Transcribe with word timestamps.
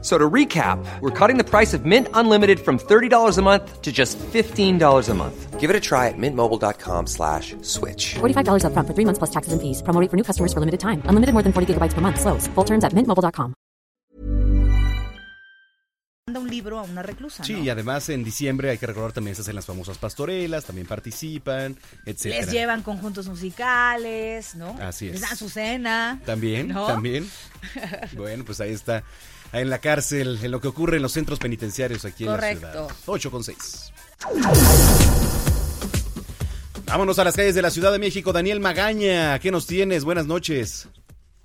So 0.00 0.16
to 0.16 0.30
recap, 0.30 0.78
we're 1.00 1.10
cutting 1.10 1.38
the 1.38 1.44
price 1.44 1.74
of 1.74 1.84
Mint 1.84 2.06
Unlimited 2.14 2.60
from 2.60 2.78
$30 2.78 3.36
a 3.36 3.42
month 3.42 3.82
to 3.82 3.90
just 3.90 4.16
$15 4.18 5.08
a 5.08 5.14
month. 5.14 5.58
Give 5.58 5.70
it 5.70 5.74
a 5.74 5.80
try 5.80 6.06
at 6.06 6.14
mintmobile.com 6.16 7.08
slash 7.08 7.56
switch. 7.62 8.14
$45 8.20 8.62
upfront 8.62 8.86
for 8.86 8.94
three 8.94 9.04
months 9.04 9.18
plus 9.18 9.30
taxes 9.30 9.52
and 9.52 9.60
fees. 9.60 9.82
Promo 9.82 10.00
rate 10.00 10.08
for 10.08 10.16
new 10.16 10.22
customers 10.22 10.52
for 10.52 10.60
limited 10.60 10.78
time. 10.78 11.02
Unlimited 11.06 11.32
more 11.32 11.42
than 11.42 11.52
40 11.52 11.74
gigabytes 11.74 11.94
per 11.94 12.00
month. 12.00 12.20
Slows. 12.20 12.46
Full 12.54 12.64
terms 12.64 12.84
at 12.84 12.92
mintmobile.com. 12.92 13.54
manda 16.28 16.40
un 16.40 16.50
libro 16.50 16.78
a 16.78 16.82
una 16.82 17.02
reclusa. 17.02 17.42
Sí, 17.42 17.54
¿no? 17.54 17.64
y 17.64 17.70
además 17.70 18.08
en 18.10 18.22
diciembre 18.22 18.70
hay 18.70 18.78
que 18.78 18.86
recordar 18.86 19.12
también 19.12 19.34
se 19.34 19.42
hacen 19.42 19.54
las 19.54 19.64
famosas 19.64 19.96
pastorelas, 19.96 20.64
también 20.64 20.86
participan, 20.86 21.76
etcétera. 22.04 22.44
Les 22.44 22.52
llevan 22.52 22.82
conjuntos 22.82 23.28
musicales, 23.28 24.54
¿no? 24.54 24.76
Así 24.80 25.06
es. 25.06 25.12
Les 25.12 25.20
dan 25.22 25.36
su 25.36 25.48
cena. 25.48 26.20
También, 26.24 26.68
¿no? 26.68 26.86
también. 26.86 27.28
Bueno, 28.16 28.44
pues 28.44 28.60
ahí 28.60 28.72
está. 28.72 29.02
En 29.52 29.70
la 29.70 29.78
cárcel, 29.78 30.38
en 30.42 30.50
lo 30.50 30.60
que 30.60 30.68
ocurre 30.68 30.96
en 30.96 31.02
los 31.02 31.12
centros 31.12 31.38
penitenciarios 31.38 32.04
aquí 32.04 32.24
en 32.24 32.32
la 32.32 32.50
ciudad. 32.50 32.88
8 33.06 33.30
con 33.30 33.44
6. 33.44 33.92
Vámonos 36.84 37.18
a 37.18 37.24
las 37.24 37.36
calles 37.36 37.54
de 37.54 37.62
la 37.62 37.70
Ciudad 37.70 37.92
de 37.92 37.98
México. 37.98 38.32
Daniel 38.32 38.60
Magaña, 38.60 39.38
¿qué 39.38 39.50
nos 39.50 39.66
tienes? 39.66 40.04
Buenas 40.04 40.26
noches. 40.26 40.88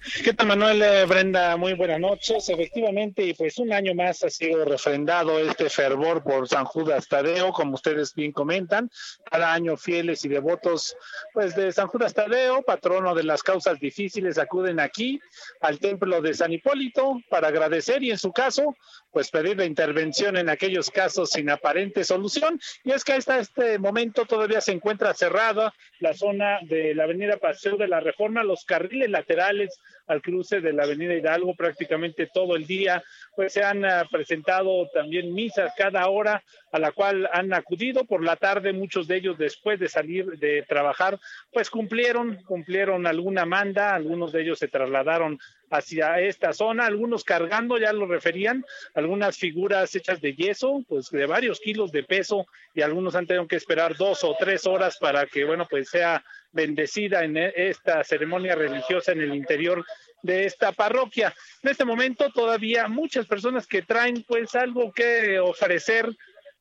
¿Qué 0.04 0.34
tal, 0.34 0.48
Manuel? 0.48 0.82
Eh, 0.82 1.06
Brenda, 1.06 1.56
muy 1.56 1.76
buenas 1.76 1.98
noches. 1.98 2.50
Efectivamente, 2.50 3.24
y 3.24 3.34
pues 3.34 3.58
un 3.58 3.72
año 3.72 3.96
más 3.96 4.22
ha 4.26 4.30
sido 4.30 4.66
refrendado 4.66 5.40
este 5.40 5.70
fervor 5.70 6.22
por 6.24 6.46
San 6.50 6.66
Judas 6.66 7.08
Tadeo, 7.08 7.54
como 7.54 7.76
ustedes 7.76 8.14
bien 8.14 8.34
comentan. 8.34 8.92
Cada 9.32 9.54
año 9.54 9.78
fieles 9.78 10.26
y 10.26 10.28
devotos 10.28 10.98
pues 11.34 11.56
de 11.56 11.72
San 11.72 11.88
Judas 11.88 12.14
Tadeo, 12.14 12.64
patrono 12.64 13.16
de 13.16 13.24
las 13.24 13.44
causas 13.44 13.80
difíciles, 13.80 14.38
acuden 14.38 14.82
aquí 14.82 15.22
al 15.62 15.80
templo 15.80 16.22
de 16.22 16.34
San 16.34 16.52
Hipólito 16.52 17.22
para 17.30 17.48
agradecer 17.48 18.04
y 18.04 18.12
en 18.12 18.18
su 18.18 18.34
caso, 18.34 18.76
pues 19.14 19.30
pedir 19.30 19.58
la 19.58 19.66
intervención 19.66 20.36
en 20.36 20.50
aquellos 20.50 20.90
casos 20.90 21.30
sin 21.30 21.50
aparente 21.50 22.04
solución. 22.04 22.60
Y 22.84 22.92
es 22.92 23.04
que 23.04 23.14
hasta 23.14 23.40
este 23.40 23.78
momento 23.78 24.26
todavía 24.26 24.60
se 24.60 24.72
encuentra 24.72 25.14
cerrada 25.14 25.74
la 26.00 26.14
zona 26.14 26.60
de 26.64 26.96
la 26.96 27.04
avenida 27.04 27.38
Paseo 27.38 27.78
de 27.78 27.88
la 27.88 28.00
Reforma, 28.00 28.44
los 28.44 28.66
carriles 28.66 29.10
laterales 29.12 29.80
al 30.08 30.22
cruce 30.22 30.62
de 30.62 30.74
la 30.74 30.84
Avenida 30.84 31.14
Hidalgo 31.14 31.56
prácticamente 31.56 32.30
todo 32.34 32.56
el 32.56 32.66
día, 32.66 33.04
pues 33.36 33.54
se 33.54 33.64
han 33.64 33.86
ah, 33.86 34.06
presentado 34.12 34.90
también 34.94 35.34
misas 35.34 35.72
cada 35.78 36.08
hora 36.10 36.44
a 36.72 36.80
la 36.80 36.92
cual 36.92 37.30
han 37.32 37.54
acudido. 37.54 38.06
Por 38.06 38.24
la 38.24 38.36
tarde, 38.36 38.74
muchos 38.74 39.08
de 39.08 39.18
ellos 39.18 39.38
después 39.38 39.80
de 39.80 39.90
salir 39.90 40.26
de 40.40 40.64
trabajar, 40.64 41.20
pues 41.52 41.70
cumplieron, 41.70 42.42
cumplieron 42.44 43.08
alguna 43.08 43.46
manda, 43.46 43.94
algunos 43.94 44.32
de 44.32 44.42
ellos 44.42 44.60
se 44.60 44.68
trasladaron 44.68 45.40
hacia 45.70 46.20
esta 46.20 46.54
zona, 46.54 46.86
algunos 46.86 47.24
cargando, 47.24 47.78
ya 47.80 47.92
lo 47.94 48.06
referían, 48.06 48.64
algunas 48.94 49.38
figuras 49.38 49.96
hechas 49.96 50.22
de 50.22 50.36
yeso, 50.36 50.84
pues 50.88 51.10
de 51.10 51.26
varios 51.26 51.60
kilos 51.60 51.92
de 51.92 52.04
peso, 52.04 52.46
y 52.76 52.82
algunos 52.82 53.16
han 53.16 53.26
tenido 53.26 53.48
que 53.48 53.56
esperar 53.56 53.96
dos 53.98 54.24
o 54.24 54.36
tres 54.40 54.68
horas 54.68 54.98
para 55.00 55.26
que, 55.26 55.46
bueno, 55.46 55.66
pues 55.70 55.90
sea 55.90 56.24
bendecida 56.54 57.24
en 57.24 57.36
e- 57.36 57.54
esta 57.56 58.04
ceremonia 58.04 58.56
religiosa 58.56 59.12
en 59.12 59.22
el 59.22 59.36
interior 59.36 59.86
de 60.22 60.46
esta 60.46 60.72
parroquia. 60.72 61.34
En 61.62 61.72
este 61.72 61.84
momento 61.84 62.30
todavía 62.32 62.88
muchas 62.88 63.26
personas 63.26 63.68
que 63.68 63.82
traen 63.82 64.24
pues 64.24 64.56
algo 64.56 64.94
que 64.94 65.40
ofrecer 65.40 66.10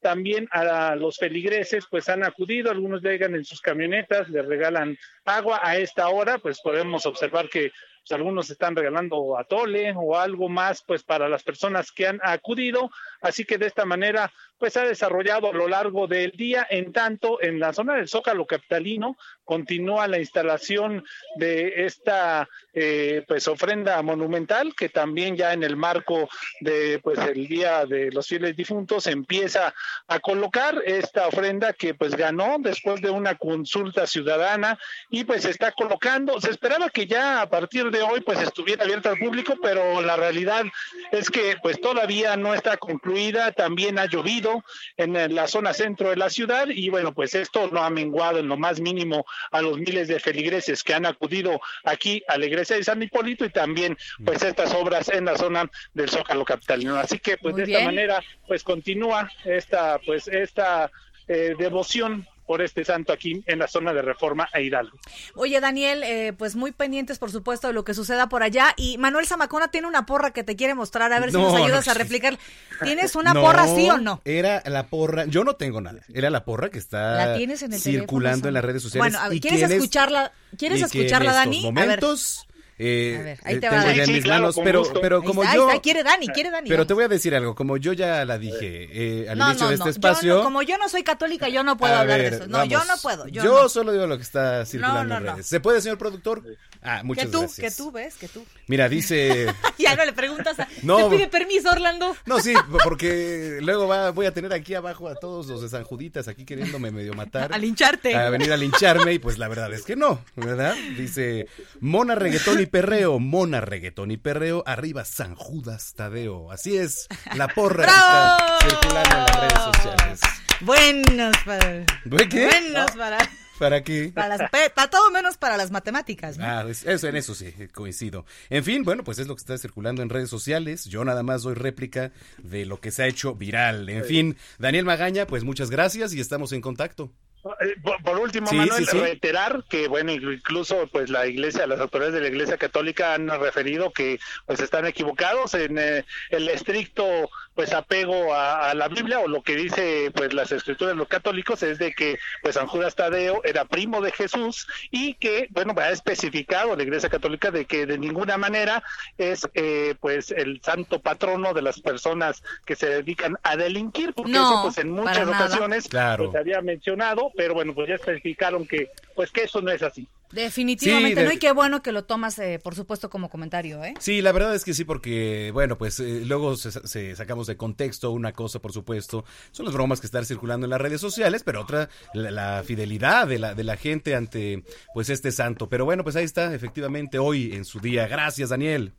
también 0.01 0.49
a 0.51 0.97
los 0.97 1.17
feligreses 1.17 1.87
pues 1.89 2.09
han 2.09 2.25
acudido, 2.25 2.71
algunos 2.71 3.03
llegan 3.03 3.37
en 3.37 3.45
sus 3.45 3.61
camionetas, 3.61 4.29
les 4.29 4.45
regalan 4.45 4.99
agua 5.25 5.61
a 5.63 5.77
esta 5.77 6.09
hora, 6.09 6.39
pues 6.39 6.61
podemos 6.61 7.07
observar 7.07 7.49
que 7.49 7.71
pues, 8.03 8.13
algunos 8.13 8.51
están 8.51 8.75
regalando 8.75 9.39
atole 9.39 9.95
o 9.97 10.19
algo 10.19 10.49
más 10.49 10.83
pues 10.87 11.03
para 11.03 11.29
las 11.29 11.43
personas 11.43 11.93
que 11.93 12.07
han 12.07 12.21
acudido, 12.23 12.91
así 13.21 13.45
que 13.45 13.59
de 13.59 13.67
esta 13.67 13.85
manera 13.85 14.33
pues 14.59 14.77
ha 14.77 14.85
desarrollado 14.85 15.51
a 15.51 15.53
lo 15.53 15.67
largo 15.67 16.07
del 16.07 16.31
día, 16.33 16.65
en 16.71 16.93
tanto 16.93 17.43
en 17.43 17.59
la 17.59 17.73
zona 17.73 17.97
del 17.97 18.09
Zócalo 18.09 18.47
Capitalino 18.47 19.17
continúa 19.45 20.07
la 20.07 20.19
instalación 20.19 21.05
de 21.37 21.85
esta 21.85 22.49
eh, 22.73 23.25
pues 23.27 23.49
ofrenda 23.49 24.01
monumental 24.03 24.73
que 24.77 24.89
también 24.89 25.37
ya 25.37 25.53
en 25.53 25.63
el 25.63 25.77
marco 25.77 26.29
de 26.61 27.01
pues 27.03 27.19
el 27.19 27.49
día 27.49 27.87
de 27.87 28.11
los 28.13 28.29
fieles 28.29 28.57
difuntos 28.57 29.07
empieza 29.09 29.75
a 30.07 30.21
colocar 30.21 30.81
esta 30.87 31.27
ofrenda 31.27 31.73
que 31.73 31.95
pues 31.95 32.15
ganó 32.15 32.57
después 32.61 33.01
de 33.01 33.11
una 33.11 33.37
consulta 33.37 34.07
ciudadana 34.07 34.79
y 35.11 35.25
pues 35.25 35.43
se 35.43 35.51
está 35.51 35.73
colocando, 35.73 36.41
se 36.41 36.51
esperaba 36.51 36.89
que 36.89 37.07
ya 37.07 37.43
a 37.43 37.51
partir 37.51 37.91
de 37.93 38.03
hoy 38.03 38.21
pues 38.21 38.41
estuviera 38.41 38.83
abierta 38.83 39.11
al 39.11 39.19
público, 39.19 39.55
pero 39.63 40.03
la 40.03 40.17
realidad 40.17 40.65
es 41.13 41.31
que 41.31 41.57
pues 41.63 41.81
todavía 41.81 42.37
no 42.37 42.55
está 42.55 42.77
concluida, 42.77 43.53
también 43.53 43.99
ha 43.99 44.07
llovido 44.07 44.65
en 44.97 45.15
eh, 45.15 45.29
la 45.29 45.47
zona 45.47 45.73
centro 45.73 46.11
de 46.11 46.17
la 46.17 46.31
ciudad 46.31 46.67
y 46.69 46.89
bueno, 46.89 47.15
pues 47.15 47.35
esto 47.35 47.69
no 47.71 47.83
ha 47.83 47.91
menguado 47.91 48.39
en 48.39 48.49
lo 48.49 48.57
más 48.57 48.81
mínimo 48.81 49.25
a 49.53 49.63
los 49.63 49.79
miles 49.79 50.09
de 50.09 50.19
feligreses 50.19 50.83
que 50.83 50.95
han 50.95 51.07
acudido 51.07 51.61
aquí 51.85 52.23
a 52.27 52.39
la 52.39 52.47
iglesia 52.47 52.77
de 52.77 52.85
San 52.85 53.03
Hipólito 53.03 53.45
y 53.45 53.51
también 53.51 53.97
pues 54.25 54.43
estas 54.43 54.75
obras 54.75 55.09
en 55.09 55.27
la 55.27 55.37
zona 55.37 55.71
del 55.95 56.11
Zócalo 56.11 56.45
Capitalino. 56.45 56.97
Así 56.97 57.19
que 57.19 57.37
pues 57.37 57.55
Muy 57.55 57.65
de 57.65 57.73
esta 57.73 57.85
manera 57.85 58.25
pues 58.49 58.65
continúa 58.65 59.31
esta 59.45 60.01
pues 60.05 60.27
esta 60.29 60.91
eh, 61.29 61.55
devoción 61.59 62.27
por 62.47 62.63
este 62.63 62.85
santo 62.85 63.13
aquí 63.13 63.43
en 63.47 63.59
la 63.59 63.69
zona 63.69 63.93
de 63.93 64.03
Reforma 64.03 64.49
e 64.53 64.63
Hidalgo. 64.63 64.99
Oye, 65.35 65.61
Daniel, 65.61 66.03
eh, 66.03 66.33
pues 66.37 66.57
muy 66.57 66.73
pendientes, 66.73 67.19
por 67.19 67.31
supuesto, 67.31 67.69
de 67.69 67.73
lo 67.73 67.85
que 67.85 67.95
suceda 67.95 68.29
por 68.29 68.43
allá. 68.43 68.75
Y 68.77 68.99
Manuel 68.99 69.27
Zamacona 69.27 69.69
tiene 69.69 69.87
una 69.87 70.07
porra 70.07 70.33
que 70.33 70.45
te 70.45 70.57
quiere 70.57 70.75
mostrar, 70.75 71.13
a 71.13 71.21
ver 71.21 71.31
si 71.31 71.37
No, 71.37 71.45
nos 71.45 71.55
ayudas 71.55 71.87
no, 71.87 71.93
a 71.93 71.95
replicar. 71.95 72.39
¿Tienes 72.83 73.17
una 73.17 73.35
No, 73.35 73.43
porra, 73.43 73.67
sí 73.67 73.89
o 73.89 73.99
no? 73.99 74.21
Era 74.25 74.63
la 74.67 74.87
porra, 74.87 75.25
yo 75.27 75.45
no 75.45 75.55
tengo 75.55 75.81
nada, 75.81 76.01
era 76.13 76.31
la 76.31 76.45
porra 76.45 76.71
que 76.71 76.79
está 76.79 77.27
La 77.27 77.37
tienes 77.37 77.63
en 77.63 77.73
el 77.73 77.81
circulando 77.81 78.43
teléfono, 78.43 78.49
en 78.49 78.55
las 78.55 78.65
redes 78.65 78.83
sociales. 78.83 79.13
Bueno, 79.13 79.25
a 79.25 79.29
ver, 79.29 79.37
y 79.37 79.41
¿quieres 79.41 79.71
escucharla? 79.71 80.33
¿Quieres 80.57 80.83
escucharla, 80.83 81.31
en 81.31 81.37
Dani? 81.37 81.59
estos 81.59 82.41
A 82.41 82.43
ver. 82.43 82.52
Eh, 82.83 83.17
A 83.19 83.23
ver, 83.23 83.39
ahí 83.45 83.55
eh, 83.55 83.61
te 83.61 83.67
va, 83.69 83.73
tengo 83.73 83.85
Dani. 83.85 83.97
ya 83.97 84.03
en 84.03 84.07
Sí, 84.07 84.13
mis 84.15 84.25
claro, 84.25 84.41
manos, 84.43 84.61
pero, 84.65 84.83
pero 85.01 85.17
Ahí 85.21 85.25
como 85.27 85.43
está, 85.43 85.53
ahí 85.53 85.59
yo... 85.59 85.69
está, 85.71 85.81
quiere 85.83 86.03
Dani, 86.03 86.29
quiere 86.29 86.51
Dani. 86.51 86.69
Pero 86.69 86.79
vamos. 86.79 86.87
te 86.89 86.95
voy 86.95 87.05
a 87.05 87.09
decir 87.09 87.35
algo, 87.35 87.55
como 87.55 87.77
yo 87.77 87.93
ya 87.93 88.25
la 88.25 88.39
dije 88.39 88.89
eh, 88.93 89.29
al 89.29 89.39
no, 89.39 89.49
inicio 89.51 89.65
no, 89.67 89.71
de 89.71 89.77
no. 89.79 89.85
este 89.87 90.01
Yo 90.01 90.09
espacio... 90.09 90.35
no- 90.39 90.45
como 90.45 90.63
yo 90.63 90.79
no 90.79 90.89
soy 90.89 91.03
católica, 91.03 91.49
yo 91.49 91.63
no 91.63 91.77
puedo 91.77 91.95
a 91.95 92.01
hablar 92.01 92.19
ver, 92.21 92.31
de 92.31 92.37
eso. 92.39 92.47
No, 92.49 92.65
yo 92.65 92.79
vamos. 92.79 92.97
no 92.97 93.03
puedo. 93.03 93.29
Yo, 93.29 93.43
Yo 93.45 93.63
no. 93.63 93.69
solo 93.69 93.93
digo 93.93 94.07
lo 94.07 94.17
que 94.17 94.23
está 94.25 94.67
circulando 94.67 95.03
No, 95.05 95.09
no, 95.09 95.17
en 95.19 95.25
no. 95.25 95.33
redes. 95.35 95.47
¿Se 95.47 95.61
puede, 95.61 95.81
señor 95.81 95.99
productor? 95.99 96.43
Ah, 96.83 97.03
muchas 97.05 97.27
que 97.27 97.31
tú, 97.31 97.39
gracias. 97.41 97.77
que 97.77 97.83
tú 97.83 97.93
ves, 97.93 98.15
que 98.17 98.29
tú. 98.29 98.45
Mira, 98.67 98.89
dice... 98.89 99.47
ya 99.79 99.95
no 99.95 100.05
le 100.05 100.13
preguntas 100.13 100.59
a... 100.59 100.69
No. 100.83 100.97
Te 101.09 101.17
pide 101.17 101.29
permiso, 101.29 101.71
Orlando. 101.71 102.17
No, 102.27 102.41
sí, 102.41 102.55
porque 102.83 103.59
luego 103.61 103.87
va, 103.87 104.11
voy 104.11 104.27
a 104.27 104.33
tener 104.33 104.53
aquí 104.53 104.75
abajo 104.75 105.09
a 105.09 105.15
todos 105.15 105.47
los 105.47 105.63
de 105.63 105.69
San 105.69 105.85
Juditas 105.85 106.27
aquí 106.27 106.45
queriéndome 106.45 106.91
medio 106.91 107.15
matar. 107.15 107.53
A 107.53 107.59
lincharte. 107.59 108.17
A 108.17 108.31
venir 108.31 108.53
a 108.53 108.57
lincharme 108.57 109.15
y 109.15 109.19
pues 109.19 109.39
la 109.39 109.49
verdad 109.49 109.73
es 109.73 109.83
que 109.83 109.95
no, 109.95 110.25
¿verdad? 110.35 110.75
Dice, 110.97 111.47
Mona 111.81 112.15
reggaetón 112.15 112.61
y 112.61 112.67
perreo, 112.67 113.19
Mona 113.19 113.61
reggaetón 113.61 114.11
y 114.11 114.17
perreo, 114.17 114.65
arriba 114.67 115.05
San 115.05 115.35
Judas 115.37 115.95
Tadeo. 115.95 116.51
Así 116.51 116.77
es, 116.77 117.07
la 117.35 117.49
porra 117.49 117.85
está 117.85 118.59
circulando 118.69 119.17
en 119.17 119.25
las 119.25 119.41
redes 119.41 119.77
sociales. 119.77 120.21
Buenos 120.61 121.37
para... 121.45 121.85
¿Ve 122.05 122.29
qué? 122.29 122.47
Buenos 122.47 122.91
para... 122.93 123.19
¿Para 123.63 123.83
qué? 123.83 124.11
Para, 124.15 124.37
las, 124.37 124.51
para 124.75 124.91
todo 124.91 125.11
menos 125.13 125.37
para 125.39 125.57
las 125.57 125.71
matemáticas, 125.71 126.37
¿no? 126.37 126.45
Ah, 126.45 126.65
es- 126.69 126.85
eso, 126.85 127.07
en 127.09 127.17
eso 127.17 127.35
sí, 127.35 127.53
coincido. 127.73 128.27
En 128.51 128.65
fin, 128.65 128.83
bueno, 128.83 129.05
pues 129.05 129.19
es 129.21 129.27
lo 129.29 129.35
que 129.37 129.41
está 129.41 129.57
circulando 129.57 130.03
en 130.03 130.09
redes 130.09 130.29
sociales. 130.31 130.85
Yo 130.87 131.05
nada 131.05 131.23
más 131.23 131.43
doy 131.43 131.55
réplica 131.55 132.11
de 132.39 132.67
lo 132.67 132.81
que 132.81 132.91
se 132.91 133.05
ha 133.05 133.07
hecho 133.07 133.35
viral. 133.35 133.89
En 133.89 134.05
fin, 134.05 134.37
Daniel 134.59 134.85
Magaña, 134.85 135.27
pues 135.27 135.45
muchas 135.45 135.71
gracias 135.71 136.13
y 136.13 136.21
estamos 136.21 136.53
en 136.53 136.61
contacto. 136.61 137.13
Eh, 137.61 137.75
Por, 137.83 138.01
por 138.05 138.19
último, 138.19 138.47
Sí, 138.47 138.55
Manuel, 138.57 138.85
sí, 138.85 138.91
sí. 138.93 138.99
reiterar 139.01 139.65
que, 139.69 139.89
bueno, 139.89 140.13
incluso 140.13 140.89
pues 140.93 141.11
la 141.11 141.27
Iglesia, 141.27 141.67
las 141.67 141.81
autoridades 141.81 142.15
de 142.15 142.21
la 142.21 142.29
Iglesia 142.29 142.57
Católica 142.57 143.15
han 143.15 143.29
referido 143.41 143.93
que 143.93 144.21
pues 144.47 144.61
están 144.61 144.87
equivocados 144.87 145.55
en 145.55 145.77
eh, 145.79 146.05
el 146.31 146.49
estricto 146.49 147.29
pues 147.55 147.73
apego 147.73 148.35
a, 148.35 148.71
a 148.71 148.75
la 148.75 148.89
Biblia 148.89 149.21
o 149.21 149.29
lo 149.29 149.43
que 149.43 149.57
dice 149.57 150.11
pues 150.15 150.33
las 150.33 150.53
escrituras 150.53 150.95
de 150.95 150.99
los 150.99 151.09
católicos 151.09 151.63
es 151.63 151.79
de 151.79 151.93
que 151.93 152.19
pues 152.43 152.55
San 152.55 152.67
Judas 152.67 152.95
Tadeo 152.95 153.43
era 153.45 153.65
primo 153.65 154.01
de 154.01 154.13
Jesús 154.13 154.67
y 154.91 155.15
que, 155.15 155.49
bueno, 155.51 155.75
ha 155.77 155.91
especificado 155.91 156.75
la 156.77 156.83
Iglesia 156.83 157.09
Católica 157.09 157.51
de 157.51 157.65
que 157.65 157.87
de 157.87 157.99
ninguna 157.99 158.37
manera 158.39 158.83
es 159.19 159.49
eh, 159.55 159.95
pues 160.01 160.31
el 160.31 160.61
santo 160.63 161.01
patrono 161.01 161.55
de 161.55 161.63
las 161.63 161.81
personas 161.81 162.43
que 162.65 162.77
se 162.77 162.87
dedican 162.89 163.37
a 163.43 163.57
delinquir, 163.57 164.13
porque 164.15 164.33
No, 164.33 164.43
eso 164.45 164.63
pues 164.63 164.79
en 164.79 164.91
muchas 164.91 165.27
ocasiones 165.27 165.89
Claro. 165.89 166.25
pues, 166.25 166.33
se 166.33 166.39
había 166.39 166.61
mencionado, 166.63 167.31
pero 167.37 167.55
bueno, 167.55 167.75
pues 167.75 167.89
ya 167.89 167.95
especificaron 167.97 168.67
que 168.67 168.91
pues 169.15 169.31
que 169.31 169.45
eso 169.45 169.61
no 169.61 169.71
es 169.71 169.83
así. 169.83 170.07
Definitivamente, 170.33 171.21
Sí, 171.21 171.27
¿no? 171.27 171.33
Y 171.33 171.39
qué 171.39 171.53
bueno 171.53 171.83
que 171.83 171.93
lo 171.93 172.05
tomas, 172.05 172.39
eh, 172.39 172.59
por 172.63 172.75
supuesto, 172.75 173.11
como 173.11 173.29
comentario, 173.29 173.85
¿eh? 173.85 173.95
Sí, 174.01 174.23
la 174.23 174.33
verdad 174.33 174.55
es 174.55 174.65
que 174.65 174.73
sí, 174.73 174.85
porque, 174.85 175.51
bueno, 175.53 175.77
pues 175.77 176.01
eh, 176.01 176.23
luego 176.25 176.57
se, 176.57 176.71
se 176.71 177.15
sacamos 177.17 177.47
de 177.47 177.57
contexto 177.57 178.11
una 178.11 178.33
cosa, 178.33 178.59
por 178.59 178.73
supuesto, 178.73 179.25
son 179.51 179.67
las 179.67 179.75
bromas 179.75 180.01
que 180.01 180.07
están 180.07 180.25
circulando 180.25 180.65
en 180.67 180.71
las 180.71 180.81
redes 180.81 181.01
sociales, 181.03 181.43
pero 181.45 181.61
otra, 181.61 181.91
la, 182.15 182.31
la 182.31 182.63
fidelidad 182.65 183.27
de 183.27 183.39
la, 183.39 183.55
de 183.55 183.63
la 183.65 183.77
gente 183.77 184.15
ante, 184.15 184.65
pues, 184.95 185.11
este 185.11 185.33
santo. 185.33 185.69
Pero 185.69 185.85
bueno, 185.85 186.03
pues 186.03 186.17
ahí 186.17 186.25
está, 186.25 186.55
efectivamente, 186.55 187.19
hoy 187.19 187.53
en 187.53 187.65
su 187.67 187.79
día. 187.81 188.09
Gracias, 188.09 188.49
Daniel. 188.49 188.93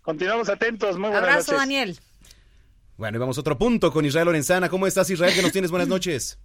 Continuamos 0.00 0.48
atentos. 0.48 0.96
Muy 0.98 1.10
buenas 1.10 1.22
Abrazo, 1.22 1.52
noches. 1.52 1.58
Daniel. 1.58 1.98
Bueno, 2.96 3.16
y 3.16 3.20
vamos 3.20 3.36
a 3.36 3.40
otro 3.40 3.58
punto 3.58 3.92
con 3.92 4.04
Israel 4.04 4.26
Lorenzana. 4.26 4.68
¿Cómo 4.68 4.86
estás, 4.86 5.08
Israel? 5.10 5.34
Que 5.34 5.42
nos 5.42 5.52
tienes 5.52 5.70
buenas 5.70 5.88
noches. 5.96 6.38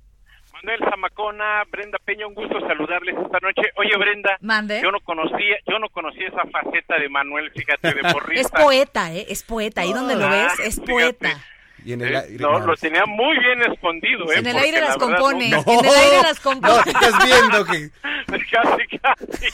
Manuel 0.55 0.79
Zamacona, 0.89 1.63
Brenda 1.69 1.97
Peña, 2.03 2.27
un 2.27 2.33
gusto 2.33 2.59
saludarles 2.61 3.15
esta 3.17 3.39
noche. 3.39 3.61
Oye, 3.75 3.97
Brenda, 3.97 4.37
Mande. 4.41 4.81
yo 4.81 4.91
no 4.91 4.99
conocía, 5.01 5.57
yo 5.67 5.79
no 5.79 5.89
conocía 5.89 6.27
esa 6.27 6.43
faceta 6.51 6.97
de 6.97 7.09
Manuel, 7.09 7.51
fíjate, 7.51 7.93
de 7.93 8.01
porrista. 8.13 8.57
Es 8.57 8.63
poeta, 8.63 9.13
¿eh? 9.13 9.25
Es 9.29 9.43
poeta. 9.43 9.81
Ahí 9.81 9.93
donde 9.93 10.15
lo 10.15 10.25
Ah, 10.25 10.29
ves, 10.29 10.59
es 10.59 10.75
fíjate. 10.75 10.91
poeta. 10.91 11.41
Y 11.83 11.93
en 11.93 12.01
el 12.01 12.15
Eh, 12.15 12.17
aire- 12.17 12.37
no, 12.39 12.59
lo 12.59 12.75
tenía 12.77 13.05
muy 13.05 13.37
bien 13.37 13.61
escondido, 13.71 14.31
¿eh? 14.31 14.39
En 14.39 14.47
el 14.47 14.57
aire 14.57 14.79
la 14.81 14.87
las 14.87 14.97
verdad 14.97 15.17
compone. 15.19 15.49
nunca- 15.51 15.71
En 15.71 15.79
el 15.85 15.85
aire 15.95 16.21
las 16.23 16.39
compone. 16.39 16.73
No, 16.73 16.79
estás 16.79 17.25
viendo 17.25 17.65
que... 17.65 17.89
casi, 18.51 18.97
casi. 18.97 19.47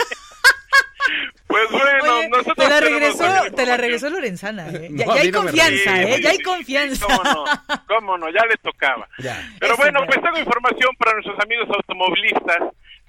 Pues 1.48 1.70
bueno, 1.72 2.14
Oye, 2.18 2.30
nosotros 2.30 2.56
te 2.56 2.70
la 2.70 2.80
regresó, 2.80 3.26
te 3.56 3.66
la 3.66 3.76
regresó 3.78 4.10
Lorenzana, 4.10 4.70
¿eh? 4.70 4.88
No, 4.92 5.16
Ya, 5.16 5.22
hay 5.22 5.32
no 5.32 5.40
confianza, 5.42 5.96
Sí, 5.98 6.02
¿eh? 6.04 6.14
sí, 6.16 6.22
Ya 6.24 6.30
hay 6.30 6.40
confianza. 6.40 7.06
cómo 7.06 7.24
no, 7.24 7.46
cómo 7.88 8.18
no, 8.18 8.30
ya 8.30 8.46
le 8.46 8.56
tocaba. 8.58 9.08
Ya. 9.18 9.38
Pero 9.60 9.74
Eso 9.74 9.82
bueno, 9.84 10.00
pues 10.06 10.22
tengo 10.22 10.38
información 10.40 10.96
para 10.98 11.14
nuestros 11.14 11.38
amigos 11.40 11.68
automovilistas 11.70 12.60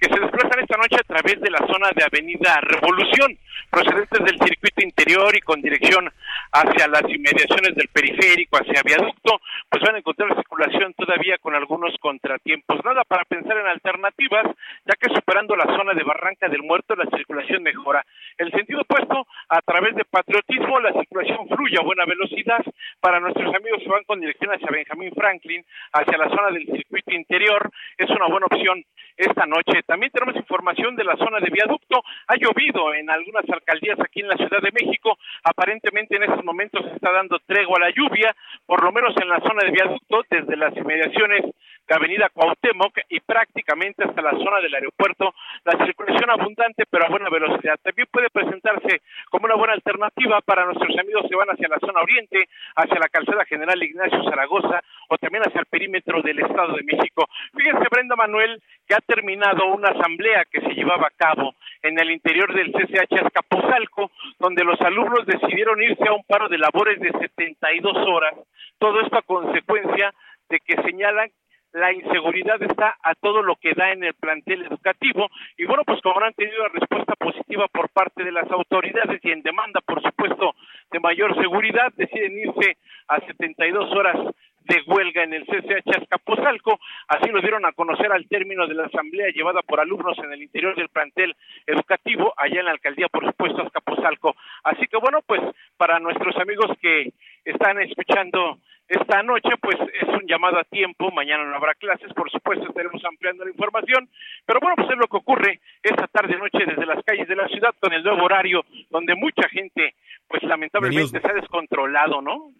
que 0.03 0.13
se 0.13 0.19
desplazan 0.19 0.59
esta 0.59 0.75
noche 0.75 0.97
a 0.99 1.07
través 1.07 1.39
de 1.39 1.49
la 1.49 1.59
zona 1.59 1.87
de 1.95 2.03
Avenida 2.03 2.59
Revolución, 2.59 3.37
procedentes 3.69 4.19
del 4.19 4.37
circuito 4.37 4.81
interior 4.83 5.33
y 5.33 5.39
con 5.39 5.61
dirección 5.61 6.11
hacia 6.51 6.87
las 6.89 7.03
inmediaciones 7.03 7.73
del 7.75 7.87
periférico, 7.87 8.57
hacia 8.57 8.83
viaducto, 8.83 9.39
pues 9.69 9.81
van 9.81 9.95
a 9.95 9.99
encontrar 9.99 10.35
circulación 10.35 10.93
todavía 10.95 11.37
con 11.37 11.55
algunos 11.55 11.95
contratiempos. 11.99 12.83
Nada 12.83 13.05
para 13.05 13.23
pensar 13.23 13.55
en 13.55 13.67
alternativas, 13.67 14.43
ya 14.83 14.93
que 14.99 15.13
superando 15.15 15.55
la 15.55 15.73
zona 15.77 15.93
de 15.93 16.03
Barranca 16.03 16.49
del 16.49 16.63
Muerto 16.63 16.97
la 16.97 17.09
circulación 17.15 17.63
mejora. 17.63 18.05
El 18.37 18.51
sentido 18.51 18.81
opuesto, 18.81 19.27
a 19.49 19.61
través 19.61 19.95
de 19.95 20.05
patriotismo, 20.05 20.79
la 20.79 20.93
circulación 20.93 21.47
fluye 21.47 21.77
a 21.77 21.83
buena 21.83 22.05
velocidad. 22.05 22.63
Para 22.99 23.19
nuestros 23.19 23.53
amigos 23.53 23.81
que 23.83 23.89
van 23.89 24.03
con 24.05 24.19
dirección 24.19 24.51
hacia 24.51 24.67
Benjamín 24.71 25.11
Franklin, 25.15 25.63
hacia 25.93 26.17
la 26.17 26.29
zona 26.29 26.51
del 26.51 26.65
circuito 26.65 27.11
interior, 27.11 27.69
es 27.97 28.09
una 28.09 28.27
buena 28.27 28.47
opción 28.47 28.83
esta 29.17 29.45
noche. 29.45 29.83
También 29.85 30.11
tenemos 30.11 30.35
información 30.35 30.95
de 30.95 31.03
la 31.03 31.15
zona 31.17 31.39
de 31.39 31.51
viaducto. 31.51 32.03
Ha 32.27 32.35
llovido 32.35 32.93
en 32.93 33.09
algunas 33.09 33.47
alcaldías 33.49 33.99
aquí 33.99 34.21
en 34.21 34.29
la 34.29 34.37
Ciudad 34.37 34.61
de 34.61 34.71
México. 34.71 35.17
Aparentemente 35.43 36.15
en 36.15 36.23
estos 36.23 36.43
momentos 36.43 36.83
se 36.85 36.95
está 36.95 37.11
dando 37.11 37.39
tregua 37.45 37.77
a 37.77 37.85
la 37.87 37.91
lluvia, 37.91 38.35
por 38.65 38.83
lo 38.83 38.91
menos 38.91 39.13
en 39.21 39.29
la 39.29 39.39
zona 39.39 39.63
de 39.63 39.71
viaducto, 39.71 40.23
desde 40.29 40.55
las 40.55 40.75
inmediaciones 40.75 41.43
de 41.87 41.95
Avenida 41.95 42.29
Cuauhtémoc 42.29 42.97
y 43.09 43.19
prácticamente 43.19 44.03
hasta 44.03 44.21
la 44.21 44.31
zona 44.31 44.61
del 44.61 44.73
aeropuerto, 44.73 45.33
la 45.65 45.85
circulación 45.85 46.29
abundante 46.29 46.85
pero 46.89 47.05
a 47.05 47.09
buena 47.09 47.29
velocidad. 47.29 47.77
También 47.83 48.07
puede 48.11 48.22
presentarse 48.29 49.01
como 49.29 49.45
una 49.45 49.55
buena 49.55 49.73
alternativa 49.73 50.41
para 50.41 50.65
nuestros 50.65 50.97
amigos 50.97 51.25
que 51.29 51.35
van 51.35 51.49
hacia 51.49 51.67
la 51.67 51.79
zona 51.79 52.01
oriente, 52.01 52.47
hacia 52.75 52.99
la 52.99 53.09
calzada 53.09 53.45
general 53.45 53.81
Ignacio 53.81 54.23
Zaragoza 54.23 54.81
o 55.09 55.17
también 55.17 55.43
hacia 55.43 55.59
el 55.59 55.65
perímetro 55.65 56.21
del 56.21 56.39
Estado 56.39 56.73
de 56.73 56.83
México. 56.83 57.27
Fíjense, 57.55 57.87
Brenda 57.91 58.15
Manuel, 58.15 58.61
que 58.87 58.95
ha 58.95 58.99
terminado 58.99 59.67
una 59.67 59.89
asamblea 59.89 60.45
que 60.45 60.61
se 60.61 60.73
llevaba 60.73 61.07
a 61.07 61.17
cabo 61.17 61.55
en 61.81 61.99
el 61.99 62.11
interior 62.11 62.53
del 62.53 62.71
CCH 62.71 63.25
Azcapotzalco, 63.25 64.11
donde 64.39 64.63
los 64.63 64.79
alumnos 64.81 65.25
decidieron 65.25 65.81
irse 65.81 66.07
a 66.07 66.13
un 66.13 66.23
paro 66.23 66.47
de 66.49 66.57
labores 66.57 66.99
de 66.99 67.11
72 67.11 67.97
horas. 68.07 68.35
Todo 68.79 69.01
esto 69.01 69.17
a 69.17 69.21
consecuencia 69.21 70.13
de 70.49 70.59
que 70.59 70.81
señalan 70.83 71.31
la 71.73 71.91
inseguridad 71.91 72.61
está 72.61 72.97
a 73.01 73.15
todo 73.15 73.41
lo 73.41 73.55
que 73.55 73.73
da 73.73 73.91
en 73.91 74.03
el 74.03 74.13
plantel 74.13 74.65
educativo 74.65 75.29
y 75.57 75.65
bueno, 75.65 75.83
pues 75.85 76.01
como 76.01 76.21
han 76.21 76.33
tenido 76.33 76.67
respuesta 76.69 77.15
positiva 77.15 77.67
por 77.67 77.89
parte 77.89 78.23
de 78.23 78.31
las 78.31 78.49
autoridades 78.51 79.19
y 79.23 79.31
en 79.31 79.41
demanda, 79.41 79.81
por 79.81 80.01
supuesto, 80.01 80.55
de 80.91 80.99
mayor 80.99 81.35
seguridad, 81.35 81.91
deciden 81.95 82.37
irse 82.37 82.77
a 83.07 83.19
72 83.19 83.91
horas 83.91 84.17
de 84.65 84.81
huelga 84.87 85.23
en 85.23 85.33
el 85.33 85.45
CCH 85.45 85.97
Azcapotzalco, 86.01 86.79
así 87.07 87.29
lo 87.29 87.41
dieron 87.41 87.65
a 87.65 87.73
conocer 87.73 88.11
al 88.11 88.27
término 88.27 88.65
de 88.67 88.75
la 88.75 88.85
asamblea 88.85 89.27
llevada 89.29 89.61
por 89.61 89.79
alumnos 89.79 90.17
en 90.19 90.31
el 90.31 90.41
interior 90.41 90.75
del 90.75 90.89
plantel 90.89 91.35
educativo, 91.67 92.33
allá 92.37 92.59
en 92.59 92.65
la 92.65 92.71
alcaldía, 92.71 93.09
por 93.09 93.25
supuesto, 93.25 93.61
Azcapotzalco. 93.61 94.35
Así 94.63 94.87
que 94.87 94.97
bueno, 94.97 95.21
pues 95.25 95.41
para 95.75 95.99
nuestros 95.99 96.35
amigos 96.37 96.71
que 96.81 97.11
están 97.43 97.81
escuchando 97.81 98.59
esta 98.99 99.21
noche, 99.23 99.49
pues 99.61 99.77
es 100.01 100.07
un 100.09 100.27
llamado 100.27 100.57
a 100.59 100.63
tiempo, 100.63 101.11
mañana 101.11 101.43
no 101.45 101.55
habrá 101.55 101.73
clases, 101.75 102.11
por 102.13 102.29
supuesto 102.31 102.67
estaremos 102.67 103.03
ampliando 103.05 103.43
la 103.45 103.51
información, 103.51 104.09
pero 104.45 104.59
bueno, 104.59 104.75
pues 104.77 104.89
es 104.91 104.97
lo 104.97 105.07
que 105.07 105.17
ocurre 105.17 105.59
esta 105.81 106.07
tarde 106.07 106.37
noche 106.37 106.59
desde 106.65 106.85
las 106.85 107.03
calles 107.03 107.27
de 107.27 107.35
la 107.35 107.47
ciudad 107.47 107.73
con 107.79 107.93
el 107.93 108.03
nuevo 108.03 108.23
horario, 108.23 108.63
donde 108.89 109.15
mucha 109.15 109.47
gente, 109.49 109.95
pues 110.27 110.43
lamentablemente 110.43 111.11
Venidos- 111.11 111.21
se 111.21 111.27
ha 111.31 111.33
descontrolado, 111.41 112.21
¿no? 112.21 112.51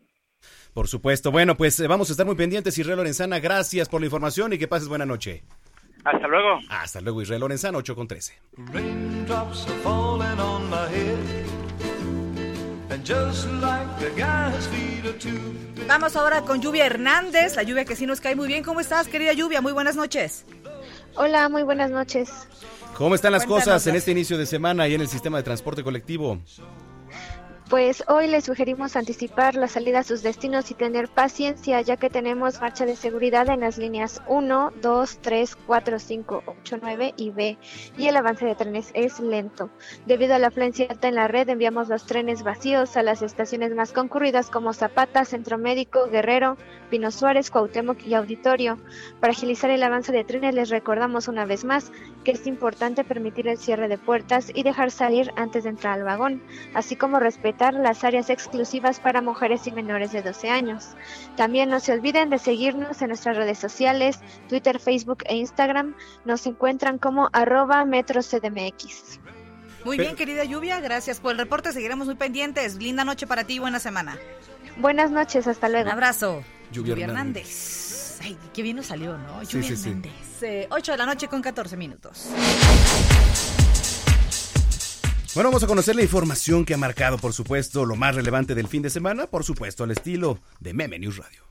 Por 0.74 0.88
supuesto. 0.88 1.32
Bueno, 1.32 1.56
pues 1.56 1.80
eh, 1.80 1.88
vamos 1.88 2.10
a 2.10 2.14
estar 2.14 2.26
muy 2.26 2.36
pendientes, 2.36 2.78
Israel 2.78 2.98
Lorenzana. 2.98 3.40
Gracias 3.40 3.88
por 3.88 4.02
la 4.02 4.08
información 4.08 4.52
y 4.54 4.58
que 4.58 4.68
pases 4.68 4.90
buena 4.90 5.06
noche. 5.06 5.44
Hasta 6.04 6.28
luego. 6.28 6.60
Hasta 6.70 7.00
luego, 7.00 7.22
Israel 7.22 7.40
Lorenzana, 7.42 7.78
8 7.78 7.96
con 7.96 8.08
13. 8.10 8.34
Vamos 15.88 16.16
ahora 16.16 16.42
con 16.42 16.62
Lluvia 16.62 16.86
Hernández, 16.86 17.56
la 17.56 17.64
lluvia 17.64 17.86
que 17.86 17.96
sí 17.96 18.06
nos 18.06 18.22
cae 18.22 18.36
muy 18.36 18.48
bien. 18.48 18.64
¿Cómo 18.64 18.80
estás, 18.80 19.08
querida 19.08 19.34
Lluvia? 19.34 19.62
Muy 19.62 19.72
buenas 19.72 19.96
noches. 19.96 20.46
Hola, 21.16 21.50
muy 21.50 21.64
buenas 21.64 21.92
noches. 21.92 22.30
¿Cómo 22.98 23.16
están 23.16 23.32
las 23.32 23.46
Cuéntanos, 23.46 23.64
cosas 23.64 23.88
en 23.88 23.96
este 23.96 24.12
inicio 24.12 24.38
de 24.38 24.46
semana 24.46 24.88
y 24.88 24.94
en 24.94 25.02
el 25.02 25.08
sistema 25.08 25.38
de 25.38 25.44
transporte 25.44 25.84
colectivo? 25.84 26.40
Pues 27.74 28.04
hoy 28.08 28.28
les 28.28 28.46
sugerimos 28.46 28.96
anticipar 28.96 29.56
la 29.56 29.68
salida 29.68 29.98
a 29.98 30.04
sus 30.04 30.22
destinos 30.22 30.70
y 30.70 30.76
tener 30.76 31.10
paciencia, 31.10 31.82
ya 31.82 31.98
que 31.98 32.12
tenemos 32.12 32.62
marcha 32.62 32.86
de 32.86 32.96
seguridad 32.96 33.50
en 33.50 33.62
las 33.62 33.80
líneas 33.80 34.22
1, 34.28 34.74
2, 34.80 35.18
3, 35.24 35.56
4, 35.66 35.98
5, 35.98 36.44
8, 36.46 36.78
9 36.80 37.14
y 37.18 37.32
B, 37.32 37.58
y 37.98 38.08
el 38.08 38.16
avance 38.16 38.46
de 38.46 38.54
trenes 38.54 38.92
es 38.94 39.20
lento. 39.20 39.72
Debido 40.06 40.36
a 40.36 40.38
la 40.38 40.50
afluencia 40.50 40.86
alta 40.88 41.08
en 41.08 41.16
la 41.16 41.28
red, 41.28 41.50
enviamos 41.50 41.90
los 41.90 42.06
trenes 42.06 42.44
vacíos 42.44 42.96
a 42.96 43.02
las 43.02 43.24
estaciones 43.24 43.74
más 43.74 43.92
concurridas 43.92 44.52
como 44.52 44.74
Zapata, 44.74 45.26
Centro 45.26 45.58
Médico, 45.58 46.08
Guerrero, 46.12 46.58
Pino 46.92 47.10
Suárez, 47.10 47.50
Cuauhtémoc 47.50 48.06
y 48.06 48.14
Auditorio. 48.14 48.78
Para 49.20 49.32
agilizar 49.32 49.72
el 49.72 49.82
avance 49.82 50.12
de 50.12 50.24
trenes, 50.24 50.54
les 50.54 50.70
recordamos 50.70 51.28
una 51.28 51.46
vez 51.46 51.66
más 51.66 51.92
que 52.24 52.34
es 52.34 52.46
importante 52.46 53.04
permitir 53.04 53.48
el 53.48 53.58
cierre 53.58 53.88
de 53.88 53.98
puertas 53.98 54.52
y 54.54 54.62
dejar 54.62 54.92
salir 54.92 55.32
antes 55.36 55.64
de 55.64 55.72
entrar 55.72 55.94
al 55.98 56.06
vagón, 56.06 56.44
así 56.76 56.96
como 56.96 57.20
respetar 57.20 57.63
las 57.72 58.04
áreas 58.04 58.30
exclusivas 58.30 59.00
para 59.00 59.22
mujeres 59.22 59.66
y 59.68 59.72
menores 59.72 60.12
de 60.12 60.22
12 60.22 60.50
años. 60.50 60.88
También 61.38 61.70
no 61.70 61.80
se 61.80 61.94
olviden 61.94 62.30
de 62.30 62.40
seguirnos 62.40 63.02
en 63.02 63.10
nuestras 63.10 63.38
redes 63.38 63.60
sociales, 63.60 64.20
Twitter, 64.50 64.80
Facebook 64.80 65.20
e 65.26 65.36
Instagram. 65.38 65.96
Nos 66.26 66.46
encuentran 66.48 66.98
como 66.98 67.30
arroba 67.32 67.86
metrocdmx. 67.86 69.20
Muy 69.86 69.98
bien, 69.98 70.16
querida 70.16 70.44
Lluvia, 70.46 70.80
gracias 70.80 71.20
por 71.20 71.32
el 71.34 71.38
reporte. 71.38 71.72
Seguiremos 71.72 72.08
muy 72.08 72.16
pendientes. 72.16 72.76
Linda 72.76 73.04
noche 73.06 73.28
para 73.28 73.44
ti 73.44 73.56
y 73.56 73.60
buena 73.60 73.80
semana. 73.80 74.18
Buenas 74.78 75.12
noches, 75.12 75.46
hasta 75.48 75.68
Un 75.68 75.74
luego. 75.74 75.92
abrazo. 75.92 76.44
Lluvia 76.72 76.92
Lluvia 76.96 77.06
Hernández. 77.06 78.18
Hernández. 78.20 78.20
Ay, 78.24 78.38
qué 78.54 78.62
bien 78.62 78.78
nos 78.78 78.88
salió, 78.88 79.18
¿no? 79.18 79.44
Lluvia 79.44 79.68
sí, 79.70 79.76
sí. 79.78 79.90
Hernández. 79.90 80.12
Eh, 80.44 80.68
8 80.72 80.92
de 80.94 80.98
la 80.98 81.06
noche 81.06 81.28
con 81.28 81.42
14 81.42 81.78
minutos. 81.78 82.30
Bueno, 85.36 85.50
vamos 85.50 85.64
a 85.64 85.68
conocer 85.68 85.96
la 85.96 86.04
información 86.04 86.64
que 86.64 86.76
ha 86.76 86.78
marcado, 86.78 87.18
por 87.18 87.34
supuesto, 87.34 87.86
lo 87.86 87.96
más 87.96 88.14
relevante 88.14 88.54
del 88.54 88.68
fin 88.68 88.84
de 88.84 88.92
semana, 88.92 89.26
por 89.26 89.44
supuesto, 89.44 89.84
al 89.84 89.90
estilo 89.90 90.38
de 90.60 90.76
Meme 90.76 91.00
News 91.00 91.18
Radio. 91.18 91.44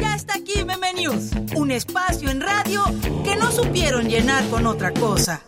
Ya 0.00 0.14
está 0.14 0.36
aquí 0.36 0.64
Meme 0.64 0.94
News, 0.94 1.32
un 1.54 1.70
espacio 1.70 2.30
en 2.30 2.40
radio 2.40 2.82
que 3.24 3.36
no 3.36 3.52
supieron 3.52 4.08
llenar 4.08 4.48
con 4.48 4.66
otra 4.66 4.94
cosa. 4.94 5.42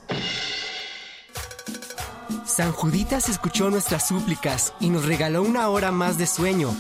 San 2.45 2.73
Juditas 2.73 3.31
escuchó 3.31 3.71
nuestras 3.71 4.07
súplicas 4.07 4.75
y 4.81 4.91
nos 4.91 5.07
regaló 5.07 5.43
una 5.43 5.71
hora 5.71 5.93
más 5.93 6.19
de 6.19 6.27
sueño 6.27 6.77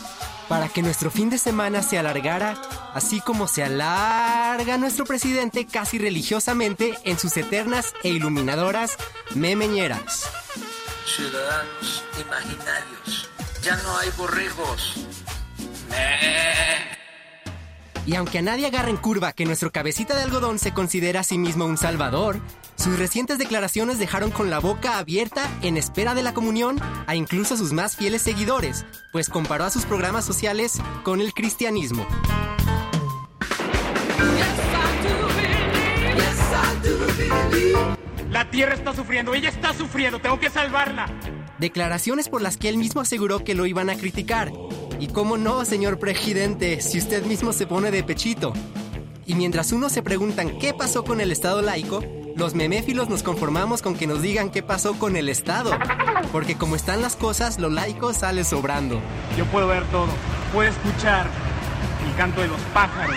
para 0.51 0.69
que 0.69 0.83
nuestro 0.83 1.13
fin 1.13 1.31
de 1.31 1.39
semana 1.39 1.81
se 1.81 1.97
alargara, 1.97 2.61
así 2.93 3.21
como 3.21 3.47
se 3.47 3.63
alarga 3.63 4.79
nuestro 4.79 5.05
presidente 5.05 5.65
casi 5.65 5.97
religiosamente 5.97 6.99
en 7.05 7.21
sus 7.21 7.37
eternas 7.37 7.95
e 8.03 8.09
iluminadoras 8.09 8.97
memeñeras. 9.37 10.29
Ciudadanos 11.07 12.05
imaginarios, 12.21 13.31
ya 13.63 13.77
no 13.77 13.97
hay 13.97 14.09
borregos. 14.19 15.07
Y 18.05 18.17
aunque 18.17 18.39
a 18.39 18.43
nadie 18.43 18.67
agarre 18.67 18.91
en 18.91 18.97
curva 18.97 19.33
que 19.33 19.45
nuestro 19.45 19.71
cabecita 19.71 20.17
de 20.17 20.25
algodón 20.25 20.59
se 20.59 20.75
considera 20.75 21.21
a 21.21 21.25
sí 21.25 21.39
mismo 21.39 21.65
un 21.65 21.79
salvador, 21.79 22.41
sus 22.81 22.99
recientes 22.99 23.37
declaraciones 23.37 23.99
dejaron 23.99 24.31
con 24.31 24.49
la 24.49 24.59
boca 24.59 24.97
abierta 24.97 25.47
en 25.61 25.77
espera 25.77 26.15
de 26.15 26.23
la 26.23 26.33
comunión 26.33 26.79
a 27.07 27.15
incluso 27.15 27.59
sus 27.59 27.75
más 27.75 27.95
fieles 27.95 28.23
seguidores, 28.23 28.87
pues 29.13 29.29
comparó 29.29 29.65
a 29.65 29.71
sus 29.71 29.85
programas 29.85 30.25
sociales 30.25 30.81
con 31.03 31.21
el 31.21 31.35
cristianismo. 31.35 32.07
La 38.31 38.51
tierra 38.51 38.73
está 38.73 38.95
sufriendo, 38.95 39.35
ella 39.35 39.51
está 39.51 39.75
sufriendo, 39.75 40.19
tengo 40.19 40.41
que 40.41 40.49
salvarla. 40.49 41.07
Declaraciones 41.59 42.31
por 42.31 42.41
las 42.41 42.57
que 42.57 42.71
él 42.71 42.79
mismo 42.79 43.03
aseguró 43.03 43.45
que 43.45 43.55
lo 43.55 43.67
iban 43.67 43.91
a 43.91 43.97
criticar. 43.97 44.51
Y 44.99 45.09
cómo 45.09 45.37
no, 45.37 45.67
señor 45.67 45.99
presidente, 45.99 46.81
si 46.81 46.97
usted 46.97 47.27
mismo 47.27 47.53
se 47.53 47.67
pone 47.67 47.91
de 47.91 48.03
pechito. 48.03 48.55
Y 49.27 49.35
mientras 49.35 49.73
unos 49.73 49.93
se 49.93 50.03
preguntan 50.03 50.59
qué 50.59 50.73
pasó 50.73 51.05
con 51.05 51.21
el 51.21 51.31
Estado 51.31 51.61
laico, 51.61 52.03
los 52.37 52.55
meméfilos 52.55 53.09
nos 53.09 53.23
conformamos 53.23 53.83
con 53.83 53.95
que 53.97 54.07
nos 54.07 54.23
digan 54.23 54.51
qué 54.51 54.63
pasó 54.63 54.99
con 54.99 55.17
el 55.17 55.29
Estado. 55.29 55.71
Porque 56.33 56.57
como 56.57 56.77
están 56.77 57.03
las 57.03 57.17
cosas, 57.17 57.59
lo 57.59 57.71
laico 57.71 58.13
sale 58.13 58.45
sobrando. 58.45 59.01
Yo 59.37 59.45
puedo 59.47 59.69
ver 59.69 59.85
todo, 59.87 60.09
puedo 60.53 60.69
escuchar 60.69 61.27
el 62.07 62.17
canto 62.17 62.41
de 62.41 62.49
los 62.49 62.61
pájaros. 62.75 63.17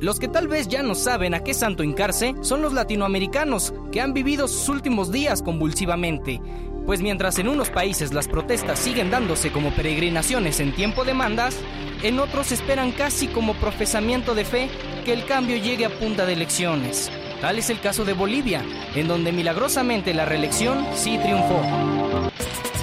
Los 0.00 0.20
que 0.20 0.28
tal 0.28 0.46
vez 0.46 0.68
ya 0.68 0.82
no 0.82 0.94
saben 0.94 1.32
a 1.32 1.42
qué 1.42 1.54
santo 1.54 1.82
hincarse 1.82 2.34
son 2.42 2.60
los 2.60 2.74
latinoamericanos, 2.74 3.72
que 3.90 4.02
han 4.02 4.12
vivido 4.12 4.46
sus 4.46 4.68
últimos 4.68 5.10
días 5.10 5.42
convulsivamente. 5.42 6.40
Pues 6.86 7.02
mientras 7.02 7.38
en 7.40 7.48
unos 7.48 7.68
países 7.68 8.14
las 8.14 8.28
protestas 8.28 8.78
siguen 8.78 9.10
dándose 9.10 9.50
como 9.50 9.72
peregrinaciones 9.72 10.60
en 10.60 10.72
tiempo 10.72 11.04
de 11.04 11.14
mandas, 11.14 11.58
en 12.02 12.20
otros 12.20 12.52
esperan 12.52 12.92
casi 12.92 13.26
como 13.26 13.54
profesamiento 13.54 14.36
de 14.36 14.44
fe 14.44 14.68
que 15.04 15.12
el 15.12 15.24
cambio 15.24 15.56
llegue 15.56 15.84
a 15.84 15.90
punta 15.90 16.24
de 16.26 16.34
elecciones. 16.34 17.10
Tal 17.40 17.58
es 17.58 17.70
el 17.70 17.80
caso 17.80 18.04
de 18.04 18.12
Bolivia, 18.12 18.62
en 18.94 19.08
donde 19.08 19.32
milagrosamente 19.32 20.14
la 20.14 20.24
reelección 20.24 20.86
sí 20.94 21.18
triunfó. 21.18 21.60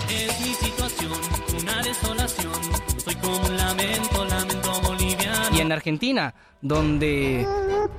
Es 0.10 0.40
mi 0.42 0.54
situación, 0.54 1.14
una 1.62 1.82
desolación. 1.82 2.52
Soy 2.98 3.16
como 3.16 3.38
un 3.38 3.58
lamento, 3.58 4.26
lamento 4.26 4.82
boliviano. 4.82 5.58
Y 5.58 5.62
en 5.62 5.72
Argentina, 5.72 6.34
donde, 6.62 7.48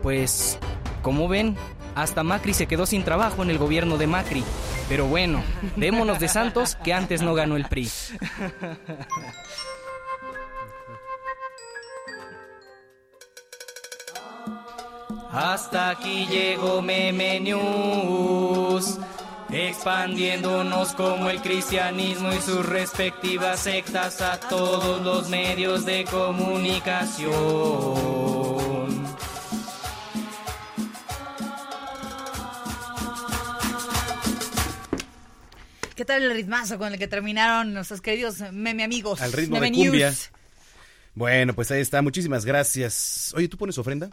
pues, 0.02 0.58
como 1.02 1.28
ven, 1.28 1.56
hasta 1.94 2.22
Macri 2.22 2.54
se 2.54 2.66
quedó 2.66 2.86
sin 2.86 3.04
trabajo 3.04 3.42
en 3.42 3.50
el 3.50 3.58
gobierno 3.58 3.98
de 3.98 4.06
Macri. 4.06 4.44
Pero 4.88 5.06
bueno, 5.06 5.42
démonos 5.76 6.20
de 6.20 6.28
Santos 6.28 6.76
que 6.82 6.92
antes 6.92 7.22
no 7.22 7.34
ganó 7.34 7.56
el 7.56 7.66
PRI. 7.66 7.90
Hasta 15.32 15.90
aquí 15.90 16.26
llegó 16.26 16.80
Meme 16.80 17.40
expandiéndonos 19.50 20.94
como 20.94 21.30
el 21.30 21.40
cristianismo 21.40 22.32
y 22.32 22.40
sus 22.40 22.66
respectivas 22.66 23.60
sectas 23.60 24.20
a 24.20 24.40
todos 24.40 25.02
los 25.02 25.28
medios 25.28 25.84
de 25.84 26.04
comunicación. 26.04 28.33
¿Qué 35.94 36.04
tal 36.04 36.22
el 36.22 36.32
ritmazo 36.34 36.78
con 36.78 36.92
el 36.92 36.98
que 36.98 37.06
terminaron 37.08 37.72
nuestros 37.72 38.00
queridos 38.00 38.40
meme 38.52 38.82
amigos? 38.84 39.20
Al 39.20 39.32
ritmo 39.32 39.60
Meme 39.60 39.70
de 39.76 39.84
cumbia. 39.84 40.06
News? 40.08 40.30
Bueno, 41.14 41.54
pues 41.54 41.70
ahí 41.70 41.80
está. 41.80 42.02
Muchísimas 42.02 42.44
gracias. 42.44 43.32
Oye, 43.36 43.48
¿tú 43.48 43.56
pones 43.56 43.78
ofrenda? 43.78 44.10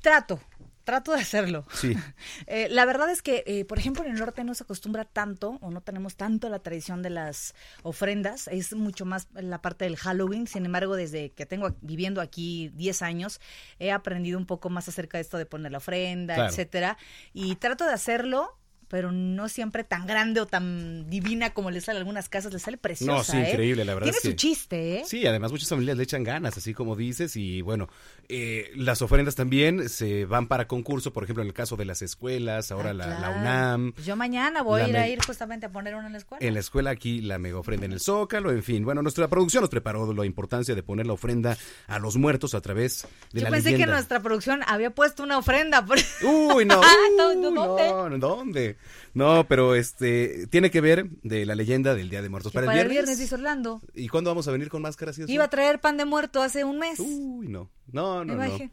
Trato, 0.00 0.40
trato 0.84 1.12
de 1.12 1.20
hacerlo. 1.20 1.66
Sí. 1.74 1.94
Eh, 2.46 2.68
la 2.70 2.84
verdad 2.86 3.10
es 3.10 3.22
que, 3.22 3.44
eh, 3.46 3.64
por 3.66 3.78
ejemplo, 3.78 4.02
en 4.04 4.10
el 4.12 4.18
norte 4.18 4.42
no 4.44 4.54
se 4.54 4.64
acostumbra 4.64 5.04
tanto 5.04 5.58
o 5.60 5.70
no 5.70 5.80
tenemos 5.82 6.16
tanto 6.16 6.48
la 6.48 6.58
tradición 6.58 7.02
de 7.02 7.10
las 7.10 7.54
ofrendas. 7.82 8.48
Es 8.48 8.72
mucho 8.74 9.04
más 9.04 9.28
la 9.34 9.60
parte 9.62 9.84
del 9.84 9.96
Halloween. 9.96 10.46
Sin 10.46 10.64
embargo, 10.66 10.96
desde 10.96 11.30
que 11.32 11.44
tengo 11.46 11.76
viviendo 11.82 12.20
aquí 12.22 12.70
10 12.74 13.02
años, 13.02 13.40
he 13.78 13.92
aprendido 13.92 14.38
un 14.38 14.46
poco 14.46 14.70
más 14.70 14.88
acerca 14.88 15.18
de 15.18 15.22
esto 15.22 15.36
de 15.38 15.44
poner 15.46 15.70
la 15.72 15.78
ofrenda, 15.78 16.34
Claro. 16.34 16.50
etcétera. 16.50 16.96
Y 17.34 17.56
trato 17.56 17.84
de 17.86 17.92
hacerlo. 17.92 18.58
Pero 18.92 19.10
no 19.10 19.48
siempre 19.48 19.84
tan 19.84 20.06
grande 20.06 20.38
o 20.42 20.44
tan 20.46 21.08
divina 21.08 21.54
como 21.54 21.70
le 21.70 21.80
sale 21.80 21.96
a 21.96 22.00
algunas 22.00 22.28
casas, 22.28 22.52
le 22.52 22.58
sale 22.58 22.76
preciosa. 22.76 23.10
No, 23.10 23.24
sí, 23.24 23.38
¿eh? 23.38 23.48
increíble, 23.50 23.86
la 23.86 23.94
verdad 23.94 24.10
Tiene 24.10 24.18
es 24.18 24.22
su 24.22 24.32
chiste, 24.34 24.98
¿eh? 24.98 25.02
Sí, 25.06 25.26
además 25.26 25.50
muchas 25.50 25.70
familias 25.70 25.96
le 25.96 26.02
echan 26.02 26.22
ganas, 26.24 26.58
así 26.58 26.74
como 26.74 26.94
dices, 26.94 27.34
y 27.36 27.62
bueno, 27.62 27.88
eh, 28.28 28.70
las 28.76 29.00
ofrendas 29.00 29.34
también 29.34 29.88
se 29.88 30.26
van 30.26 30.46
para 30.46 30.68
concurso, 30.68 31.10
por 31.10 31.24
ejemplo, 31.24 31.42
en 31.42 31.48
el 31.48 31.54
caso 31.54 31.78
de 31.78 31.86
las 31.86 32.02
escuelas, 32.02 32.70
ahora 32.70 32.92
la, 32.92 33.18
Ah. 33.28 33.30
UNAM, 33.40 33.92
Pues 33.94 34.04
yo 34.06 34.14
mañana 34.14 34.60
voy 34.62 34.82
a 34.82 34.88
ir 34.90 34.96
a 34.98 35.00
me- 35.00 35.10
ir 35.10 35.24
justamente 35.24 35.64
a 35.64 35.70
poner 35.72 35.94
una 35.94 36.08
en 36.08 36.12
la 36.12 36.18
escuela. 36.18 36.46
en 36.46 36.52
la 36.52 36.60
escuela 36.60 36.90
aquí 36.90 37.22
la 37.22 37.38
mega 37.38 37.56
ofrenda 37.58 37.86
en 37.86 37.92
el 37.92 38.00
Zócalo, 38.00 38.50
en 38.52 38.62
fin, 38.62 38.84
bueno, 38.84 39.00
nuestra 39.00 39.26
producción 39.28 39.62
nos 39.62 39.70
preparó 39.70 40.12
la 40.12 40.26
importancia 40.26 40.74
de 40.74 40.82
poner 40.82 41.06
la 41.06 41.14
ofrenda 41.14 41.56
a 41.86 41.98
los 41.98 42.16
muertos 42.18 42.54
a 42.54 42.60
través 42.60 43.06
de 43.32 43.40
Yo 43.40 43.44
la 43.44 43.50
pensé 43.50 43.70
leyenda. 43.70 43.86
que 43.86 43.92
nuestra 43.92 44.20
producción 44.20 44.60
había 44.66 44.90
puesto 44.90 45.22
una 45.22 45.38
ofrenda. 45.38 45.82
Por... 45.86 45.96
Uy, 46.22 46.66
no. 46.66 46.82
¿Dó- 46.82 47.30
uy, 47.34 47.42
¿Dónde? 47.54 47.88
no, 48.10 48.18
¿dónde? 48.18 48.76
No, 49.14 49.46
pero 49.48 49.74
este 49.74 50.46
tiene 50.48 50.70
que 50.70 50.80
ver 50.80 51.08
de 51.22 51.44
la 51.46 51.54
leyenda 51.54 51.94
del 51.94 52.08
Día 52.10 52.22
de 52.22 52.28
Muertos. 52.28 52.52
Para, 52.52 52.66
para 52.66 52.80
el 52.80 52.88
viernes. 52.88 53.18
dice 53.18 53.34
Orlando. 53.34 53.80
¿Y 53.94 54.08
cuándo 54.08 54.30
vamos 54.30 54.48
a 54.48 54.52
venir 54.52 54.68
con 54.68 54.82
máscaras 54.82 55.18
y 55.18 55.22
eso? 55.22 55.32
Iba 55.32 55.44
a 55.44 55.50
traer 55.50 55.80
pan 55.80 55.96
de 55.96 56.04
muerto 56.04 56.42
hace 56.42 56.64
un 56.64 56.78
mes. 56.78 56.98
Uy, 57.00 57.48
no. 57.48 57.70
No, 57.92 58.24
no, 58.24 58.34
Me 58.34 58.46
no. 58.46 58.52
bajé. 58.52 58.70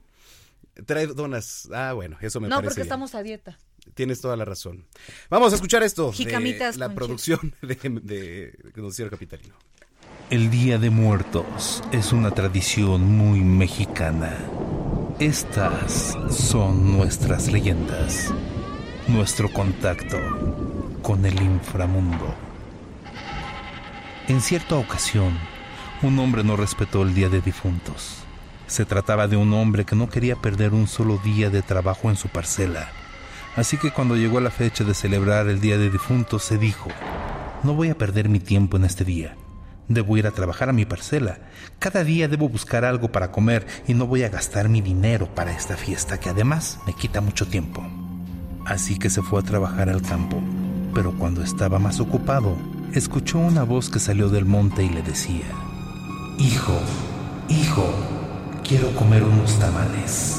Trae 0.86 1.08
donas. 1.08 1.68
Ah, 1.74 1.94
bueno, 1.94 2.18
eso 2.22 2.39
me 2.39 2.48
no, 2.48 2.56
parece 2.56 2.70
porque 2.70 2.80
bien. 2.82 2.86
estamos 2.88 3.16
a 3.16 3.24
dieta. 3.24 3.60
Tienes 3.96 4.22
toda 4.22 4.38
la 4.38 4.46
razón. 4.46 4.86
Vamos 5.30 5.51
a 5.51 5.56
escuchar 5.56 5.84
esto 5.84 6.12
Jicamitas 6.12 6.75
de 6.75 6.80
la 6.80 6.94
producción 6.94 7.54
de, 7.62 7.75
de 7.75 8.82
Noticiero 8.82 9.10
Capitalino. 9.12 9.56
El 10.30 10.51
Día 10.51 10.78
de 10.78 10.89
Muertos 10.92 11.84
es 11.92 12.13
una 12.13 12.32
tradición 12.32 13.01
muy 13.01 13.42
mexicana. 13.42 14.38
Estas 15.20 16.16
son 16.30 16.98
nuestras 16.98 17.51
leyendas, 17.51 18.32
nuestro 19.10 19.51
contacto 19.51 20.18
con 21.01 21.25
el 21.25 21.42
inframundo. 21.42 22.36
En 24.28 24.39
cierta 24.39 24.75
ocasión, 24.75 25.38
un 26.04 26.20
hombre 26.20 26.44
no 26.44 26.56
respetó 26.56 27.01
el 27.01 27.16
Día 27.16 27.28
de 27.28 27.42
Difuntos. 27.42 28.20
Se 28.68 28.86
trataba 28.86 29.28
de 29.28 29.36
un 29.36 29.51
hombre 29.54 29.84
que 29.84 29.96
no 29.96 30.10
quería 30.10 30.36
perder 30.36 30.74
un 30.74 30.88
solo 30.88 31.18
día 31.18 31.50
de 31.50 31.63
trabajo 31.63 32.12
en 32.12 32.18
su 32.18 32.28
parcela. 32.30 32.89
Así 33.56 33.78
que 33.78 33.89
cuando 33.89 34.16
llegó 34.16 34.39
la 34.39 34.51
fecha 34.51 34.84
de 34.84 34.94
celebrar 34.94 35.48
el 35.48 35.60
Día 35.60 35.80
de 35.80 35.89
Difuntos, 35.89 36.44
se 36.44 36.60
dijo, 36.60 36.89
no 37.63 37.74
voy 37.74 37.89
a 37.89 37.98
perder 37.98 38.30
mi 38.30 38.39
tiempo 38.39 38.78
en 38.78 38.86
este 38.86 39.06
día. 39.06 39.36
Debo 39.88 40.18
ir 40.18 40.28
a 40.28 40.32
trabajar 40.32 40.70
a 40.70 40.74
mi 40.74 40.86
parcela. 40.86 41.39
Cada 41.80 42.04
día 42.04 42.28
debo 42.28 42.48
buscar 42.48 42.86
algo 42.86 43.12
para 43.12 43.32
comer 43.32 43.66
y 43.88 43.96
no 43.96 44.06
voy 44.06 44.22
a 44.22 44.30
gastar 44.30 44.70
mi 44.70 44.82
dinero 44.82 45.34
para 45.34 45.51
esta 45.51 45.75
fiesta 45.78 46.20
que 46.20 46.30
además 46.30 46.78
me 46.86 46.94
quita 46.94 47.22
mucho 47.22 47.48
tiempo. 47.48 47.99
Así 48.70 49.00
que 49.00 49.10
se 49.10 49.24
fue 49.24 49.40
a 49.40 49.44
trabajar 49.44 49.90
al 49.90 50.04
campo. 50.04 50.40
Pero 50.94 51.18
cuando 51.18 51.42
estaba 51.42 51.80
más 51.80 52.00
ocupado, 52.00 52.56
escuchó 52.94 53.40
una 53.40 53.64
voz 53.64 53.90
que 53.90 54.00
salió 54.00 54.30
del 54.30 54.46
monte 54.46 54.84
y 54.84 54.90
le 54.90 55.02
decía, 55.02 55.48
Hijo, 56.38 56.80
hijo, 57.50 57.92
quiero 58.64 58.96
comer 58.96 59.24
unos 59.24 59.58
tamales. 59.58 60.38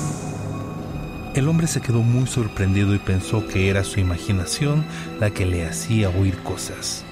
El 1.34 1.48
hombre 1.48 1.66
se 1.66 1.80
quedó 1.80 2.02
muy 2.02 2.28
sorprendido 2.28 2.94
y 2.94 3.00
pensó 3.00 3.48
que 3.48 3.68
era 3.68 3.82
su 3.82 3.98
imaginación 3.98 4.84
la 5.18 5.30
que 5.30 5.44
le 5.44 5.66
hacía 5.66 6.08
oír 6.08 6.40
cosas. 6.44 7.04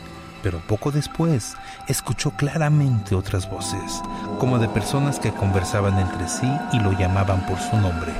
Pero 0.45 0.61
poco 0.69 0.93
después 0.93 1.57
escuchó 1.89 2.31
claramente 2.31 3.17
otras 3.17 3.51
voces, 3.51 4.03
como 4.39 4.61
de 4.61 4.69
personas 4.69 5.19
que 5.19 5.33
conversaban 5.33 5.99
entre 5.99 6.29
sí 6.29 6.49
y 6.73 6.79
lo 6.79 6.93
llamaban 6.93 7.45
por 7.47 7.59
su 7.59 7.77
nombre. 7.77 8.13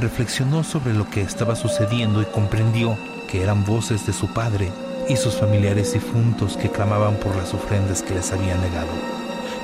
Reflexionó 0.00 0.64
sobre 0.64 0.94
lo 0.94 1.10
que 1.10 1.20
estaba 1.20 1.54
sucediendo 1.54 2.22
y 2.22 2.24
comprendió 2.24 2.96
que 3.28 3.42
eran 3.42 3.66
voces 3.66 4.06
de 4.06 4.14
su 4.14 4.28
padre 4.32 4.72
y 5.10 5.16
sus 5.16 5.34
familiares 5.34 5.92
difuntos 5.92 6.56
que 6.56 6.70
clamaban 6.70 7.16
por 7.16 7.36
las 7.36 7.52
ofrendas 7.52 8.02
que 8.02 8.14
les 8.14 8.32
había 8.32 8.56
negado. 8.56 8.88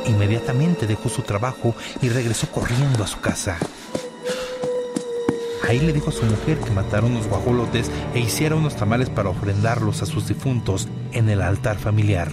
Inmediatamente 0.07 0.87
dejó 0.87 1.09
su 1.09 1.23
trabajo 1.23 1.75
y 2.03 2.11
regresó 2.11 2.49
corriendo 2.53 3.03
a 3.03 3.07
su 3.07 3.19
casa. 3.21 3.57
Ahí 5.67 5.81
le 5.81 5.95
dijo 5.95 6.11
a 6.11 6.13
su 6.13 6.25
mujer 6.27 6.59
que 6.59 6.71
matara 6.71 7.07
unos 7.07 7.27
guajolotes 7.29 7.91
e 8.15 8.21
hiciera 8.21 8.57
unos 8.57 8.77
tamales 8.77 9.09
para 9.09 9.31
ofrendarlos 9.31 10.03
a 10.03 10.07
sus 10.07 10.29
difuntos 10.29 10.87
en 11.13 11.31
el 11.31 11.41
altar 11.41 11.79
familiar. 11.79 12.31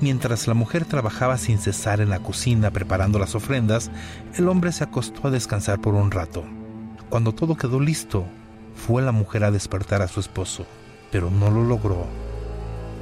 Mientras 0.00 0.46
la 0.46 0.54
mujer 0.54 0.84
trabajaba 0.84 1.36
sin 1.36 1.58
cesar 1.58 2.00
en 2.00 2.10
la 2.10 2.20
cocina 2.20 2.70
preparando 2.70 3.18
las 3.18 3.34
ofrendas, 3.34 3.90
el 4.36 4.48
hombre 4.48 4.70
se 4.70 4.84
acostó 4.84 5.26
a 5.26 5.30
descansar 5.30 5.80
por 5.80 5.94
un 5.94 6.12
rato. 6.12 6.44
Cuando 7.14 7.32
todo 7.32 7.54
quedó 7.54 7.78
listo, 7.78 8.24
fue 8.74 9.00
la 9.00 9.12
mujer 9.12 9.44
a 9.44 9.52
despertar 9.52 10.02
a 10.02 10.08
su 10.08 10.18
esposo, 10.18 10.66
pero 11.12 11.30
no 11.30 11.48
lo 11.48 11.62
logró. 11.62 12.06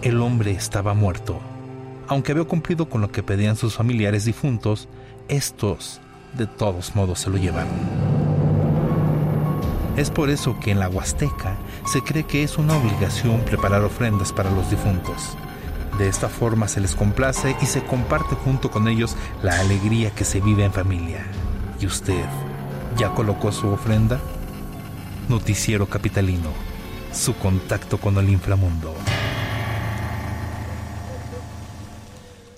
El 0.02 0.20
hombre 0.20 0.50
estaba 0.50 0.92
muerto. 0.92 1.40
Aunque 2.08 2.32
había 2.32 2.44
cumplido 2.44 2.90
con 2.90 3.00
lo 3.00 3.10
que 3.10 3.22
pedían 3.22 3.56
sus 3.56 3.72
familiares 3.72 4.26
difuntos, 4.26 4.86
estos 5.28 6.02
de 6.36 6.46
todos 6.46 6.94
modos 6.94 7.20
se 7.20 7.30
lo 7.30 7.38
llevaron. 7.38 7.72
Es 9.96 10.10
por 10.10 10.28
eso 10.28 10.60
que 10.60 10.72
en 10.72 10.78
la 10.78 10.90
Huasteca 10.90 11.56
se 11.90 12.02
cree 12.02 12.24
que 12.24 12.42
es 12.42 12.58
una 12.58 12.76
obligación 12.76 13.40
preparar 13.46 13.82
ofrendas 13.82 14.30
para 14.30 14.50
los 14.50 14.68
difuntos. 14.68 15.38
De 15.96 16.06
esta 16.06 16.28
forma 16.28 16.68
se 16.68 16.82
les 16.82 16.94
complace 16.94 17.56
y 17.62 17.64
se 17.64 17.82
comparte 17.82 18.34
junto 18.34 18.70
con 18.70 18.88
ellos 18.88 19.16
la 19.42 19.58
alegría 19.58 20.10
que 20.10 20.26
se 20.26 20.42
vive 20.42 20.66
en 20.66 20.72
familia. 20.74 21.24
¿Y 21.80 21.86
usted 21.86 22.26
ya 22.96 23.14
colocó 23.14 23.52
su 23.52 23.68
ofrenda? 23.68 24.20
Noticiero 25.28 25.86
Capitalino, 25.86 26.52
su 27.12 27.34
contacto 27.34 27.98
con 27.98 28.16
el 28.18 28.28
inframundo. 28.28 28.94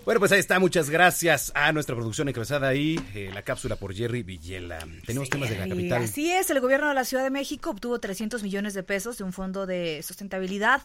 Bueno, 0.05 0.21
pues 0.21 0.33
ahí 0.33 0.41
está. 0.41 0.59
Muchas 0.59 0.91
gracias 0.91 1.51
a 1.55 1.73
nuestra 1.73 1.97
producción 1.97 2.29
encabezada 2.29 2.69
ahí, 2.69 3.01
eh, 3.15 3.31
la 3.33 3.43
cápsula 3.43 3.77
por 3.77 3.95
Jerry 3.95 4.23
Villela. 4.23 4.79
Tenemos 5.07 5.31
temas 5.31 5.49
de 5.49 5.59
la 5.59 5.67
capital. 5.67 6.03
Así 6.03 6.31
es, 6.31 6.51
el 6.51 6.61
gobierno 6.61 6.89
de 6.89 6.95
la 6.95 7.05
Ciudad 7.05 7.25
de 7.25 7.31
México 7.31 7.71
obtuvo 7.71 7.99
300 7.99 8.43
millones 8.43 8.75
de 8.75 8.83
pesos 8.83 9.17
de 9.17 9.25
un 9.25 9.33
fondo 9.33 9.65
de 9.65 10.03
sustentabilidad 10.03 10.83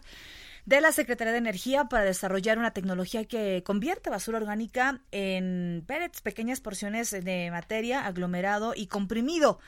de 0.65 0.81
la 0.81 0.91
Secretaría 0.91 1.31
de 1.31 1.39
Energía 1.39 1.85
para 1.85 2.03
desarrollar 2.03 2.57
una 2.57 2.71
tecnología 2.71 3.25
que 3.25 3.63
convierte 3.65 4.09
basura 4.09 4.37
orgánica 4.37 5.01
en 5.11 5.83
pellets, 5.87 6.21
pequeñas 6.21 6.61
porciones 6.61 7.11
de 7.11 7.49
materia, 7.51 8.05
aglomerado 8.05 8.73
y 8.75 8.87
comprimido 8.87 9.59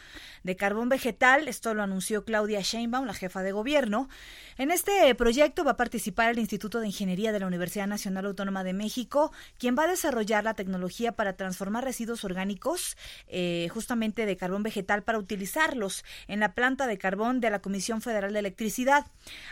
de 0.43 0.55
carbón 0.55 0.89
vegetal. 0.89 1.47
Esto 1.47 1.73
lo 1.73 1.83
anunció 1.83 2.25
Claudia 2.25 2.61
Sheinbaum, 2.61 3.05
la 3.05 3.13
jefa 3.13 3.43
de 3.43 3.51
gobierno. 3.51 4.09
En 4.57 4.71
este 4.71 5.13
proyecto 5.15 5.63
va 5.63 5.71
a 5.71 5.77
participar 5.77 6.31
el 6.31 6.39
Instituto 6.39 6.79
de 6.79 6.87
Ingeniería 6.87 7.31
de 7.31 7.39
la 7.39 7.47
Universidad 7.47 7.87
Nacional 7.87 8.25
Autónoma 8.25 8.63
de 8.63 8.73
México, 8.73 9.31
quien 9.57 9.75
va 9.77 9.83
a 9.83 9.87
desarrollar 9.87 10.43
la 10.43 10.53
tecnología 10.53 11.13
para 11.13 11.33
transformar 11.33 11.83
residuos 11.83 12.23
orgánicos, 12.23 12.97
eh, 13.27 13.67
justamente 13.71 14.25
de 14.25 14.37
carbón 14.37 14.63
vegetal, 14.63 15.03
para 15.03 15.17
utilizarlos 15.17 16.03
en 16.27 16.39
la 16.39 16.53
planta 16.53 16.87
de 16.87 16.97
carbón 16.97 17.39
de 17.39 17.49
la 17.49 17.61
Comisión 17.61 18.01
Federal 18.01 18.33
de 18.33 18.39
Electricidad. 18.39 19.05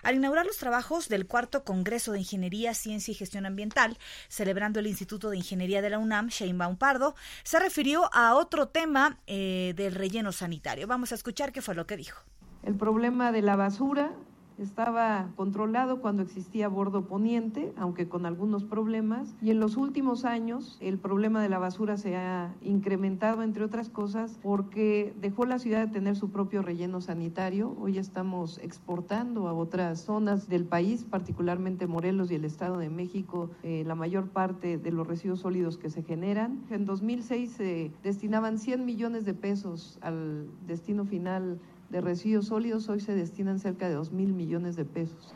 Al 0.03 0.15
inaugurar 0.15 0.45
los 0.45 0.57
trabajos 0.57 1.09
del 1.09 1.27
cuarto 1.29 1.63
Congreso 1.63 2.11
de 2.11 2.19
Ingeniería, 2.19 2.73
Ciencia 2.73 3.13
y 3.13 3.15
Gestión 3.15 3.45
Ambiental, 3.45 3.97
celebrando 4.27 4.81
el 4.81 4.87
Instituto 4.87 5.29
de 5.29 5.37
Ingeniería 5.37 5.81
de 5.81 5.89
la 5.89 5.99
UNAM, 5.99 6.27
Sheinbaum 6.27 6.75
Pardo, 6.75 7.15
se 7.43 7.57
refirió 7.59 8.13
a 8.13 8.35
otro 8.35 8.67
tema 8.67 9.19
eh, 9.27 9.73
del 9.77 9.95
relleno 9.95 10.33
sanitario. 10.33 10.87
Vamos 10.87 11.13
a 11.13 11.15
escuchar 11.15 11.53
qué 11.53 11.61
fue 11.61 11.75
lo 11.75 11.87
que 11.87 11.95
dijo. 11.95 12.21
El 12.63 12.75
problema 12.75 13.31
de 13.31 13.41
la 13.41 13.55
basura 13.55 14.11
estaba 14.61 15.29
controlado 15.35 16.01
cuando 16.01 16.21
existía 16.21 16.67
Bordo 16.67 17.05
Poniente, 17.05 17.73
aunque 17.77 18.07
con 18.07 18.25
algunos 18.25 18.63
problemas, 18.63 19.35
y 19.41 19.51
en 19.51 19.59
los 19.59 19.77
últimos 19.77 20.25
años 20.25 20.77
el 20.81 20.97
problema 20.97 21.41
de 21.41 21.49
la 21.49 21.59
basura 21.59 21.97
se 21.97 22.15
ha 22.15 22.53
incrementado, 22.61 23.43
entre 23.43 23.63
otras 23.63 23.89
cosas, 23.89 24.39
porque 24.41 25.13
dejó 25.21 25.45
la 25.45 25.59
ciudad 25.59 25.85
de 25.85 25.91
tener 25.91 26.15
su 26.15 26.29
propio 26.29 26.61
relleno 26.61 27.01
sanitario. 27.01 27.75
Hoy 27.79 27.97
estamos 27.97 28.59
exportando 28.59 29.47
a 29.47 29.53
otras 29.53 30.01
zonas 30.01 30.49
del 30.49 30.65
país, 30.65 31.03
particularmente 31.03 31.87
Morelos 31.87 32.31
y 32.31 32.35
el 32.35 32.45
Estado 32.45 32.77
de 32.77 32.89
México, 32.89 33.49
eh, 33.63 33.83
la 33.85 33.95
mayor 33.95 34.29
parte 34.29 34.77
de 34.77 34.91
los 34.91 35.07
residuos 35.07 35.39
sólidos 35.39 35.77
que 35.77 35.89
se 35.89 36.03
generan. 36.03 36.63
En 36.69 36.85
2006 36.85 37.51
se 37.51 37.91
destinaban 38.03 38.57
100 38.57 38.85
millones 38.85 39.25
de 39.25 39.33
pesos 39.33 39.97
al 40.01 40.47
destino 40.67 41.05
final 41.05 41.59
de 41.89 42.01
residuos 42.01 42.47
sólidos, 42.47 42.89
hoy 42.89 42.99
se 42.99 43.13
destinan 43.13 43.59
cerca 43.59 43.87
de 43.87 43.95
2 43.95 44.11
mil 44.11 44.33
millones 44.33 44.75
de 44.75 44.85
pesos. 44.85 45.33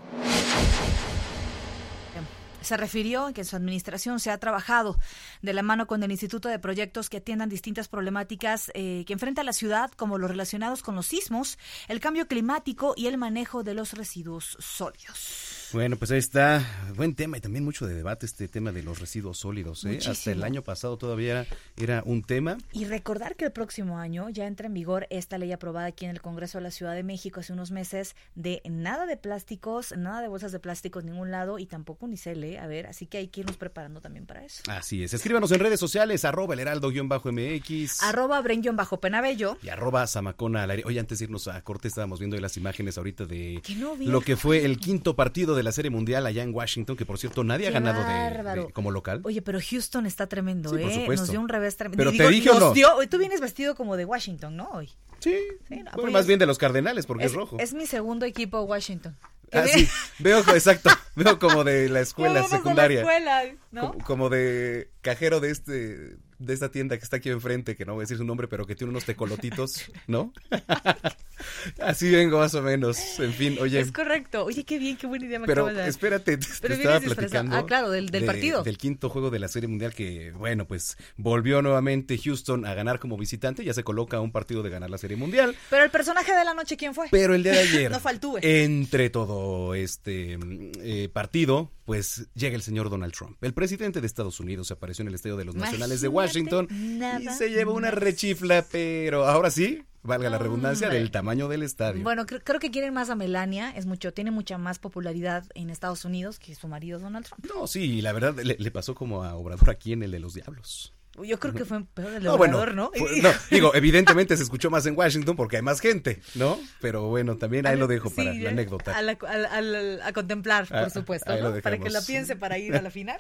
Se 2.61 2.77
refirió 2.77 3.27
en 3.27 3.33
que 3.33 3.41
en 3.41 3.45
su 3.45 3.57
administración 3.57 4.21
se 4.21 4.31
ha 4.31 4.37
trabajado 4.37 4.97
de 5.41 5.51
la 5.51 5.63
mano 5.63 5.85
con 5.85 6.01
el 6.01 6.11
Instituto 6.11 6.47
de 6.47 6.59
Proyectos 6.59 7.09
que 7.09 7.17
atiendan 7.17 7.49
distintas 7.49 7.89
problemáticas 7.89 8.71
eh, 8.73 9.03
que 9.05 9.11
enfrenta 9.11 9.43
la 9.43 9.51
ciudad, 9.51 9.91
como 9.91 10.17
los 10.17 10.29
relacionados 10.29 10.81
con 10.81 10.95
los 10.95 11.07
sismos, 11.07 11.57
el 11.89 11.99
cambio 11.99 12.25
climático 12.25 12.93
y 12.95 13.07
el 13.07 13.17
manejo 13.17 13.63
de 13.63 13.73
los 13.73 13.91
residuos 13.93 14.55
sólidos. 14.61 15.52
Bueno, 15.73 15.95
pues 15.97 16.11
ahí 16.11 16.19
está. 16.19 16.63
Buen 16.95 17.15
tema 17.15 17.37
y 17.37 17.41
también 17.41 17.65
mucho 17.65 17.87
de 17.87 17.95
debate 17.95 18.27
este 18.27 18.47
tema 18.47 18.71
de 18.71 18.83
los 18.83 18.99
residuos 18.99 19.39
sólidos. 19.39 19.83
¿eh? 19.85 19.97
Hasta 20.07 20.31
el 20.31 20.43
año 20.43 20.61
pasado 20.61 20.97
todavía 20.97 21.47
era 21.75 22.03
un 22.05 22.21
tema. 22.21 22.59
Y 22.71 22.85
recordar 22.85 23.35
que 23.35 23.45
el 23.45 23.51
próximo 23.51 23.97
año 23.97 24.29
ya 24.29 24.45
entra 24.45 24.67
en 24.67 24.75
vigor 24.75 25.07
esta 25.09 25.39
ley 25.39 25.51
aprobada 25.51 25.87
aquí 25.87 26.05
en 26.05 26.11
el 26.11 26.21
Congreso 26.21 26.59
de 26.59 26.65
la 26.65 26.69
Ciudad 26.69 26.93
de 26.93 27.01
México 27.01 27.39
hace 27.39 27.53
unos 27.53 27.71
meses 27.71 28.15
de 28.35 28.61
nada 28.69 29.07
de 29.07 29.17
plásticos, 29.17 29.95
nada 29.97 30.21
de 30.21 30.27
bolsas 30.27 30.51
de 30.51 30.59
plástico 30.59 30.99
en 30.99 31.07
ningún 31.07 31.31
lado 31.31 31.57
y 31.57 31.65
tampoco 31.65 32.05
unicel, 32.05 32.43
¿eh? 32.43 32.59
A 32.59 32.67
ver, 32.67 32.85
así 32.85 33.07
que 33.07 33.17
hay 33.17 33.29
que 33.29 33.41
irnos 33.41 33.57
preparando 33.57 33.99
también 33.99 34.27
para 34.27 34.45
eso. 34.45 34.61
Así 34.67 35.03
es. 35.03 35.15
Escríbanos 35.15 35.51
en 35.53 35.59
redes 35.59 35.79
sociales, 35.79 36.23
arroba 36.23 36.53
el 36.53 36.59
heraldo-mx 36.59 38.03
Arroba 38.03 38.43
bajo 38.73 38.99
penabello. 38.99 39.57
y 39.63 39.69
arroba 39.69 40.05
zamacona 40.05 40.61
al 40.61 40.69
aire. 40.69 40.83
Oye, 40.85 40.99
antes 40.99 41.17
de 41.17 41.25
irnos 41.25 41.47
a 41.47 41.59
corte 41.63 41.87
estábamos 41.87 42.19
viendo 42.19 42.37
las 42.39 42.57
imágenes 42.57 42.99
ahorita 42.99 43.25
de 43.25 43.59
Que 43.63 43.73
no 43.73 43.95
vi. 43.95 44.05
lo 44.05 44.21
que 44.21 44.37
fue 44.37 44.65
el 44.65 44.77
quinto 44.77 45.15
partido 45.15 45.55
de 45.55 45.62
la 45.63 45.71
Serie 45.71 45.89
Mundial 45.91 46.25
allá 46.25 46.43
en 46.43 46.53
Washington, 46.53 46.95
que 46.95 47.05
por 47.05 47.17
cierto 47.17 47.43
nadie 47.43 47.67
ha 47.67 47.71
ganado 47.71 48.03
de- 48.03 48.61
de- 48.61 48.71
como 48.73 48.91
local. 48.91 49.21
Oye, 49.23 49.41
pero 49.41 49.59
Houston 49.59 50.05
está 50.05 50.27
tremendo, 50.27 50.69
Sí, 50.69 50.77
por 50.81 50.91
¿eh? 50.91 50.93
supuesto. 50.95 51.21
Nos 51.23 51.29
dio 51.31 51.41
un 51.41 51.49
revés 51.49 51.75
tremendo. 51.77 51.97
Pero 51.97 52.11
Digo, 52.11 52.23
te 52.25 52.29
dije 52.31 52.49
o 52.49 52.59
no. 52.59 52.73
dio- 52.73 52.95
tú 53.09 53.17
vienes 53.17 53.41
vestido 53.41 53.75
como 53.75 53.97
de 53.97 54.05
Washington, 54.05 54.55
¿no? 54.55 54.69
Hoy. 54.71 54.89
Sí. 55.19 55.35
no, 55.69 55.75
Bueno, 55.77 55.91
pues 55.95 56.13
más 56.13 56.27
bien 56.27 56.37
de 56.39 56.45
los 56.45 56.57
Cardenales, 56.57 57.05
porque 57.05 57.25
es, 57.25 57.33
rojo. 57.33 57.57
Es 57.59 57.73
mi 57.73 57.85
segundo 57.87 58.25
equipo 58.25 58.61
Washington. 58.63 59.15
Ah, 59.53 59.63
sí. 59.67 59.87
Veo, 60.19 60.39
exacto. 60.39 60.89
Veo 61.15 61.39
como 61.39 61.63
de 61.63 61.87
la 61.89 61.99
escuela 62.01 62.35
Vamos 62.35 62.51
a 62.51 62.55
la 62.55 62.61
secundaria. 62.61 62.99
escuela, 63.01 63.43
¿no? 63.71 63.91
Como, 63.93 64.03
como 64.05 64.29
de 64.29 64.89
cajero 65.01 65.39
de 65.39 65.51
este 65.51 66.17
de 66.39 66.53
esta 66.53 66.71
tienda 66.71 66.97
que 66.97 67.03
está 67.05 67.17
aquí 67.17 67.29
enfrente, 67.29 67.77
que 67.77 67.85
no 67.85 67.93
voy 67.93 68.01
a 68.01 68.03
decir 68.03 68.17
su 68.17 68.25
nombre, 68.25 68.49
pero 68.49 68.65
que 68.65 68.75
tiene 68.75 68.89
unos 68.91 69.05
tecolotitos, 69.05 69.89
¿no? 70.07 70.33
Así 71.79 72.09
vengo 72.11 72.39
más 72.39 72.53
o 72.55 72.61
menos. 72.61 72.97
En 73.19 73.33
fin, 73.33 73.57
oye. 73.59 73.79
Es 73.79 73.91
correcto. 73.91 74.45
Oye, 74.45 74.63
qué 74.63 74.77
bien, 74.79 74.97
qué 74.97 75.07
buena 75.07 75.25
idea 75.25 75.39
me 75.39 75.45
Pero 75.47 75.61
acabas 75.63 75.73
de 75.75 75.79
dar. 75.81 75.89
espérate, 75.89 76.37
te, 76.37 76.73
estaba 76.73 76.99
platicando. 76.99 77.55
Ah, 77.55 77.65
claro, 77.65 77.89
del, 77.91 78.09
del 78.09 78.21
de- 78.21 78.27
partido. 78.27 78.63
Del 78.63 78.77
quinto 78.77 79.09
juego 79.09 79.29
de 79.29 79.39
la 79.39 79.47
Serie 79.47 79.67
Mundial 79.67 79.93
que, 79.93 80.31
bueno, 80.31 80.65
pues 80.67 80.97
volvió 81.17 81.61
nuevamente 81.61 82.17
Houston 82.17 82.65
a 82.65 82.73
ganar 82.73 82.99
como 82.99 83.17
visitante. 83.17 83.63
Ya 83.63 83.73
se 83.73 83.83
coloca 83.83 84.19
un 84.19 84.31
partido 84.31 84.63
de 84.63 84.69
ganar 84.69 84.89
la 84.89 84.97
Serie 84.97 85.17
Mundial. 85.17 85.55
Pero 85.69 85.83
el 85.83 85.89
personaje 85.91 86.33
de 86.35 86.43
la 86.45 86.53
noche, 86.53 86.77
¿quién 86.77 86.93
fue? 86.93 87.07
Pero 87.11 87.33
el 87.35 87.43
día 87.43 87.53
de 87.53 87.59
ayer, 87.59 87.91
no 87.91 87.99
faltúe. 87.99 88.39
entre 88.41 89.09
todo 89.09 89.75
este 89.75 90.37
eh, 90.81 91.09
partido, 91.11 91.71
pues 91.85 92.27
llega 92.33 92.55
el 92.55 92.61
señor 92.61 92.89
Donald 92.89 93.13
Trump. 93.13 93.41
El 93.43 93.53
presidente 93.53 93.99
de 94.01 94.07
Estados 94.07 94.39
Unidos 94.39 94.71
apareció 94.71 95.01
en 95.03 95.09
el 95.09 95.15
Estadio 95.15 95.37
de 95.37 95.45
los 95.45 95.55
Nacionales 95.55 96.01
de 96.01 96.07
Washington 96.07 96.67
y 96.71 97.27
se 97.37 97.49
lleva 97.49 97.71
una 97.73 97.91
rechifla, 97.91 98.65
pero 98.71 99.25
ahora 99.27 99.51
sí, 99.51 99.83
valga 100.03 100.29
la 100.29 100.37
redundancia, 100.37 100.89
del 100.89 101.11
tamaño 101.11 101.47
del 101.47 101.63
estadio. 101.63 102.03
Bueno, 102.03 102.25
creo, 102.25 102.41
creo 102.43 102.59
que 102.59 102.71
quieren 102.71 102.93
más 102.93 103.09
a 103.09 103.15
Melania, 103.15 103.71
es 103.75 103.85
mucho, 103.85 104.13
tiene 104.13 104.31
mucha 104.31 104.57
más 104.57 104.79
popularidad 104.79 105.45
en 105.55 105.69
Estados 105.69 106.05
Unidos 106.05 106.39
que 106.39 106.53
su 106.55 106.67
marido 106.67 106.99
Donald 106.99 107.25
Trump. 107.25 107.45
No, 107.53 107.67
sí, 107.67 108.01
la 108.01 108.11
verdad 108.13 108.35
le, 108.43 108.55
le 108.59 108.71
pasó 108.71 108.95
como 108.95 109.23
a 109.23 109.35
Obrador 109.35 109.69
aquí 109.69 109.93
en 109.93 110.03
el 110.03 110.11
de 110.11 110.19
los 110.19 110.33
Diablos. 110.33 110.93
Yo 111.23 111.39
creo 111.39 111.53
que 111.53 111.63
fue 111.63 111.83
peor 111.93 112.11
el 112.13 112.23
No, 112.23 112.37
bueno, 112.37 112.57
Obrador, 112.57 112.75
¿no? 112.75 112.91
fue- 112.95 113.17
no, 113.21 113.29
digo, 113.51 113.75
evidentemente 113.75 114.35
se 114.35 114.41
escuchó 114.43 114.71
más 114.71 114.85
en 114.87 114.97
Washington 114.97 115.35
porque 115.35 115.57
hay 115.57 115.61
más 115.61 115.79
gente, 115.79 116.19
¿no? 116.33 116.59
Pero 116.81 117.07
bueno, 117.09 117.37
también 117.37 117.67
ahí 117.67 117.77
lo 117.77 117.85
dejo 117.85 118.09
Sí, 118.09 118.15
para 118.15 118.33
la 118.33 118.49
anécdota. 118.49 118.97
A, 118.97 119.01
la- 119.03 120.11
contemplar, 120.13 120.67
Ah, 120.71 120.81
por 120.81 120.89
supuesto, 120.89 121.31
ahí 121.31 121.39
lo 121.41 121.51
¿no? 121.51 121.61
Para 121.61 121.77
que 121.77 121.89
la 121.91 122.01
piense 122.01 122.35
para 122.35 122.57
ir 122.57 122.75
a 122.75 122.81
la 122.81 122.89
final. 122.89 123.19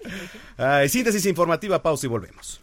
Ay, 0.57 0.89
síntesis 0.89 1.25
informativa, 1.27 1.81
pausa 1.83 2.07
y 2.07 2.09
volvemos. 2.09 2.61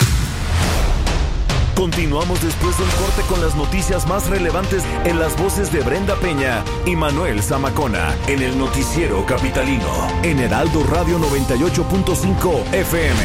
Continuamos 1.74 2.42
después 2.42 2.78
del 2.78 2.88
corte 2.90 3.22
con 3.28 3.40
las 3.40 3.56
noticias 3.56 4.06
más 4.06 4.28
relevantes 4.28 4.84
en 5.04 5.18
las 5.18 5.36
voces 5.36 5.72
de 5.72 5.80
Brenda 5.80 6.14
Peña 6.16 6.62
y 6.86 6.94
Manuel 6.94 7.42
Zamacona 7.42 8.14
en 8.26 8.42
el 8.42 8.58
noticiero 8.58 9.24
capitalino 9.26 9.88
en 10.22 10.38
Heraldo 10.38 10.84
Radio 10.84 11.18
98.5 11.18 12.74
FM. 12.74 13.20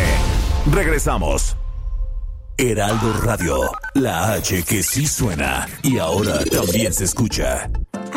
Regresamos. 0.72 1.56
Heraldo 2.58 3.14
Radio, 3.22 3.62
la 3.94 4.34
H 4.34 4.64
que 4.64 4.82
sí 4.82 5.06
suena 5.06 5.68
y 5.84 6.00
ahora 6.00 6.44
también 6.46 6.92
se 6.92 7.04
escucha. 7.04 7.70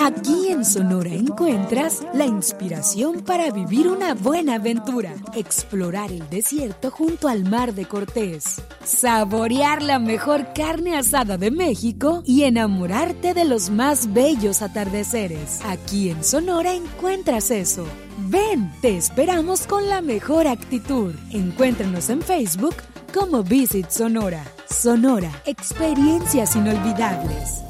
Aquí 0.03 0.49
en 0.49 0.65
Sonora 0.65 1.11
encuentras 1.11 2.03
la 2.15 2.25
inspiración 2.25 3.21
para 3.21 3.51
vivir 3.51 3.87
una 3.87 4.15
buena 4.15 4.55
aventura, 4.55 5.13
explorar 5.35 6.11
el 6.11 6.27
desierto 6.31 6.91
junto 6.91 7.29
al 7.29 7.45
mar 7.45 7.75
de 7.75 7.85
Cortés, 7.85 8.63
saborear 8.83 9.83
la 9.83 9.99
mejor 9.99 10.55
carne 10.55 10.97
asada 10.97 11.37
de 11.37 11.51
México 11.51 12.23
y 12.25 12.45
enamorarte 12.45 13.35
de 13.35 13.45
los 13.45 13.69
más 13.69 14.15
bellos 14.15 14.63
atardeceres. 14.63 15.61
Aquí 15.67 16.09
en 16.09 16.25
Sonora 16.25 16.73
encuentras 16.73 17.51
eso. 17.51 17.85
Ven, 18.17 18.73
te 18.81 18.97
esperamos 18.97 19.67
con 19.67 19.87
la 19.87 20.01
mejor 20.01 20.47
actitud. 20.47 21.15
Encuéntranos 21.31 22.09
en 22.09 22.23
Facebook 22.23 22.77
como 23.13 23.43
Visit 23.43 23.91
Sonora. 23.91 24.45
Sonora, 24.67 25.31
experiencias 25.45 26.57
inolvidables. 26.57 27.70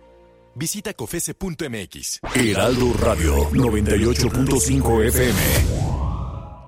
Visita 0.55 0.93
cofese.mx. 0.93 2.19
Heraldo 2.35 2.93
Radio 2.99 3.49
98.5 3.51 5.07
FM. 5.07 5.90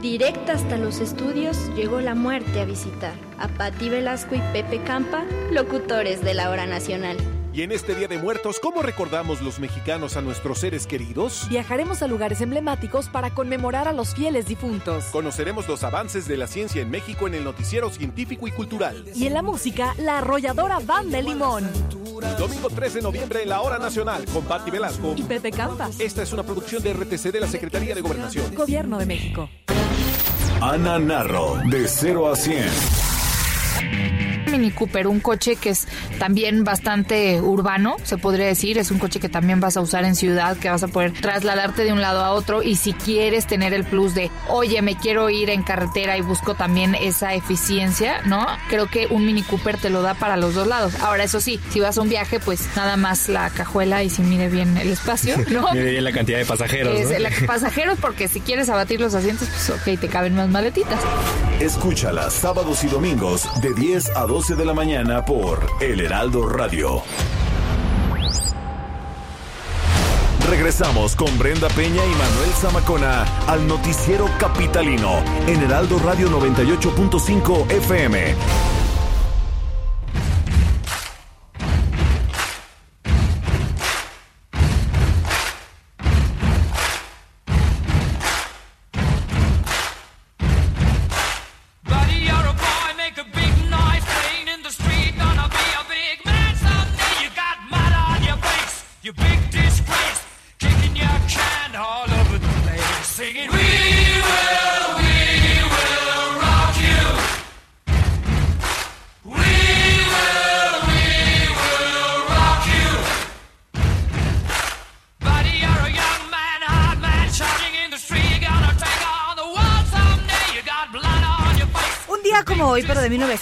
Directa 0.00 0.52
hasta 0.52 0.76
los 0.76 1.00
estudios 1.00 1.56
llegó 1.74 2.00
la 2.00 2.14
muerte 2.14 2.60
a 2.60 2.64
visitar 2.64 3.14
a 3.36 3.48
Patti 3.48 3.88
Velasco 3.88 4.36
y 4.36 4.40
Pepe 4.52 4.80
Campa, 4.84 5.24
locutores 5.50 6.22
de 6.22 6.34
la 6.34 6.50
hora 6.50 6.66
nacional. 6.66 7.16
Y 7.52 7.62
en 7.62 7.72
este 7.72 7.96
Día 7.96 8.06
de 8.06 8.16
Muertos, 8.18 8.60
¿cómo 8.60 8.82
recordamos 8.82 9.42
los 9.42 9.58
mexicanos 9.58 10.16
a 10.16 10.22
nuestros 10.22 10.60
seres 10.60 10.86
queridos? 10.86 11.48
Viajaremos 11.48 12.00
a 12.02 12.06
lugares 12.06 12.40
emblemáticos 12.40 13.08
para 13.08 13.34
conmemorar 13.34 13.88
a 13.88 13.92
los 13.92 14.14
fieles 14.14 14.46
difuntos. 14.46 15.06
Conoceremos 15.06 15.66
los 15.66 15.82
avances 15.82 16.28
de 16.28 16.36
la 16.36 16.46
ciencia 16.46 16.80
en 16.80 16.90
México 16.90 17.26
en 17.26 17.34
el 17.34 17.42
noticiero 17.42 17.90
científico 17.90 18.46
y 18.46 18.52
cultural. 18.52 19.04
Y 19.16 19.26
en 19.26 19.34
la 19.34 19.42
música, 19.42 19.96
la 19.98 20.18
arrolladora 20.18 20.78
Banda 20.78 21.20
Limón. 21.20 21.68
Domingo 22.38 22.70
3 22.70 22.94
de 22.94 23.02
noviembre 23.02 23.42
en 23.42 23.48
la 23.48 23.62
Hora 23.62 23.80
Nacional 23.80 24.24
con 24.32 24.44
Patti 24.44 24.70
Velasco 24.70 25.14
y 25.16 25.24
Pepe 25.24 25.50
Campas. 25.50 25.98
Esta 25.98 26.22
es 26.22 26.32
una 26.32 26.44
producción 26.44 26.84
de 26.84 26.92
RTC 26.92 27.32
de 27.32 27.40
la 27.40 27.48
Secretaría 27.48 27.96
de 27.96 28.00
Gobernación. 28.00 28.54
Gobierno 28.54 28.98
de 28.98 29.06
México. 29.06 29.48
Ana 30.60 30.98
Narro, 30.98 31.56
de 31.70 31.86
0 31.86 32.28
a 32.28 32.34
100. 32.34 34.27
Mini 34.50 34.70
Cooper, 34.70 35.06
un 35.06 35.20
coche 35.20 35.56
que 35.56 35.70
es 35.70 35.86
también 36.18 36.64
bastante 36.64 37.40
urbano, 37.40 37.96
se 38.02 38.18
podría 38.18 38.46
decir, 38.46 38.78
es 38.78 38.90
un 38.90 38.98
coche 38.98 39.20
que 39.20 39.28
también 39.28 39.60
vas 39.60 39.76
a 39.76 39.80
usar 39.80 40.04
en 40.04 40.14
ciudad, 40.14 40.56
que 40.56 40.70
vas 40.70 40.82
a 40.82 40.88
poder 40.88 41.12
trasladarte 41.12 41.84
de 41.84 41.92
un 41.92 42.00
lado 42.00 42.24
a 42.24 42.32
otro 42.32 42.62
y 42.62 42.76
si 42.76 42.92
quieres 42.92 43.46
tener 43.46 43.72
el 43.74 43.84
plus 43.84 44.14
de, 44.14 44.30
oye, 44.48 44.82
me 44.82 44.96
quiero 44.96 45.30
ir 45.30 45.50
en 45.50 45.62
carretera 45.62 46.16
y 46.16 46.22
busco 46.22 46.54
también 46.54 46.94
esa 46.94 47.34
eficiencia, 47.34 48.22
¿no? 48.24 48.46
Creo 48.68 48.88
que 48.88 49.06
un 49.06 49.24
Mini 49.24 49.42
Cooper 49.42 49.78
te 49.78 49.90
lo 49.90 50.02
da 50.02 50.14
para 50.14 50.36
los 50.36 50.54
dos 50.54 50.66
lados. 50.66 50.94
Ahora, 51.00 51.24
eso 51.24 51.40
sí, 51.40 51.60
si 51.70 51.80
vas 51.80 51.98
a 51.98 52.02
un 52.02 52.08
viaje, 52.08 52.40
pues 52.40 52.68
nada 52.76 52.96
más 52.96 53.28
la 53.28 53.50
cajuela 53.50 54.02
y 54.02 54.10
si 54.10 54.22
mide 54.22 54.48
bien 54.48 54.76
el 54.76 54.90
espacio, 54.90 55.36
¿no? 55.50 55.72
mide 55.72 55.90
bien 55.90 56.04
la 56.04 56.12
cantidad 56.12 56.38
de 56.38 56.46
pasajeros. 56.46 56.98
Es, 56.98 57.20
la, 57.20 57.30
pasajeros, 57.46 57.98
porque 58.00 58.28
si 58.28 58.40
quieres 58.40 58.68
abatir 58.68 59.00
los 59.00 59.14
asientos, 59.14 59.48
pues 59.48 59.70
ok, 59.70 60.00
te 60.00 60.08
caben 60.08 60.34
más 60.34 60.48
maletitas. 60.48 61.00
Escúchala 61.60 62.30
sábados 62.30 62.84
y 62.84 62.88
domingos 62.88 63.48
de 63.60 63.74
10 63.74 64.10
a 64.16 64.22
12 64.22 64.37
de 64.46 64.64
la 64.64 64.72
mañana 64.72 65.24
por 65.24 65.66
El 65.80 66.00
Heraldo 66.00 66.48
Radio. 66.48 67.02
Regresamos 70.48 71.16
con 71.16 71.36
Brenda 71.38 71.66
Peña 71.70 72.04
y 72.04 72.10
Manuel 72.10 72.50
Zamacona 72.54 73.24
al 73.48 73.66
noticiero 73.66 74.26
capitalino 74.38 75.18
en 75.48 75.60
Heraldo 75.64 75.98
Radio 75.98 76.28
98.5 76.30 77.68
FM. 77.68 78.77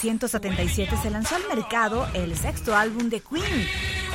1977, 0.07 0.97
se 1.03 1.11
lanzó 1.11 1.35
al 1.35 1.49
mercado 1.49 2.07
el 2.15 2.37
sexto 2.37 2.77
álbum 2.77 3.09
de 3.09 3.21
Queen. 3.21 3.67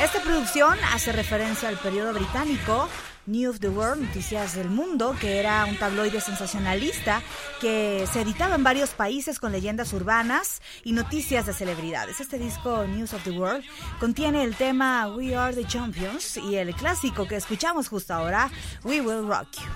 Esta 0.01 0.21
producción 0.21 0.77
hace 0.93 1.11
referencia 1.11 1.67
al 1.67 1.77
periodo 1.77 2.13
británico 2.13 2.87
News 3.25 3.55
of 3.55 3.59
the 3.59 3.67
World, 3.67 4.01
Noticias 4.01 4.55
del 4.55 4.69
Mundo, 4.69 5.17
que 5.19 5.37
era 5.37 5.65
un 5.65 5.77
tabloide 5.77 6.21
sensacionalista 6.21 7.21
que 7.59 8.07
se 8.11 8.21
editaba 8.21 8.55
en 8.55 8.63
varios 8.63 8.91
países 8.91 9.37
con 9.37 9.51
leyendas 9.51 9.91
urbanas 9.91 10.61
y 10.85 10.93
noticias 10.93 11.45
de 11.45 11.53
celebridades. 11.53 12.21
Este 12.21 12.39
disco, 12.39 12.85
News 12.87 13.13
of 13.13 13.23
the 13.23 13.31
World, 13.31 13.65
contiene 13.99 14.43
el 14.43 14.55
tema 14.55 15.07
We 15.07 15.35
Are 15.35 15.53
the 15.53 15.65
Champions 15.65 16.37
y 16.37 16.55
el 16.55 16.73
clásico 16.73 17.27
que 17.27 17.35
escuchamos 17.35 17.89
justo 17.89 18.13
ahora, 18.13 18.49
We 18.85 19.01
Will 19.01 19.27
Rock 19.27 19.49
You. 19.57 19.67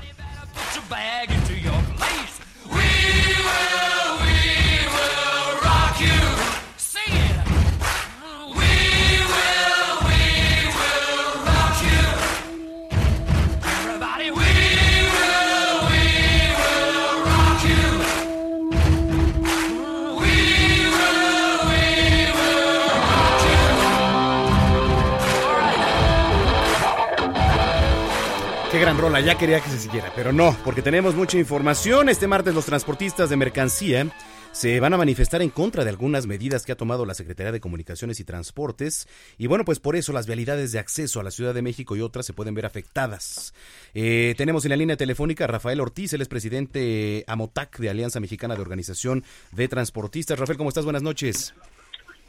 Gran 28.85 28.99
rola, 28.99 29.19
ya 29.19 29.35
quería 29.35 29.59
que 29.61 29.69
se 29.71 29.79
siguiera, 29.79 30.13
pero 30.15 30.31
no, 30.31 30.55
porque 30.63 30.83
tenemos 30.83 31.15
mucha 31.15 31.39
información. 31.39 32.07
Este 32.07 32.27
martes 32.27 32.53
los 32.53 32.67
transportistas 32.67 33.31
de 33.31 33.35
mercancía 33.35 34.05
se 34.51 34.79
van 34.79 34.93
a 34.93 34.97
manifestar 34.97 35.41
en 35.41 35.49
contra 35.49 35.83
de 35.83 35.89
algunas 35.89 36.27
medidas 36.27 36.67
que 36.67 36.71
ha 36.71 36.77
tomado 36.77 37.03
la 37.03 37.15
Secretaría 37.15 37.51
de 37.51 37.59
Comunicaciones 37.59 38.19
y 38.19 38.25
Transportes. 38.25 39.07
Y 39.39 39.47
bueno, 39.47 39.65
pues 39.65 39.79
por 39.79 39.95
eso 39.95 40.13
las 40.13 40.27
vialidades 40.27 40.71
de 40.71 40.77
acceso 40.77 41.19
a 41.19 41.23
la 41.23 41.31
Ciudad 41.31 41.55
de 41.55 41.63
México 41.63 41.95
y 41.95 42.01
otras 42.01 42.27
se 42.27 42.33
pueden 42.33 42.53
ver 42.53 42.67
afectadas. 42.67 43.55
Eh, 43.95 44.35
tenemos 44.37 44.65
en 44.65 44.69
la 44.69 44.77
línea 44.77 44.97
telefónica 44.97 45.45
a 45.45 45.47
Rafael 45.47 45.81
Ortiz, 45.81 46.13
él 46.13 46.21
es 46.21 46.27
presidente 46.27 47.23
AMOTAC 47.25 47.79
de 47.79 47.89
Alianza 47.89 48.19
Mexicana 48.19 48.53
de 48.53 48.61
Organización 48.61 49.23
de 49.51 49.67
Transportistas. 49.67 50.37
Rafael, 50.37 50.59
¿cómo 50.59 50.69
estás? 50.69 50.83
Buenas 50.83 51.01
noches. 51.01 51.55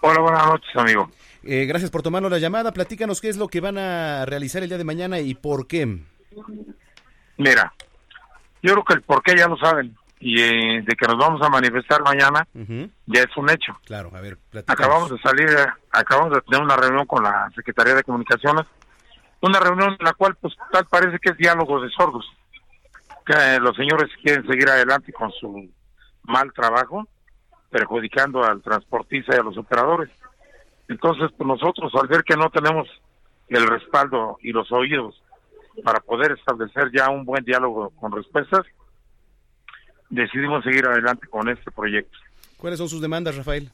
Hola, 0.01 0.23
buenas 0.23 0.47
noches, 0.47 0.75
amigo. 0.75 1.11
Eh, 1.43 1.67
gracias 1.67 1.91
por 1.91 2.01
tomarnos 2.01 2.31
la 2.31 2.39
llamada. 2.39 2.73
Platícanos 2.73 3.21
qué 3.21 3.29
es 3.29 3.37
lo 3.37 3.49
que 3.49 3.61
van 3.61 3.77
a 3.77 4.25
realizar 4.25 4.63
el 4.63 4.71
día 4.71 4.79
de 4.79 4.85
mañana 4.85 5.21
y 5.21 5.35
por 5.35 5.67
qué. 5.67 5.99
Mira, 7.39 7.73
yo 8.63 8.73
creo 8.73 8.85
que 8.85 8.95
el 8.95 9.03
por 9.03 9.23
qué 9.23 9.37
ya 9.37 9.49
lo 9.49 9.57
saben 9.57 9.97
y 10.19 10.41
eh, 10.41 10.83
de 10.83 10.97
que 10.97 11.07
nos 11.07 11.19
vamos 11.19 11.43
a 11.43 11.51
manifestar 11.51 12.03
mañana 12.03 12.47
ya 13.07 13.21
es 13.21 13.37
un 13.37 13.51
hecho. 13.51 13.79
Claro, 13.85 14.11
a 14.15 14.21
ver, 14.21 14.39
acabamos 14.67 15.11
de 15.11 15.19
salir, 15.19 15.49
eh, 15.49 15.67
acabamos 15.93 16.35
de 16.35 16.41
tener 16.43 16.65
una 16.65 16.77
reunión 16.77 17.07
con 17.07 17.23
la 17.23 17.51
Secretaría 17.55 17.95
de 17.95 18.03
Comunicaciones, 18.03 18.65
una 19.43 19.61
reunión 19.61 19.97
en 19.99 20.05
la 20.05 20.15
cual 20.15 20.37
pues 20.41 20.55
tal 20.73 20.87
parece 20.87 21.19
que 21.19 21.31
es 21.31 21.37
diálogo 21.37 21.81
de 21.81 21.91
sordos, 21.91 22.27
que 23.27 23.35
eh, 23.35 23.61
los 23.61 23.77
señores 23.77 24.11
quieren 24.23 24.47
seguir 24.47 24.69
adelante 24.71 25.13
con 25.13 25.31
su 25.33 25.71
mal 26.23 26.53
trabajo, 26.53 27.07
perjudicando 27.71 28.43
al 28.43 28.63
transportista 28.63 29.37
y 29.37 29.39
a 29.39 29.43
los 29.43 29.59
operadores. 29.59 30.11
Entonces, 30.89 31.31
pues 31.37 31.47
nosotros 31.47 31.93
al 31.95 32.09
ver 32.09 32.23
que 32.23 32.37
no 32.37 32.49
tenemos 32.49 32.89
el 33.49 33.67
respaldo 33.67 34.39
y 34.41 34.53
los 34.53 34.71
oídos 34.73 35.23
para 35.85 36.01
poder 36.01 36.33
establecer 36.33 36.91
ya 36.93 37.11
un 37.11 37.25
buen 37.25 37.45
diálogo 37.45 37.91
con 37.91 38.13
respuestas, 38.13 38.67
decidimos 40.11 40.65
seguir 40.65 40.87
adelante 40.87 41.27
con 41.29 41.49
este 41.49 41.71
proyecto. 41.71 42.19
¿Cuáles 42.57 42.79
son 42.79 42.89
sus 42.89 43.01
demandas, 43.01 43.37
Rafael? 43.37 43.71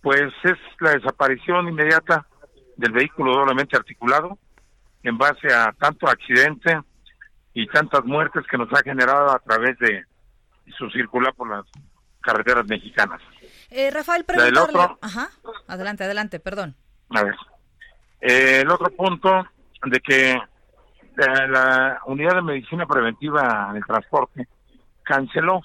Pues 0.00 0.32
es 0.42 0.58
la 0.80 0.92
desaparición 0.92 1.68
inmediata 1.68 2.26
del 2.76 2.92
vehículo 2.92 3.34
doblemente 3.34 3.76
articulado 3.76 4.38
en 5.02 5.18
base 5.18 5.52
a 5.52 5.72
tanto 5.72 6.08
accidente 6.08 6.80
y 7.54 7.66
tantas 7.66 8.04
muertes 8.04 8.44
que 8.50 8.56
nos 8.56 8.72
ha 8.72 8.82
generado 8.82 9.30
a 9.30 9.38
través 9.40 9.78
de 9.78 10.04
su 10.78 10.88
circular 10.90 11.34
por 11.34 11.50
las 11.50 11.64
carreteras 12.20 12.66
mexicanas. 12.66 13.20
Eh, 13.70 13.90
Rafael, 13.90 14.24
preguntarle... 14.24 14.96
Ajá, 15.00 15.28
adelante, 15.66 16.04
adelante, 16.04 16.40
perdón. 16.40 16.74
A 17.10 17.22
ver. 17.22 17.34
Eh, 18.20 18.60
el 18.62 18.70
otro 18.70 18.90
punto 18.90 19.46
de 19.84 20.00
que 20.00 20.40
la 21.16 22.00
unidad 22.06 22.36
de 22.36 22.42
medicina 22.42 22.86
preventiva 22.86 23.68
en 23.70 23.76
el 23.76 23.84
transporte 23.84 24.48
canceló 25.02 25.60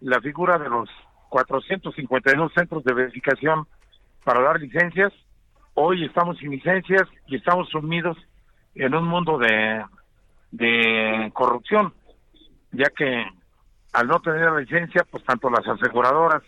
la 0.00 0.20
figura 0.20 0.58
de 0.58 0.68
los 0.68 0.88
452 1.28 2.52
centros 2.54 2.84
de 2.84 2.94
verificación 2.94 3.66
para 4.24 4.42
dar 4.42 4.60
licencias. 4.60 5.12
Hoy 5.74 6.04
estamos 6.04 6.38
sin 6.38 6.50
licencias 6.50 7.02
y 7.26 7.36
estamos 7.36 7.68
sumidos 7.68 8.16
en 8.74 8.94
un 8.94 9.06
mundo 9.06 9.38
de, 9.38 9.84
de 10.50 11.30
corrupción, 11.32 11.92
ya 12.72 12.90
que 12.90 13.24
al 13.92 14.06
no 14.06 14.20
tener 14.20 14.50
la 14.50 14.60
licencia, 14.60 15.04
pues 15.10 15.24
tanto 15.24 15.50
las 15.50 15.66
aseguradoras 15.66 16.42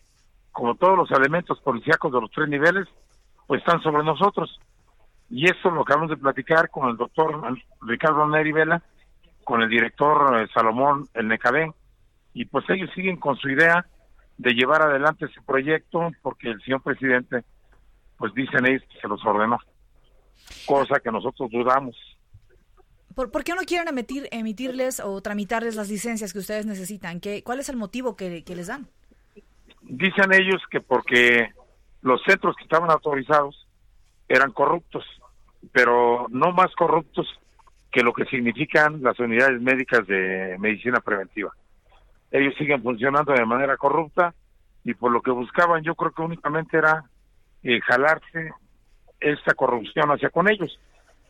como 0.53 0.75
todos 0.75 0.97
los 0.97 1.11
elementos 1.11 1.59
policíacos 1.61 2.13
de 2.13 2.21
los 2.21 2.31
tres 2.31 2.49
niveles, 2.49 2.87
pues 3.47 3.61
están 3.61 3.83
sobre 3.83 4.05
nosotros. 4.05 4.61
Y 5.35 5.47
esto 5.47 5.71
lo 5.71 5.81
acabamos 5.81 6.11
de 6.11 6.19
platicar 6.19 6.69
con 6.69 6.91
el 6.91 6.99
doctor 6.99 7.59
Ricardo 7.81 8.29
Neri 8.29 8.53
Vela, 8.53 8.83
con 9.45 9.63
el 9.63 9.71
director 9.71 10.39
eh, 10.39 10.47
Salomón 10.53 11.09
El 11.15 11.27
Necabé, 11.27 11.73
y 12.35 12.45
pues 12.45 12.69
ellos 12.69 12.91
siguen 12.95 13.17
con 13.17 13.37
su 13.39 13.49
idea 13.49 13.87
de 14.37 14.51
llevar 14.51 14.83
adelante 14.83 15.25
ese 15.25 15.41
proyecto 15.41 16.11
porque 16.21 16.51
el 16.51 16.63
señor 16.63 16.83
presidente, 16.83 17.45
pues 18.19 18.35
dicen 18.35 18.67
ellos 18.67 18.83
que 18.93 19.01
se 19.01 19.09
los 19.09 19.25
ordenó, 19.25 19.59
cosa 20.67 21.01
que 21.01 21.11
nosotros 21.11 21.51
dudamos. 21.51 21.97
¿Por, 23.15 23.31
¿Por, 23.31 23.43
qué 23.43 23.55
no 23.55 23.63
quieren 23.63 23.89
emitir, 23.89 24.29
emitirles 24.33 25.01
o 25.01 25.19
tramitarles 25.23 25.77
las 25.77 25.89
licencias 25.89 26.35
que 26.35 26.41
ustedes 26.41 26.67
necesitan? 26.67 27.21
¿Qué, 27.21 27.43
¿Cuál 27.43 27.61
es 27.61 27.71
el 27.71 27.77
motivo 27.77 28.17
que, 28.17 28.45
que 28.45 28.55
les 28.55 28.67
dan? 28.67 28.87
Dicen 29.81 30.31
ellos 30.35 30.61
que 30.71 30.83
porque 30.83 31.55
los 32.03 32.23
centros 32.25 32.55
que 32.57 32.65
estaban 32.65 32.91
autorizados 32.91 33.67
eran 34.29 34.53
corruptos 34.53 35.05
pero 35.71 36.27
no 36.31 36.53
más 36.53 36.75
corruptos 36.75 37.27
que 37.91 38.03
lo 38.03 38.13
que 38.13 38.25
significan 38.25 39.03
las 39.03 39.19
unidades 39.21 39.61
médicas 39.61 40.07
de 40.07 40.57
medicina 40.59 41.01
preventiva. 41.01 41.53
Ellos 42.31 42.55
siguen 42.57 42.83
funcionando 42.83 43.33
de 43.33 43.45
manera 43.45 43.77
corrupta 43.77 44.35
y 44.85 44.95
por 44.95 45.13
lo 45.13 45.21
que 45.21 45.31
buscaban 45.31 45.83
yo 45.83 45.95
creo 45.95 46.11
que 46.13 46.23
únicamente 46.23 46.79
era 46.79 47.05
eh, 47.63 47.81
jalarse 47.83 48.51
esta 49.21 49.55
corrupción 49.55 50.11
hacia 50.11 50.31
con 50.31 50.51
ellos. 50.51 50.79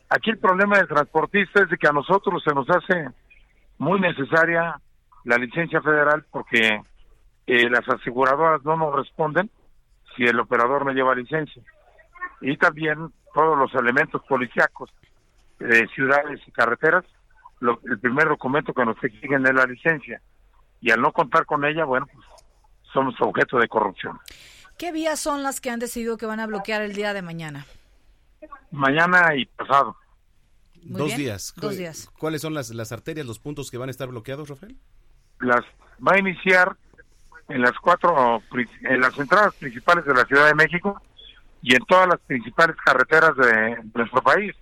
Aquí 0.09 0.29
el 0.29 0.39
problema 0.39 0.77
del 0.77 0.87
transportista 0.87 1.63
es 1.63 1.69
de 1.69 1.77
que 1.77 1.87
a 1.87 1.91
nosotros 1.91 2.41
se 2.43 2.53
nos 2.53 2.67
hace 2.69 3.09
muy 3.77 3.99
necesaria 3.99 4.79
la 5.25 5.37
licencia 5.37 5.81
federal 5.81 6.25
porque 6.31 6.81
eh, 7.47 7.69
las 7.69 7.87
aseguradoras 7.89 8.63
no 8.63 8.77
nos 8.77 8.95
responden 8.95 9.49
si 10.15 10.23
el 10.23 10.39
operador 10.39 10.85
no 10.85 10.91
lleva 10.91 11.15
licencia. 11.15 11.61
Y 12.41 12.57
también 12.57 13.11
todos 13.33 13.57
los 13.57 13.73
elementos 13.75 14.21
policíacos 14.27 14.89
de 15.59 15.87
ciudades 15.95 16.41
y 16.45 16.51
carreteras, 16.51 17.05
lo- 17.59 17.79
el 17.85 17.99
primer 17.99 18.27
documento 18.27 18.73
que 18.73 18.85
nos 18.85 19.01
exigen 19.03 19.45
es 19.45 19.53
la 19.53 19.65
licencia. 19.65 20.21
Y 20.81 20.91
al 20.91 21.01
no 21.01 21.11
contar 21.13 21.45
con 21.45 21.63
ella, 21.65 21.85
bueno, 21.85 22.07
pues 22.13 22.25
somos 22.91 23.15
objeto 23.21 23.57
de 23.57 23.67
corrupción. 23.67 24.19
¿Qué 24.77 24.91
vías 24.91 25.19
son 25.19 25.43
las 25.43 25.61
que 25.61 25.69
han 25.69 25.79
decidido 25.79 26.17
que 26.17 26.25
van 26.25 26.39
a 26.39 26.47
bloquear 26.47 26.81
el 26.81 26.93
día 26.93 27.13
de 27.13 27.21
mañana? 27.21 27.65
Mañana 28.71 29.35
y 29.35 29.45
pasado. 29.45 29.95
Muy 30.83 30.97
dos 30.99 31.07
bien, 31.07 31.17
días. 31.19 31.53
dos 31.55 31.71
¿Cu- 31.71 31.77
días. 31.77 32.09
¿Cuáles 32.19 32.41
son 32.41 32.53
las, 32.53 32.69
las 32.71 32.91
arterias, 32.91 33.25
los 33.25 33.39
puntos 33.39 33.71
que 33.71 33.77
van 33.77 33.87
a 33.87 33.91
estar 33.91 34.07
bloqueados, 34.09 34.49
Rafael? 34.49 34.75
las 35.39 35.61
va 36.05 36.13
a 36.13 36.19
iniciar 36.19 36.75
en 37.49 37.61
las 37.61 37.73
cuatro 37.81 38.41
en 38.81 39.01
las 39.01 39.17
entradas 39.17 39.53
principales 39.55 40.05
de 40.05 40.13
la 40.13 40.23
Ciudad 40.25 40.47
de 40.47 40.55
México 40.55 41.01
y 41.63 41.73
en 41.75 41.83
todas 41.85 42.07
las 42.07 42.19
principales 42.19 42.75
carreteras 42.85 43.35
de 43.37 43.77
nuestro 43.95 44.21
país. 44.21 44.53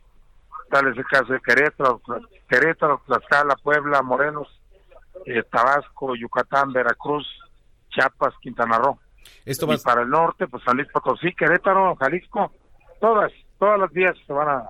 Tal 0.70 0.88
es 0.88 0.98
el 0.98 1.04
caso 1.06 1.34
de 1.34 1.42
Querétaro, 1.42 2.02
Querétaro, 2.48 3.02
Tlaxcala, 3.06 3.56
Puebla, 3.62 4.02
Morelos, 4.02 4.48
eh, 5.26 5.44
Tabasco, 5.52 6.16
Yucatán, 6.16 6.72
Veracruz, 6.72 7.28
Chiapas, 7.90 8.34
Quintana 8.42 8.78
Roo. 8.78 8.98
Esto 9.46 9.66
y 9.66 9.70
va- 9.70 9.78
para 9.84 10.04
el 10.04 10.10
norte, 10.10 10.48
pues 10.48 10.64
San 10.64 10.78
Luis 10.78 10.88
Potosí, 10.94 11.34
Querétaro, 11.34 11.96
Jalisco, 11.98 12.54
todas, 13.02 13.32
todas 13.60 13.80
las 13.80 13.92
vías 13.92 14.16
se 14.26 14.32
van 14.32 14.48
a, 14.48 14.64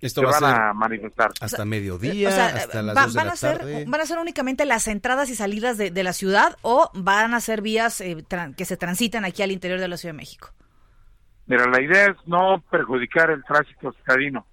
Esto 0.00 0.20
se 0.20 0.26
va 0.26 0.36
a 0.36 0.40
van 0.40 0.52
ser 0.54 0.62
a 0.62 0.72
manifestar. 0.74 1.30
hasta 1.40 1.64
mediodía, 1.64 2.28
O 2.28 2.32
sea, 2.32 2.46
hasta 2.48 2.82
las 2.82 2.96
va- 2.96 3.02
dos 3.02 3.14
de 3.14 3.16
van, 3.18 3.26
la 3.26 3.32
a 3.32 3.36
ser, 3.36 3.58
tarde. 3.58 3.84
¿Van 3.88 4.00
a 4.00 4.06
ser 4.06 4.18
únicamente 4.18 4.64
las 4.66 4.86
entradas 4.86 5.28
y 5.30 5.34
salidas 5.34 5.76
de, 5.78 5.90
de 5.90 6.02
la 6.04 6.12
ciudad 6.12 6.56
o 6.62 6.90
van 6.94 7.34
a 7.34 7.40
ser 7.40 7.60
vías 7.60 8.00
eh, 8.00 8.24
que 8.56 8.64
se 8.64 8.76
transitan 8.76 9.24
aquí 9.24 9.42
al 9.42 9.50
interior 9.50 9.80
de 9.80 9.88
la 9.88 9.96
Ciudad 9.96 10.12
de 10.14 10.18
México? 10.18 10.50
Mira, 11.48 11.66
la 11.66 11.80
idea 11.80 12.06
es 12.10 12.16
no 12.26 12.62
perjudicar 12.70 13.30
el 13.30 13.42
tránsito 13.44 13.92
citadino. 13.92 14.46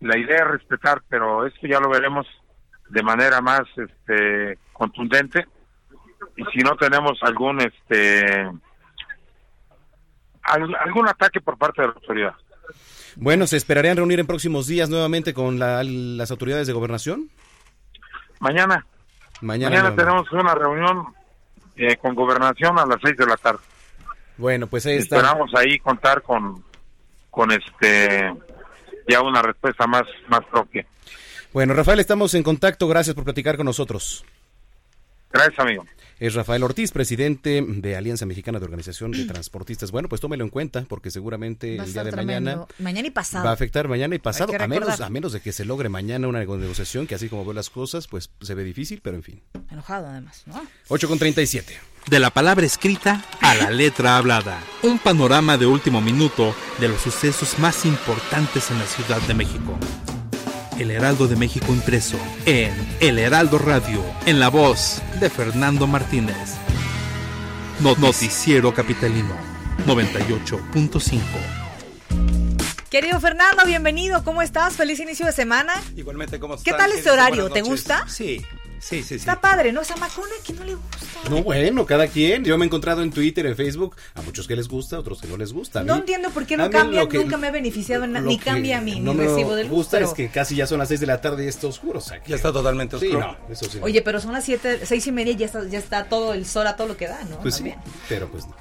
La 0.00 0.16
idea 0.18 0.38
es 0.44 0.48
respetar, 0.48 1.02
pero 1.08 1.46
esto 1.46 1.66
ya 1.66 1.80
lo 1.80 1.88
veremos 1.88 2.26
de 2.90 3.02
manera 3.02 3.40
más 3.40 3.62
este, 3.76 4.58
contundente. 4.72 5.46
Y 6.36 6.44
si 6.52 6.58
no 6.60 6.76
tenemos 6.76 7.18
algún 7.22 7.60
este 7.60 8.46
al- 10.42 10.74
algún 10.80 11.08
ataque 11.08 11.40
por 11.40 11.56
parte 11.56 11.82
de 11.82 11.88
la 11.88 11.94
autoridad. 11.94 12.34
Bueno, 13.16 13.46
¿se 13.46 13.56
esperarían 13.56 13.96
reunir 13.96 14.20
en 14.20 14.26
próximos 14.26 14.66
días 14.66 14.88
nuevamente 14.88 15.34
con 15.34 15.58
la- 15.58 15.82
las 15.84 16.30
autoridades 16.30 16.66
de 16.66 16.72
gobernación? 16.72 17.30
Mañana, 18.40 18.84
Mañana. 19.40 19.94
tenemos 19.94 20.30
una 20.32 20.54
reunión 20.54 21.06
eh, 21.76 21.96
con 21.96 22.14
gobernación 22.14 22.78
a 22.78 22.86
las 22.86 22.98
seis 23.02 23.16
de 23.16 23.26
la 23.26 23.36
tarde. 23.36 23.60
Bueno, 24.42 24.66
pues 24.66 24.84
ahí 24.86 24.96
está. 24.96 25.16
Esperamos 25.16 25.54
ahí 25.54 25.78
contar 25.78 26.20
con 26.20 26.64
con 27.30 27.52
este 27.52 28.34
ya 29.08 29.22
una 29.22 29.40
respuesta 29.40 29.86
más 29.86 30.02
más 30.26 30.44
propia. 30.46 30.84
Bueno, 31.52 31.74
Rafael, 31.74 32.00
estamos 32.00 32.34
en 32.34 32.42
contacto. 32.42 32.88
Gracias 32.88 33.14
por 33.14 33.22
platicar 33.22 33.56
con 33.56 33.66
nosotros. 33.66 34.24
Gracias, 35.30 35.60
amigo. 35.60 35.84
Es 36.22 36.34
Rafael 36.34 36.62
Ortiz, 36.62 36.92
presidente 36.92 37.64
de 37.66 37.96
Alianza 37.96 38.26
Mexicana 38.26 38.60
de 38.60 38.64
Organización 38.64 39.10
de 39.10 39.24
Transportistas. 39.26 39.90
Bueno, 39.90 40.08
pues 40.08 40.20
tómelo 40.20 40.44
en 40.44 40.50
cuenta 40.50 40.84
porque 40.88 41.10
seguramente 41.10 41.76
Va 41.78 41.82
el 41.82 41.92
día 41.92 42.04
de 42.04 42.12
tremendo. 42.12 42.50
mañana 42.50 42.66
Mañana 42.78 43.08
y 43.08 43.10
pasado. 43.10 43.44
va 43.44 43.50
a 43.50 43.54
afectar 43.54 43.88
mañana 43.88 44.14
y 44.14 44.20
pasado, 44.20 44.52
a 44.56 44.68
menos, 44.68 45.00
a 45.00 45.10
menos 45.10 45.32
de 45.32 45.40
que 45.40 45.50
se 45.50 45.64
logre 45.64 45.88
mañana 45.88 46.28
una 46.28 46.38
negociación 46.38 47.08
que 47.08 47.16
así 47.16 47.28
como 47.28 47.44
veo 47.44 47.54
las 47.54 47.70
cosas, 47.70 48.06
pues 48.06 48.30
se 48.40 48.54
ve 48.54 48.62
difícil, 48.62 49.00
pero 49.02 49.16
en 49.16 49.24
fin. 49.24 49.42
Enojado 49.68 50.06
además, 50.06 50.44
¿no? 50.46 50.64
8 50.86 51.08
con 51.08 51.18
37. 51.18 51.76
De 52.08 52.20
la 52.20 52.30
palabra 52.30 52.64
escrita 52.66 53.24
a 53.40 53.56
la 53.56 53.70
letra 53.72 54.16
hablada. 54.16 54.62
Un 54.84 55.00
panorama 55.00 55.58
de 55.58 55.66
último 55.66 56.00
minuto 56.00 56.54
de 56.78 56.86
los 56.86 57.00
sucesos 57.00 57.58
más 57.58 57.84
importantes 57.84 58.70
en 58.70 58.78
la 58.78 58.86
Ciudad 58.86 59.20
de 59.22 59.34
México. 59.34 59.76
El 60.78 60.90
Heraldo 60.90 61.28
de 61.28 61.36
México 61.36 61.66
impreso 61.72 62.18
en 62.46 62.72
El 63.00 63.18
Heraldo 63.18 63.58
Radio, 63.58 64.02
en 64.26 64.40
la 64.40 64.48
voz 64.48 65.00
de 65.20 65.30
Fernando 65.30 65.86
Martínez. 65.86 66.36
No- 67.80 67.94
Noticiero 67.96 68.74
Capitalino 68.74 69.34
98.5. 69.86 71.20
Querido 72.90 73.20
Fernando, 73.20 73.64
bienvenido. 73.64 74.22
¿Cómo 74.24 74.42
estás? 74.42 74.74
Feliz 74.74 75.00
inicio 75.00 75.24
de 75.26 75.32
semana. 75.32 75.72
Igualmente, 75.96 76.38
¿cómo 76.38 76.56
¿Qué 76.56 76.70
están? 76.70 76.78
tal 76.78 76.92
este 76.92 77.10
horario? 77.10 77.50
¿Te 77.50 77.62
gusta? 77.62 78.06
Sí, 78.08 78.42
sí, 78.82 78.98
sí. 79.02 79.08
sí. 79.08 79.14
Está 79.16 79.40
padre, 79.40 79.72
¿no? 79.72 79.84
Zamacona, 79.84 80.32
que 80.44 80.52
no 80.52 80.64
le 80.64 80.74
gusta. 80.74 81.30
No, 81.30 81.42
bueno, 81.42 81.86
cada 81.86 82.06
quien. 82.08 82.44
Yo 82.44 82.58
me 82.58 82.64
he 82.64 82.66
encontrado 82.66 83.02
en 83.02 83.10
Twitter, 83.12 83.46
en 83.46 83.54
Facebook, 83.56 83.96
a 84.14 84.22
muchos 84.22 84.46
que 84.48 84.56
les 84.56 84.68
gusta, 84.68 84.96
a 84.96 84.98
otros 84.98 85.20
que 85.20 85.28
no 85.28 85.36
les 85.36 85.52
gusta. 85.52 85.80
A 85.80 85.84
No 85.84 85.94
mí- 85.94 86.00
entiendo 86.00 86.30
por 86.30 86.44
qué 86.46 86.54
a 86.54 86.56
no 86.58 86.64
mí 86.66 86.70
cambia, 86.70 87.00
lo 87.02 87.08
que- 87.08 87.18
nunca 87.18 87.36
me 87.36 87.46
ha 87.46 87.50
beneficiado, 87.52 88.04
en 88.04 88.12
ni 88.24 88.38
cambia 88.38 88.80
mi, 88.80 89.00
no 89.00 89.12
mi 89.14 89.20
me 89.20 89.28
recibo 89.28 89.54
de 89.54 89.62
luz. 89.64 89.70
gusta 89.72 89.98
pero- 89.98 90.08
es 90.08 90.14
que 90.14 90.28
casi 90.28 90.56
ya 90.56 90.66
son 90.66 90.78
las 90.80 90.88
6 90.88 91.00
de 91.00 91.06
la 91.06 91.20
tarde 91.20 91.44
y 91.44 91.48
está 91.48 91.66
oscuro. 91.68 91.98
O 91.98 92.02
sea, 92.02 92.20
que- 92.22 92.30
Ya 92.30 92.36
está 92.36 92.52
totalmente 92.52 92.98
Sí, 92.98 93.06
oscuro. 93.06 93.36
no, 93.48 93.52
eso 93.52 93.64
sí. 93.70 93.78
no. 93.78 93.84
Oye, 93.84 94.02
pero 94.02 94.20
son 94.20 94.32
las 94.32 94.44
siete, 94.44 94.84
seis 94.84 95.06
y 95.06 95.12
media 95.12 95.32
y 95.32 95.36
ya 95.36 95.46
está, 95.46 95.64
ya 95.68 95.78
está 95.78 96.04
todo 96.04 96.34
el 96.34 96.44
sol 96.44 96.66
a 96.66 96.76
todo 96.76 96.88
lo 96.88 96.96
que 96.96 97.06
da, 97.08 97.22
¿no? 97.30 97.38
Pues 97.38 97.54
sí. 97.54 97.60
También. 97.60 97.78
Pero 98.08 98.28
pues 98.28 98.46
no. 98.46 98.54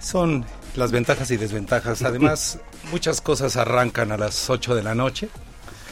Son 0.00 0.44
las 0.76 0.92
ventajas 0.92 1.30
y 1.30 1.36
desventajas. 1.36 2.02
Además, 2.02 2.58
muchas 2.92 3.20
cosas 3.20 3.56
arrancan 3.56 4.12
a 4.12 4.16
las 4.16 4.48
8 4.48 4.74
de 4.74 4.82
la 4.82 4.94
noche. 4.94 5.28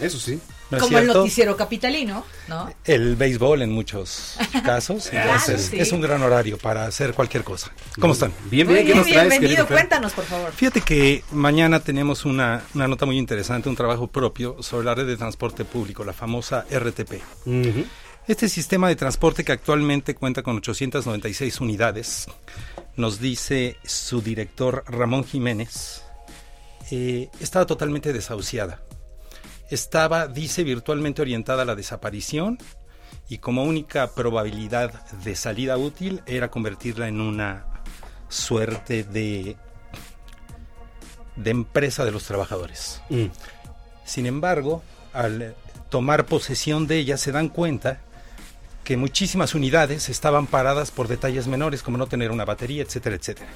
Eso 0.00 0.18
sí. 0.18 0.38
¿No 0.70 0.78
es 0.78 0.82
Como 0.82 0.98
el 0.98 1.06
noticiero 1.06 1.56
capitalino, 1.56 2.24
¿no? 2.48 2.72
El 2.84 3.14
béisbol 3.14 3.62
en 3.62 3.70
muchos 3.70 4.36
casos. 4.64 5.08
Claro, 5.08 5.30
Entonces, 5.30 5.68
sí. 5.70 5.78
es 5.78 5.92
un 5.92 6.00
gran 6.00 6.22
horario 6.22 6.58
para 6.58 6.86
hacer 6.86 7.14
cualquier 7.14 7.44
cosa. 7.44 7.70
¿Cómo 8.00 8.14
están? 8.14 8.32
Bien, 8.50 8.66
bienvenido. 8.66 9.66
Cuéntanos, 9.66 10.12
por 10.12 10.24
favor. 10.24 10.52
Fíjate 10.52 10.80
que 10.80 11.22
mañana 11.30 11.80
tenemos 11.80 12.24
una, 12.24 12.62
una 12.74 12.88
nota 12.88 13.06
muy 13.06 13.16
interesante, 13.16 13.68
un 13.68 13.76
trabajo 13.76 14.08
propio 14.08 14.56
sobre 14.60 14.86
la 14.86 14.94
red 14.94 15.06
de 15.06 15.16
transporte 15.16 15.64
público, 15.64 16.04
la 16.04 16.12
famosa 16.12 16.66
RTP. 16.70 17.12
Este 18.26 18.48
sistema 18.48 18.88
de 18.88 18.96
transporte 18.96 19.44
que 19.44 19.52
actualmente 19.52 20.16
cuenta 20.16 20.42
con 20.42 20.56
896 20.56 21.60
unidades, 21.60 22.26
nos 22.96 23.20
dice 23.20 23.76
su 23.84 24.20
director 24.20 24.82
Ramón 24.88 25.22
Jiménez, 25.22 26.02
eh, 26.90 27.28
estaba 27.38 27.66
totalmente 27.66 28.12
desahuciada. 28.12 28.80
Estaba, 29.70 30.28
dice, 30.28 30.64
virtualmente 30.64 31.22
orientada 31.22 31.62
a 31.62 31.64
la 31.64 31.74
desaparición 31.74 32.58
y 33.28 33.38
como 33.38 33.64
única 33.64 34.14
probabilidad 34.14 35.06
de 35.24 35.34
salida 35.34 35.76
útil 35.76 36.22
era 36.26 36.50
convertirla 36.50 37.08
en 37.08 37.20
una 37.20 37.66
suerte 38.28 39.04
de, 39.04 39.56
de 41.36 41.50
empresa 41.50 42.04
de 42.04 42.12
los 42.12 42.24
trabajadores. 42.24 43.02
Sin 44.04 44.26
embargo, 44.26 44.82
al 45.12 45.54
tomar 45.88 46.26
posesión 46.26 46.86
de 46.86 46.98
ella 46.98 47.16
se 47.16 47.32
dan 47.32 47.48
cuenta 47.48 48.00
que 48.84 48.96
muchísimas 48.96 49.54
unidades 49.56 50.08
estaban 50.08 50.46
paradas 50.46 50.92
por 50.92 51.08
detalles 51.08 51.48
menores 51.48 51.82
como 51.82 51.98
no 51.98 52.06
tener 52.06 52.30
una 52.30 52.44
batería, 52.44 52.82
etcétera, 52.82 53.16
etcétera. 53.16 53.48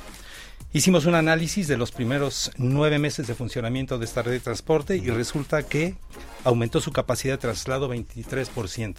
Hicimos 0.73 1.05
un 1.07 1.17
análisis 1.17 1.67
de 1.67 1.77
los 1.77 1.91
primeros 1.91 2.53
nueve 2.57 3.01
meses 3.01 3.27
de 3.27 3.35
funcionamiento 3.35 3.99
de 3.99 4.05
esta 4.05 4.23
red 4.23 4.31
de 4.31 4.41
transporte 4.41 4.97
y 4.97 5.11
resulta 5.11 5.65
que 5.65 5.97
aumentó 6.45 6.81
su 6.81 6.93
capacidad 6.93 7.35
de 7.35 7.39
traslado 7.39 7.93
23%. 7.93 8.95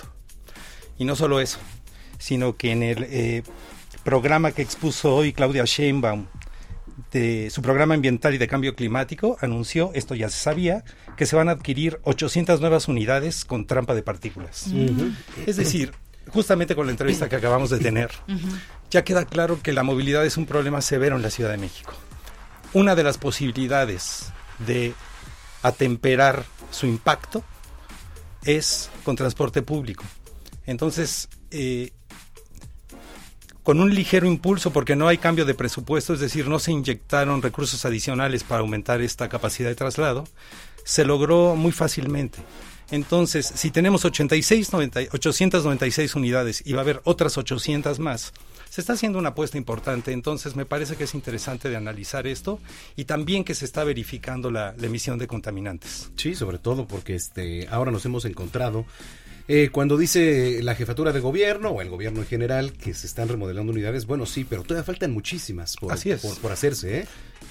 Y 0.97 1.05
no 1.05 1.15
solo 1.15 1.39
eso, 1.39 1.60
sino 2.19 2.57
que 2.57 2.71
en 2.71 2.84
el 2.84 3.03
eh, 3.03 3.43
programa 4.03 4.51
que 4.51 4.62
expuso 4.62 5.15
hoy 5.15 5.31
Claudia 5.31 5.63
Sheinbaum 5.63 6.25
de 7.13 7.49
su 7.49 7.62
programa 7.62 7.93
ambiental 7.93 8.36
y 8.36 8.38
de 8.38 8.49
cambio 8.49 8.75
climático 8.75 9.38
anunció, 9.39 9.91
esto 9.93 10.13
ya 10.13 10.29
se 10.29 10.39
sabía, 10.39 10.84
que 11.15 11.25
se 11.25 11.38
van 11.38 11.47
a 11.47 11.53
adquirir 11.53 12.01
800 12.03 12.60
nuevas 12.60 12.89
unidades 12.89 13.45
con 13.45 13.65
trampa 13.65 13.95
de 13.95 14.03
partículas. 14.03 14.67
Ujú. 14.67 15.13
Es 15.45 15.55
decir, 15.55 15.93
justamente 16.27 16.75
con 16.75 16.86
la 16.86 16.91
entrevista 16.91 17.29
que 17.29 17.38
acabamos 17.38 17.69
de 17.69 17.79
tener, 17.79 18.12
ya 18.91 19.04
queda 19.04 19.25
claro 19.25 19.62
que 19.62 19.73
la 19.73 19.84
movilidad 19.84 20.25
es 20.25 20.38
un 20.38 20.45
problema 20.45 20.82
severo 20.82 21.15
en 21.15 21.21
la 21.21 21.32
Ciudad 21.32 21.49
de 21.49 21.58
México. 21.58 21.93
Una 22.73 22.93
de 22.93 23.04
las 23.04 23.17
posibilidades 23.17 24.32
de 24.60 24.93
atemperar 25.63 26.43
su 26.69 26.86
impacto 26.86 27.43
es 28.43 28.89
con 29.04 29.15
transporte 29.15 29.62
público. 29.62 30.04
Entonces, 30.65 31.30
eh, 31.51 31.91
con 33.63 33.80
un 33.80 33.93
ligero 33.93 34.27
impulso, 34.27 34.71
porque 34.71 34.95
no 34.95 35.08
hay 35.08 35.17
cambio 35.17 35.45
de 35.45 35.54
presupuesto, 35.54 36.13
es 36.13 36.19
decir, 36.19 36.47
no 36.47 36.60
se 36.60 36.71
inyectaron 36.71 37.41
recursos 37.41 37.86
adicionales 37.86 38.43
para 38.43 38.62
aumentar 38.62 39.01
esta 39.01 39.30
capacidad 39.30 39.69
de 39.69 39.75
traslado, 39.75 40.25
se 40.84 41.06
logró 41.06 41.56
muy 41.56 41.71
fácilmente. 41.71 42.39
Entonces, 42.89 43.51
si 43.56 43.71
tenemos 43.71 44.04
86, 44.04 44.73
90 44.73 44.99
896 45.13 46.15
unidades 46.15 46.63
y 46.66 46.74
va 46.74 46.80
a 46.80 46.82
haber 46.82 47.01
otras 47.05 47.38
800 47.38 47.99
más, 47.99 48.34
Se 48.72 48.80
está 48.80 48.93
haciendo 48.93 49.19
una 49.19 49.32
apuesta 49.32 49.57
importante, 49.57 50.13
entonces 50.13 50.55
me 50.55 50.65
parece 50.65 50.95
que 50.95 51.03
es 51.03 51.13
interesante 51.13 51.67
de 51.67 51.76
analizar 51.76 52.26
esto 52.26 52.57
y 52.95 53.03
también 53.03 53.43
que 53.43 53.53
se 53.53 53.65
está 53.65 53.84
verificando 53.84 54.49
la, 54.49 54.74
emisión 54.82 55.19
de 55.19 55.28
contaminantes. 55.28 56.09
Sí, 56.15 56.36
sobre 56.36 56.57
todo 56.57 56.88
porque 56.88 57.13
este 57.13 57.67
ahora 57.67 57.91
nos 57.91 58.05
hemos 58.05 58.24
encontrado 58.24 58.86
eh, 59.54 59.70
cuando 59.70 59.97
dice 59.97 60.64
la 60.64 60.76
jefatura 60.76 61.12
de 61.12 61.20
gobierno 61.20 61.72
o 61.72 61.82
el 61.82 61.89
gobierno 61.89 62.22
en 62.22 62.26
general 62.26 62.72
que 62.72 62.93
se 62.93 63.06
están 63.06 63.28
remodelando 63.28 63.74
unidades, 63.74 64.06
bueno, 64.06 64.26
sí, 64.26 64.45
pero 64.45 64.64
todavía 64.64 64.86
faltan 64.86 65.12
muchísimas 65.12 65.76
por, 65.76 65.91
Así 65.91 66.10
es. 66.10 66.22
por, 66.22 66.38
por 66.38 66.54
hacerse, 66.54 66.99
¿eh? 66.99 67.08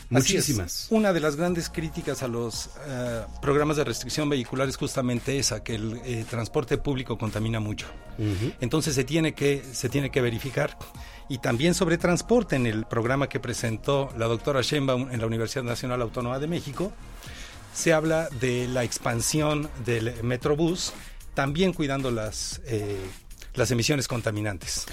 Muchísimas. 0.09 0.87
Una 0.89 1.13
de 1.13 1.21
las 1.21 1.37
grandes 1.37 1.69
críticas 1.69 2.23
a 2.23 2.29
los 2.29 2.71
eh, 2.87 3.21
programas 3.43 3.77
de 3.77 3.85
restricción 3.85 4.31
vehicular 4.31 4.67
es 4.67 4.79
justamente 4.79 5.39
esa, 5.39 5.63
que 5.63 5.75
el 5.75 6.01
eh, 6.05 6.25
transporte 6.29 6.79
público 6.79 7.19
contamina 7.19 7.61
mucho. 7.61 7.87
Entonces 8.61 8.95
se 8.95 9.05
tiene 9.05 9.35
que 9.35 9.63
se 9.73 9.89
tiene 9.89 10.11
que 10.11 10.21
verificar 10.21 10.77
y 11.29 11.39
también 11.39 11.75
sobre 11.75 11.97
transporte 11.99 12.57
en 12.57 12.67
el 12.67 12.87
programa 12.87 13.29
que 13.29 13.41
presentó 13.41 14.11
la 14.19 14.27
doctora 14.27 14.63
Sheinbaum 14.63 15.11
en 15.11 15.21
la 15.21 15.27
Universidad 15.27 15.65
Nacional 15.65 16.03
Autónoma 16.03 16.39
de 16.39 16.47
México 16.47 16.93
se 17.73 17.93
habla 17.93 18.29
de 18.41 18.69
la 18.69 18.85
expansión 18.85 19.71
del 19.85 20.23
Metrobús, 20.23 20.93
también 21.35 21.73
cuidando 21.73 22.11
las 22.11 22.61
eh, 22.67 22.99
las 23.55 23.71
emisiones 23.71 24.07
contaminantes. 24.09 24.87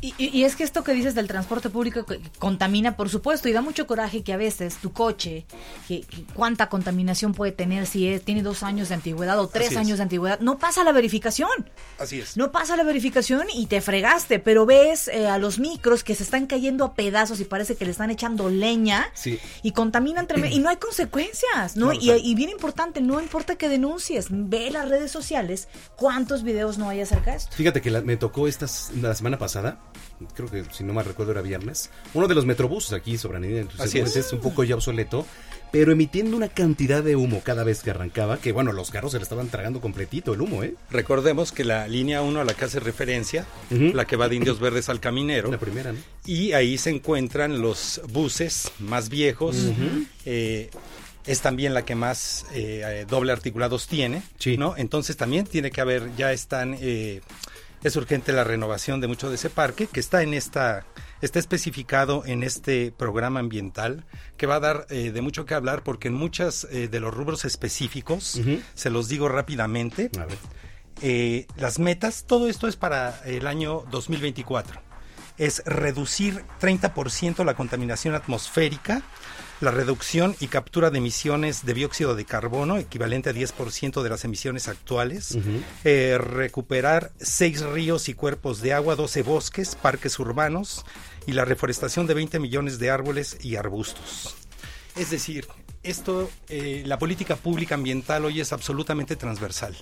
Y, 0.00 0.14
y- 0.18 0.28
y 0.38 0.44
es 0.44 0.56
que 0.56 0.64
esto 0.64 0.84
que 0.84 0.92
dices 0.92 1.14
del 1.14 1.26
transporte 1.28 1.70
público 1.70 2.04
contamina, 2.38 2.96
por 2.96 3.08
supuesto, 3.08 3.48
y 3.48 3.52
da 3.52 3.60
mucho 3.62 3.86
coraje 3.86 4.22
que 4.22 4.32
a 4.32 4.36
veces 4.36 4.76
tu 4.76 4.92
coche, 4.92 5.46
que, 5.88 6.02
que 6.02 6.24
cuánta 6.34 6.68
contaminación 6.68 7.32
puede 7.34 7.52
tener 7.52 7.86
si 7.86 8.08
es- 8.08 8.22
tiene 8.22 8.42
dos 8.42 8.62
años 8.62 8.88
de 8.88 8.94
antigüedad 8.96 9.38
o 9.40 9.48
tres 9.48 9.66
Así 9.68 9.74
es. 9.74 9.80
años 9.80 9.96
de 9.98 10.02
antigüedad, 10.04 10.40
no 10.40 10.58
pasa 10.58 10.84
la 10.84 10.92
verificación. 10.92 11.50
Así 11.98 12.20
es. 12.20 12.36
No 12.36 12.52
pasa 12.52 12.76
la 12.76 12.82
verificación 12.82 13.46
y 13.52 13.66
te 13.66 13.80
fregaste, 13.80 14.38
pero 14.38 14.66
ves 14.66 15.08
eh, 15.08 15.26
a 15.28 15.38
los 15.38 15.58
micros 15.58 16.04
que 16.04 16.14
se 16.14 16.22
están 16.22 16.46
cayendo 16.46 16.84
a 16.84 16.94
pedazos 16.94 17.40
y 17.40 17.44
parece 17.44 17.76
que 17.76 17.84
le 17.84 17.90
están 17.92 18.10
echando 18.10 18.48
leña 18.50 19.08
Sí. 19.14 19.38
y 19.62 19.72
contaminan 19.72 20.26
tremendo. 20.26 20.54
y 20.54 20.58
no 20.60 20.68
hay 20.68 20.76
consecuencias, 20.76 21.76
¿no? 21.76 21.92
Y, 21.92 22.10
y 22.10 22.34
bien 22.34 22.50
importante, 22.50 23.00
no 23.00 23.20
importa 23.20 23.56
que 23.56 23.68
denuncies, 23.68 24.26
ve 24.30 24.70
las 24.70 24.88
redes 24.88 25.10
sociales, 25.10 25.68
cuántos 25.96 26.42
videos 26.42 26.78
no 26.78 26.88
hay 26.88 27.00
acerca 27.00 27.32
de 27.32 27.36
esto. 27.38 27.54
Fíjate 27.54 27.79
que 27.80 27.90
la- 27.90 28.00
me 28.02 28.16
tocó 28.16 28.46
esta 28.48 28.64
s- 28.66 28.92
la 29.00 29.14
semana 29.14 29.38
pasada, 29.38 29.80
creo 30.34 30.50
que 30.50 30.64
si 30.72 30.84
no 30.84 30.92
mal 30.92 31.04
recuerdo 31.04 31.32
era 31.32 31.42
viernes, 31.42 31.90
uno 32.14 32.28
de 32.28 32.34
los 32.34 32.46
metrobuses 32.46 32.92
aquí 32.92 33.16
sobre 33.18 33.38
Insurgentes 33.38 34.16
es. 34.16 34.26
es 34.26 34.32
un 34.32 34.40
poco 34.40 34.64
ya 34.64 34.74
obsoleto, 34.74 35.26
pero 35.72 35.92
emitiendo 35.92 36.36
una 36.36 36.48
cantidad 36.48 37.02
de 37.02 37.14
humo 37.16 37.42
cada 37.44 37.62
vez 37.64 37.82
que 37.82 37.90
arrancaba, 37.90 38.38
que 38.38 38.50
bueno, 38.52 38.72
los 38.72 38.90
carros 38.90 39.12
se 39.12 39.18
le 39.18 39.22
estaban 39.22 39.48
tragando 39.48 39.80
completito 39.80 40.34
el 40.34 40.40
humo, 40.40 40.64
¿eh? 40.64 40.74
Recordemos 40.90 41.52
que 41.52 41.64
la 41.64 41.86
línea 41.86 42.22
1 42.22 42.40
a 42.40 42.44
la 42.44 42.54
que 42.54 42.64
hace 42.64 42.80
referencia, 42.80 43.46
la 43.70 44.04
que 44.04 44.16
va 44.16 44.28
de 44.28 44.36
Indios 44.36 44.58
Verdes 44.60 44.88
al 44.88 44.98
Caminero, 45.00 45.50
La 45.50 45.58
primera, 45.58 45.92
¿no? 45.92 45.98
y 46.26 46.52
ahí 46.52 46.76
se 46.78 46.90
encuentran 46.90 47.60
los 47.60 48.00
buses 48.12 48.70
más 48.80 49.08
viejos. 49.10 49.56
Eh, 50.26 50.70
es 51.26 51.40
también 51.42 51.74
la 51.74 51.84
que 51.84 51.94
más 51.94 52.46
eh, 52.52 53.04
doble 53.08 53.30
articulados 53.30 53.86
tiene, 53.86 54.22
¿no? 54.58 54.74
Entonces 54.76 55.16
también 55.16 55.44
tiene 55.46 55.70
que 55.70 55.80
haber, 55.80 56.10
ya 56.16 56.32
están, 56.32 56.76
eh, 56.80 57.20
es 57.82 57.96
urgente 57.96 58.32
la 58.32 58.44
renovación 58.44 59.00
de 59.00 59.08
mucho 59.08 59.28
de 59.28 59.36
ese 59.36 59.50
parque 59.50 59.86
que 59.86 60.00
está 60.00 60.22
en 60.22 60.34
esta, 60.34 60.84
está 61.20 61.38
especificado 61.38 62.24
en 62.26 62.42
este 62.42 62.92
programa 62.92 63.40
ambiental 63.40 64.04
que 64.36 64.46
va 64.46 64.56
a 64.56 64.60
dar 64.60 64.86
eh, 64.90 65.12
de 65.12 65.20
mucho 65.22 65.46
que 65.46 65.54
hablar 65.54 65.82
porque 65.82 66.08
en 66.08 66.14
muchas 66.14 66.66
eh, 66.70 66.88
de 66.88 67.00
los 67.00 67.14
rubros 67.14 67.44
específicos, 67.44 68.40
se 68.74 68.90
los 68.90 69.08
digo 69.08 69.28
rápidamente, 69.28 70.10
eh, 71.02 71.46
las 71.56 71.78
metas, 71.78 72.24
todo 72.26 72.48
esto 72.48 72.68
es 72.68 72.76
para 72.76 73.20
el 73.24 73.46
año 73.46 73.84
2024. 73.90 74.80
Es 75.38 75.62
reducir 75.64 76.44
30% 76.60 77.44
la 77.44 77.54
contaminación 77.54 78.14
atmosférica, 78.14 79.02
la 79.60 79.70
reducción 79.70 80.34
y 80.40 80.46
captura 80.46 80.90
de 80.90 80.98
emisiones 80.98 81.64
de 81.64 81.74
dióxido 81.74 82.14
de 82.14 82.24
carbono, 82.24 82.78
equivalente 82.78 83.30
a 83.30 83.34
10% 83.34 84.02
de 84.02 84.08
las 84.08 84.24
emisiones 84.24 84.68
actuales, 84.68 85.38
eh, 85.84 86.18
recuperar 86.18 87.12
seis 87.20 87.62
ríos 87.62 88.08
y 88.08 88.14
cuerpos 88.14 88.60
de 88.62 88.72
agua, 88.72 88.96
12 88.96 89.22
bosques, 89.22 89.74
parques 89.74 90.18
urbanos 90.18 90.84
y 91.26 91.32
la 91.32 91.44
reforestación 91.44 92.06
de 92.06 92.14
20 92.14 92.38
millones 92.38 92.78
de 92.78 92.90
árboles 92.90 93.38
y 93.42 93.56
arbustos. 93.56 94.34
Es 94.96 95.10
decir, 95.10 95.46
esto, 95.82 96.30
eh, 96.48 96.82
la 96.86 96.98
política 96.98 97.36
pública 97.36 97.74
ambiental 97.74 98.24
hoy 98.24 98.40
es 98.40 98.52
absolutamente 98.52 99.16
transversal. 99.16 99.74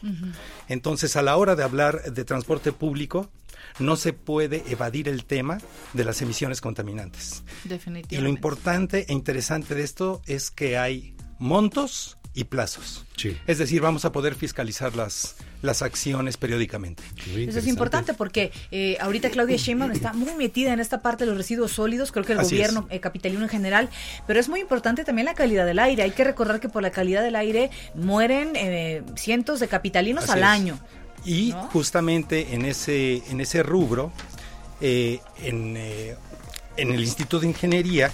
Entonces, 0.68 1.16
a 1.16 1.22
la 1.22 1.36
hora 1.36 1.56
de 1.56 1.64
hablar 1.64 2.12
de 2.12 2.24
transporte 2.24 2.72
público, 2.72 3.30
no 3.78 3.96
se 3.96 4.12
puede 4.12 4.64
evadir 4.68 5.08
el 5.08 5.24
tema 5.24 5.58
de 5.92 6.04
las 6.04 6.22
emisiones 6.22 6.60
contaminantes. 6.60 7.42
Y 7.64 7.68
lo 7.68 7.74
Definitivamente. 7.74 8.28
importante 8.28 9.06
e 9.08 9.12
interesante 9.12 9.74
de 9.74 9.82
esto 9.82 10.22
es 10.26 10.50
que 10.50 10.78
hay 10.78 11.14
montos 11.38 12.18
y 12.34 12.44
plazos. 12.44 13.04
Es 13.48 13.58
decir, 13.58 13.80
vamos 13.80 14.04
a 14.04 14.12
poder 14.12 14.36
fiscalizar 14.36 14.94
las, 14.94 15.34
las 15.60 15.82
acciones 15.82 16.36
periódicamente. 16.36 17.02
Eso 17.36 17.58
es 17.58 17.66
importante 17.66 18.14
porque 18.14 18.52
eh, 18.70 18.96
ahorita 19.00 19.30
Claudia 19.30 19.56
Sheinbaum 19.56 19.90
está 19.90 20.12
muy 20.12 20.32
metida 20.34 20.72
en 20.72 20.78
esta 20.78 21.02
parte 21.02 21.24
de 21.24 21.30
los 21.30 21.36
residuos 21.38 21.72
sólidos, 21.72 22.12
creo 22.12 22.24
que 22.24 22.34
el 22.34 22.38
Así 22.38 22.54
gobierno 22.54 22.86
eh, 22.90 23.00
capitalino 23.00 23.42
en 23.42 23.48
general, 23.48 23.88
pero 24.28 24.38
es 24.38 24.48
muy 24.48 24.60
importante 24.60 25.04
también 25.04 25.24
la 25.24 25.34
calidad 25.34 25.66
del 25.66 25.80
aire. 25.80 26.04
Hay 26.04 26.12
que 26.12 26.22
recordar 26.22 26.60
que 26.60 26.68
por 26.68 26.82
la 26.82 26.90
calidad 26.92 27.24
del 27.24 27.34
aire 27.34 27.70
mueren 27.96 28.52
eh, 28.54 29.02
cientos 29.16 29.58
de 29.58 29.66
capitalinos 29.66 30.24
Así 30.24 30.32
al 30.32 30.38
es. 30.38 30.44
año. 30.44 30.78
Y 31.24 31.50
¿no? 31.50 31.68
justamente 31.68 32.54
en 32.54 32.64
ese, 32.64 33.22
en 33.30 33.40
ese 33.40 33.62
rubro, 33.62 34.12
eh, 34.80 35.20
en, 35.42 35.76
eh, 35.76 36.16
en 36.76 36.92
el 36.92 37.00
Instituto 37.00 37.40
de 37.40 37.48
Ingeniería, 37.48 38.12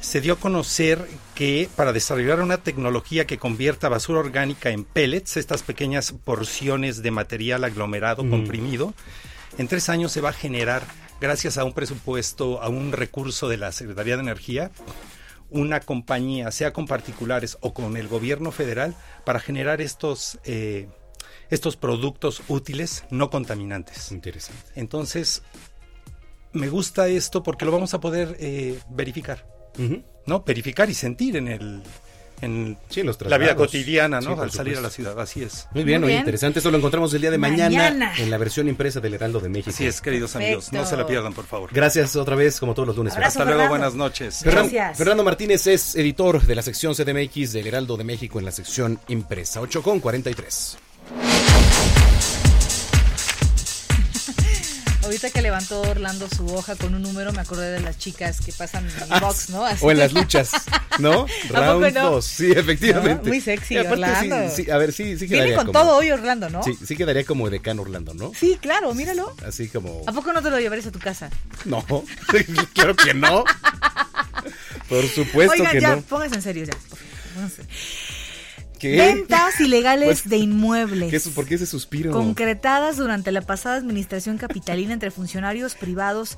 se 0.00 0.20
dio 0.20 0.34
a 0.34 0.36
conocer 0.36 1.08
que 1.36 1.68
para 1.76 1.92
desarrollar 1.92 2.40
una 2.40 2.58
tecnología 2.58 3.24
que 3.24 3.38
convierta 3.38 3.88
basura 3.88 4.18
orgánica 4.18 4.70
en 4.70 4.84
pellets, 4.84 5.36
estas 5.36 5.62
pequeñas 5.62 6.12
porciones 6.24 7.02
de 7.02 7.10
material 7.12 7.62
aglomerado 7.62 8.24
Mm. 8.24 8.30
comprimido, 8.30 8.94
en 9.58 9.68
tres 9.68 9.88
años 9.88 10.10
se 10.10 10.20
va 10.20 10.30
a 10.30 10.32
generar, 10.32 10.82
gracias 11.20 11.56
a 11.56 11.64
un 11.64 11.72
presupuesto, 11.72 12.60
a 12.60 12.68
un 12.68 12.90
recurso 12.90 13.48
de 13.48 13.58
la 13.58 13.70
Secretaría 13.70 14.16
de 14.16 14.22
Energía, 14.22 14.72
una 15.50 15.80
compañía, 15.80 16.50
sea 16.50 16.72
con 16.72 16.86
particulares 16.86 17.58
o 17.60 17.72
con 17.72 17.96
el 17.96 18.08
gobierno 18.08 18.50
federal, 18.50 18.96
para 19.24 19.38
generar 19.38 19.80
estos, 19.80 20.38
eh, 20.44 20.88
estos 21.52 21.76
productos 21.76 22.42
útiles 22.48 23.04
no 23.10 23.30
contaminantes. 23.30 24.10
Interesante. 24.10 24.62
Entonces, 24.74 25.42
me 26.52 26.68
gusta 26.68 27.08
esto 27.08 27.42
porque 27.42 27.64
lo 27.64 27.72
vamos 27.72 27.94
a 27.94 28.00
poder 28.00 28.36
eh, 28.40 28.78
verificar, 28.90 29.46
¿no? 30.26 30.40
Verificar 30.42 30.90
y 30.90 30.94
sentir 30.94 31.36
en 31.36 31.48
el 31.48 31.82
en 32.40 32.76
los 33.04 33.20
la 33.22 33.38
vida 33.38 33.54
cotidiana, 33.54 34.20
¿no? 34.20 34.34
Sí, 34.34 34.40
Al 34.42 34.50
salir 34.50 34.76
a 34.76 34.80
la 34.80 34.90
ciudad, 34.90 35.18
así 35.20 35.44
es. 35.44 35.68
Muy 35.74 35.84
bien, 35.84 36.02
oye, 36.02 36.16
interesante. 36.16 36.58
Esto 36.58 36.72
lo 36.72 36.78
encontramos 36.78 37.14
el 37.14 37.20
día 37.20 37.30
de 37.30 37.38
mañana, 37.38 37.68
Mañana. 37.90 38.12
en 38.18 38.30
la 38.30 38.36
versión 38.36 38.66
impresa 38.68 38.98
del 38.98 39.14
Heraldo 39.14 39.38
de 39.38 39.48
México. 39.48 39.70
Así 39.70 39.86
es, 39.86 40.00
queridos 40.00 40.34
amigos, 40.34 40.72
no 40.72 40.84
se 40.84 40.96
la 40.96 41.06
pierdan, 41.06 41.32
por 41.34 41.46
favor. 41.46 41.70
Gracias 41.72 42.16
otra 42.16 42.34
vez, 42.34 42.58
como 42.58 42.74
todos 42.74 42.88
los 42.88 42.96
lunes. 42.96 43.12
Abrazo, 43.14 43.38
Hasta 43.38 43.48
luego, 43.54 43.68
buenas 43.68 43.94
noches. 43.94 44.42
Ferran- 44.44 44.62
Gracias. 44.72 44.98
Fernando 44.98 45.22
Martínez 45.22 45.66
es 45.68 45.94
editor 45.94 46.42
de 46.42 46.54
la 46.56 46.62
sección 46.62 46.94
CDMX 46.96 47.52
del 47.52 47.68
Heraldo 47.68 47.96
de 47.96 48.02
México 48.04 48.40
en 48.40 48.44
la 48.44 48.50
sección 48.52 48.98
impresa. 49.06 49.60
8 49.60 49.80
con 49.80 50.00
43. 50.00 50.78
Ahorita 55.02 55.30
que 55.30 55.42
levantó 55.42 55.80
Orlando 55.82 56.28
su 56.28 56.46
hoja 56.54 56.76
con 56.76 56.94
un 56.94 57.02
número, 57.02 57.32
me 57.32 57.40
acordé 57.40 57.70
de 57.72 57.80
las 57.80 57.98
chicas 57.98 58.40
que 58.40 58.52
pasan 58.52 58.88
en 58.88 59.12
el 59.12 59.20
box, 59.20 59.50
¿no? 59.50 59.64
Así. 59.66 59.78
Ah, 59.82 59.86
O 59.86 59.90
en 59.90 59.98
las 59.98 60.12
luchas, 60.12 60.50
¿no? 61.00 61.22
¿A 61.48 61.48
poco 61.48 61.80
Round 61.80 61.94
no? 61.94 62.10
2, 62.12 62.24
sí, 62.24 62.52
efectivamente. 62.52 63.22
No, 63.24 63.28
muy 63.28 63.40
sexy, 63.40 63.76
aparte, 63.78 63.94
Orlando. 63.94 64.48
Sí, 64.54 64.64
sí, 64.64 64.70
a 64.70 64.76
ver, 64.78 64.92
sí, 64.92 65.18
sí 65.18 65.26
Viene 65.26 65.28
quedaría 65.28 65.56
con 65.56 65.66
como... 65.66 65.78
todo 65.80 65.96
hoy 65.96 66.10
Orlando, 66.12 66.48
¿no? 66.50 66.62
Sí, 66.62 66.78
sí 66.86 66.96
quedaría 66.96 67.24
como 67.24 67.50
decano 67.50 67.82
Orlando, 67.82 68.14
¿no? 68.14 68.32
Sí, 68.38 68.56
claro, 68.60 68.94
míralo. 68.94 69.34
Así 69.44 69.68
como... 69.68 70.02
¿A 70.06 70.12
poco 70.12 70.32
no 70.32 70.40
te 70.40 70.50
lo 70.50 70.58
llevarías 70.60 70.86
a 70.86 70.92
tu 70.92 71.00
casa? 71.00 71.30
No, 71.64 71.84
claro 72.74 72.94
que 72.94 73.12
no. 73.12 73.44
Por 74.88 75.06
supuesto 75.08 75.52
Oigan, 75.54 75.72
que 75.72 75.80
ya, 75.80 75.96
no. 75.96 76.02
pónganse 76.02 76.36
en 76.36 76.42
serio 76.42 76.64
ya. 76.64 76.74
pónganse. 77.34 77.62
¿Qué? 78.82 78.96
Ventas 78.96 79.60
ilegales 79.60 80.06
Pues, 80.06 80.28
de 80.28 80.38
inmuebles. 80.38 81.08
¿Qué 81.10 81.16
es- 81.16 81.28
¿Por 81.28 81.46
qué 81.46 81.54
ese 81.54 81.66
suspiro? 81.66 82.10
concretadas 82.12 82.96
durante 82.96 83.30
la 83.30 83.40
pasada 83.42 83.76
administración 83.76 84.38
capitalina 84.38 84.92
entre 84.92 85.10
funcionarios 85.12 85.76
privados 85.76 86.36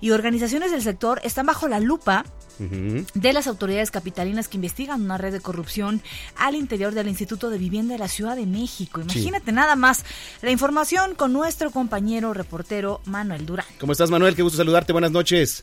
y 0.00 0.10
organizaciones 0.10 0.72
del 0.72 0.82
sector 0.82 1.20
están 1.22 1.46
bajo 1.46 1.68
la 1.68 1.78
lupa 1.78 2.24
de 2.58 3.32
las 3.32 3.46
autoridades 3.46 3.90
capitalinas 3.90 4.48
que 4.48 4.56
investigan 4.56 5.02
una 5.02 5.16
red 5.18 5.32
de 5.32 5.40
corrupción 5.40 6.02
al 6.36 6.54
interior 6.56 6.92
del 6.94 7.06
Instituto 7.06 7.50
de 7.50 7.58
Vivienda 7.58 7.92
de 7.94 7.98
la 8.00 8.08
Ciudad 8.08 8.34
de 8.34 8.46
México. 8.46 9.00
Sí. 9.02 9.06
Imagínate 9.20 9.52
nada 9.52 9.76
más 9.76 10.04
la 10.42 10.50
información 10.50 11.14
con 11.14 11.32
nuestro 11.32 11.70
compañero 11.70 12.32
reportero 12.34 13.00
Manuel 13.04 13.46
Durán. 13.46 13.66
¿Cómo 13.78 13.92
estás, 13.92 14.10
Manuel? 14.10 14.34
Qué 14.34 14.42
gusto 14.42 14.56
saludarte. 14.56 14.92
Buenas 14.92 15.12
noches. 15.12 15.62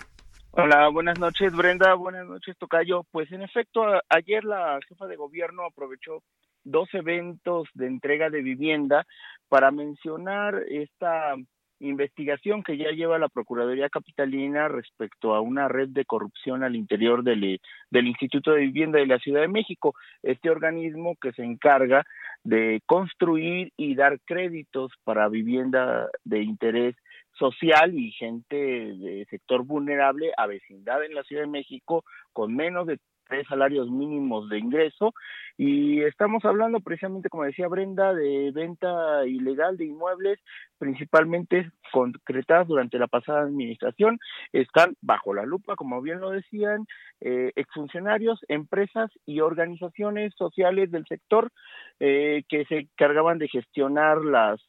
Hola, 0.55 0.87
buenas 0.89 1.17
noches 1.17 1.51
Brenda, 1.55 1.95
buenas 1.95 2.27
noches 2.27 2.55
Tocayo. 2.59 3.05
Pues 3.09 3.31
en 3.31 3.41
efecto, 3.41 3.85
ayer 4.07 4.43
la 4.43 4.79
jefa 4.87 5.07
de 5.07 5.15
gobierno 5.15 5.65
aprovechó 5.65 6.21
dos 6.63 6.87
eventos 6.93 7.67
de 7.73 7.87
entrega 7.87 8.29
de 8.29 8.43
vivienda 8.43 9.07
para 9.49 9.71
mencionar 9.71 10.61
esta 10.69 11.33
investigación 11.79 12.61
que 12.61 12.77
ya 12.77 12.91
lleva 12.91 13.17
la 13.17 13.29
Procuraduría 13.29 13.89
Capitalina 13.89 14.67
respecto 14.67 15.33
a 15.33 15.41
una 15.41 15.69
red 15.69 15.89
de 15.89 16.05
corrupción 16.05 16.63
al 16.63 16.75
interior 16.75 17.23
del, 17.23 17.59
del 17.89 18.07
Instituto 18.07 18.51
de 18.51 18.61
Vivienda 18.61 18.99
de 18.99 19.07
la 19.07 19.17
Ciudad 19.17 19.41
de 19.41 19.47
México, 19.47 19.95
este 20.21 20.51
organismo 20.51 21.15
que 21.19 21.31
se 21.31 21.43
encarga 21.43 22.05
de 22.43 22.79
construir 22.85 23.71
y 23.75 23.95
dar 23.95 24.19
créditos 24.23 24.91
para 25.03 25.29
vivienda 25.29 26.09
de 26.23 26.43
interés 26.43 26.95
social 27.37 27.97
y 27.97 28.11
gente 28.11 28.55
de 28.55 29.25
sector 29.29 29.63
vulnerable 29.63 30.31
a 30.37 30.47
vecindad 30.47 31.03
en 31.03 31.15
la 31.15 31.23
Ciudad 31.23 31.43
de 31.43 31.49
México 31.49 32.03
con 32.31 32.55
menos 32.55 32.87
de 32.87 32.99
tres 33.27 33.47
salarios 33.47 33.89
mínimos 33.89 34.49
de 34.49 34.59
ingreso. 34.59 35.13
Y 35.57 36.01
estamos 36.01 36.43
hablando 36.45 36.79
precisamente, 36.79 37.29
como 37.29 37.43
decía 37.43 37.67
Brenda, 37.67 38.13
de 38.13 38.51
venta 38.53 39.25
ilegal 39.25 39.77
de 39.77 39.85
inmuebles, 39.85 40.39
principalmente 40.79 41.71
concretadas 41.91 42.67
durante 42.67 42.97
la 42.97 43.07
pasada 43.07 43.41
administración, 43.41 44.19
están 44.51 44.95
bajo 45.01 45.33
la 45.33 45.45
lupa, 45.45 45.75
como 45.75 46.01
bien 46.01 46.19
lo 46.19 46.31
decían, 46.31 46.85
eh, 47.21 47.51
exfuncionarios, 47.55 48.39
empresas 48.47 49.11
y 49.25 49.41
organizaciones 49.41 50.33
sociales 50.35 50.91
del 50.91 51.05
sector 51.05 51.51
eh, 51.99 52.43
que 52.49 52.65
se 52.65 52.79
encargaban 52.79 53.37
de 53.37 53.47
gestionar 53.47 54.23
las 54.23 54.59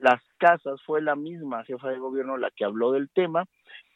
las 0.00 0.22
casas, 0.38 0.80
fue 0.84 1.00
la 1.00 1.16
misma 1.16 1.64
jefa 1.64 1.88
de 1.88 1.98
gobierno 1.98 2.36
la 2.36 2.50
que 2.50 2.64
habló 2.64 2.92
del 2.92 3.10
tema. 3.10 3.44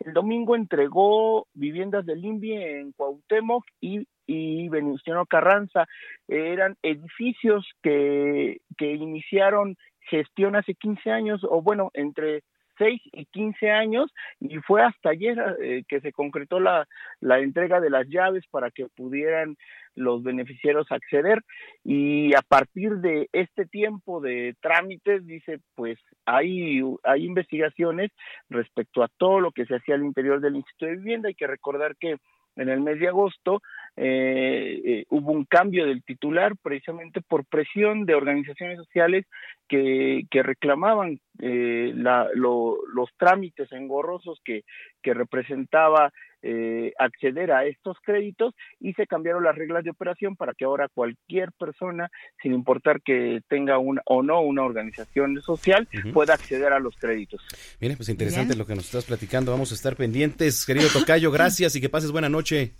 El 0.00 0.12
domingo 0.12 0.56
entregó 0.56 1.46
viviendas 1.54 2.06
del 2.06 2.24
INVI 2.24 2.52
en 2.52 2.92
Cuauhtémoc 2.92 3.64
y 3.80 4.06
y 4.28 4.68
Venustiano 4.68 5.26
Carranza. 5.26 5.86
Eran 6.28 6.76
edificios 6.82 7.66
que, 7.82 8.60
que 8.76 8.92
iniciaron 8.92 9.76
gestión 10.02 10.54
hace 10.54 10.74
15 10.74 11.10
años, 11.10 11.40
o 11.48 11.62
bueno, 11.62 11.90
entre 11.94 12.44
6 12.78 13.00
y 13.12 13.26
15 13.26 13.70
años, 13.70 14.12
y 14.40 14.56
fue 14.58 14.82
hasta 14.82 15.10
ayer 15.10 15.38
eh, 15.62 15.84
que 15.88 16.00
se 16.00 16.12
concretó 16.12 16.60
la, 16.60 16.86
entrega 17.20 17.80
de 17.80 17.90
las 17.90 18.08
llaves 18.08 18.44
para 18.50 18.70
que 18.70 18.86
pudieran 18.96 19.56
los 19.94 20.22
beneficiarios 20.22 20.90
acceder. 20.90 21.42
Y 21.84 22.34
a 22.34 22.42
partir 22.42 22.96
de 22.96 23.28
este 23.32 23.66
tiempo 23.66 24.20
de 24.20 24.54
trámites 24.60 25.26
dice 25.26 25.60
pues 25.74 25.98
hay 26.24 26.80
hay 27.02 27.24
investigaciones 27.24 28.10
respecto 28.48 29.02
a 29.02 29.08
todo 29.16 29.40
lo 29.40 29.50
que 29.52 29.66
se 29.66 29.76
hacía 29.76 29.96
al 29.96 30.04
interior 30.04 30.40
del 30.40 30.56
Instituto 30.56 30.86
de 30.86 30.96
Vivienda. 30.96 31.28
Hay 31.28 31.34
que 31.34 31.46
recordar 31.46 31.96
que 31.96 32.16
en 32.56 32.68
el 32.68 32.80
mes 32.80 32.98
de 33.00 33.08
agosto 33.08 33.62
eh, 34.00 34.80
eh, 34.84 35.06
hubo 35.10 35.32
un 35.32 35.44
cambio 35.44 35.84
del 35.84 36.04
titular 36.04 36.54
precisamente 36.62 37.20
por 37.20 37.44
presión 37.44 38.06
de 38.06 38.14
organizaciones 38.14 38.76
sociales 38.76 39.26
que, 39.66 40.22
que 40.30 40.44
reclamaban 40.44 41.18
eh, 41.40 41.92
la, 41.96 42.28
los 42.32 43.10
trámites 43.18 43.72
engorrosos 43.72 44.40
que, 44.44 44.62
que 45.02 45.14
representaba 45.14 46.12
eh, 46.42 46.92
acceder 46.96 47.50
a 47.50 47.66
estos 47.66 47.96
créditos 48.00 48.54
y 48.78 48.92
se 48.92 49.08
cambiaron 49.08 49.42
las 49.42 49.56
reglas 49.56 49.82
de 49.82 49.90
operación 49.90 50.36
para 50.36 50.54
que 50.54 50.64
ahora 50.64 50.86
cualquier 50.88 51.50
persona, 51.50 52.08
sin 52.40 52.54
importar 52.54 53.02
que 53.02 53.40
tenga 53.48 53.78
una 53.78 54.00
o 54.04 54.22
no 54.22 54.40
una 54.42 54.62
organización 54.62 55.42
social, 55.42 55.88
pueda 56.14 56.34
acceder 56.34 56.72
a 56.72 56.78
los 56.78 56.96
créditos. 56.96 57.44
Mire, 57.80 57.96
pues 57.96 58.08
interesante 58.10 58.54
lo 58.54 58.64
que 58.64 58.76
nos 58.76 58.84
estás 58.84 59.06
platicando. 59.06 59.50
Vamos 59.50 59.72
a 59.72 59.74
estar 59.74 59.96
pendientes, 59.96 60.64
querido 60.64 60.86
Tocayo. 60.92 61.32
Gracias 61.32 61.74
y 61.74 61.80
que 61.80 61.88
pases 61.88 62.12
buena 62.12 62.28
noche. 62.28 62.74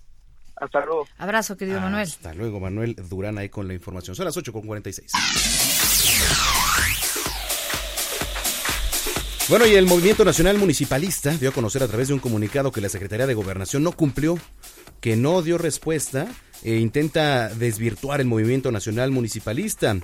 Hasta 0.61 0.85
luego. 0.85 1.07
Abrazo, 1.19 1.57
querido 1.57 1.81
Manuel. 1.81 2.09
Hasta 2.09 2.35
luego, 2.35 2.61
Manuel 2.61 2.97
Durán, 3.09 3.39
ahí 3.39 3.49
con 3.49 3.69
la 3.69 3.75
información. 3.75 4.17
Son 4.17 4.25
las 4.25 4.37
8 4.37 4.53
con 4.53 4.67
46. 4.67 5.13
Bueno, 9.49 9.67
y 9.67 9.75
el 9.77 9.87
Movimiento 9.87 10.27
Nacional 10.27 10.59
Municipalista 10.59 11.31
dio 11.31 11.49
a 11.49 11.53
conocer 11.53 11.83
a 11.83 11.89
través 11.89 12.09
de 12.09 12.15
un 12.15 12.21
comunicado 12.21 12.71
que 12.71 12.83
la 12.83 12.91
Secretaría 12.91 13.27
de 13.27 13.33
Gobernación 13.33 13.83
no 13.83 13.93
cumplió, 13.93 14.39
que 15.01 15.17
no 15.17 15.41
dio 15.41 15.57
respuesta 15.57 16.27
e 16.63 16.77
intenta 16.77 17.49
desvirtuar 17.49 18.21
el 18.21 18.27
Movimiento 18.27 18.73
Nacional 18.73 19.11
Municipalista. 19.11 19.97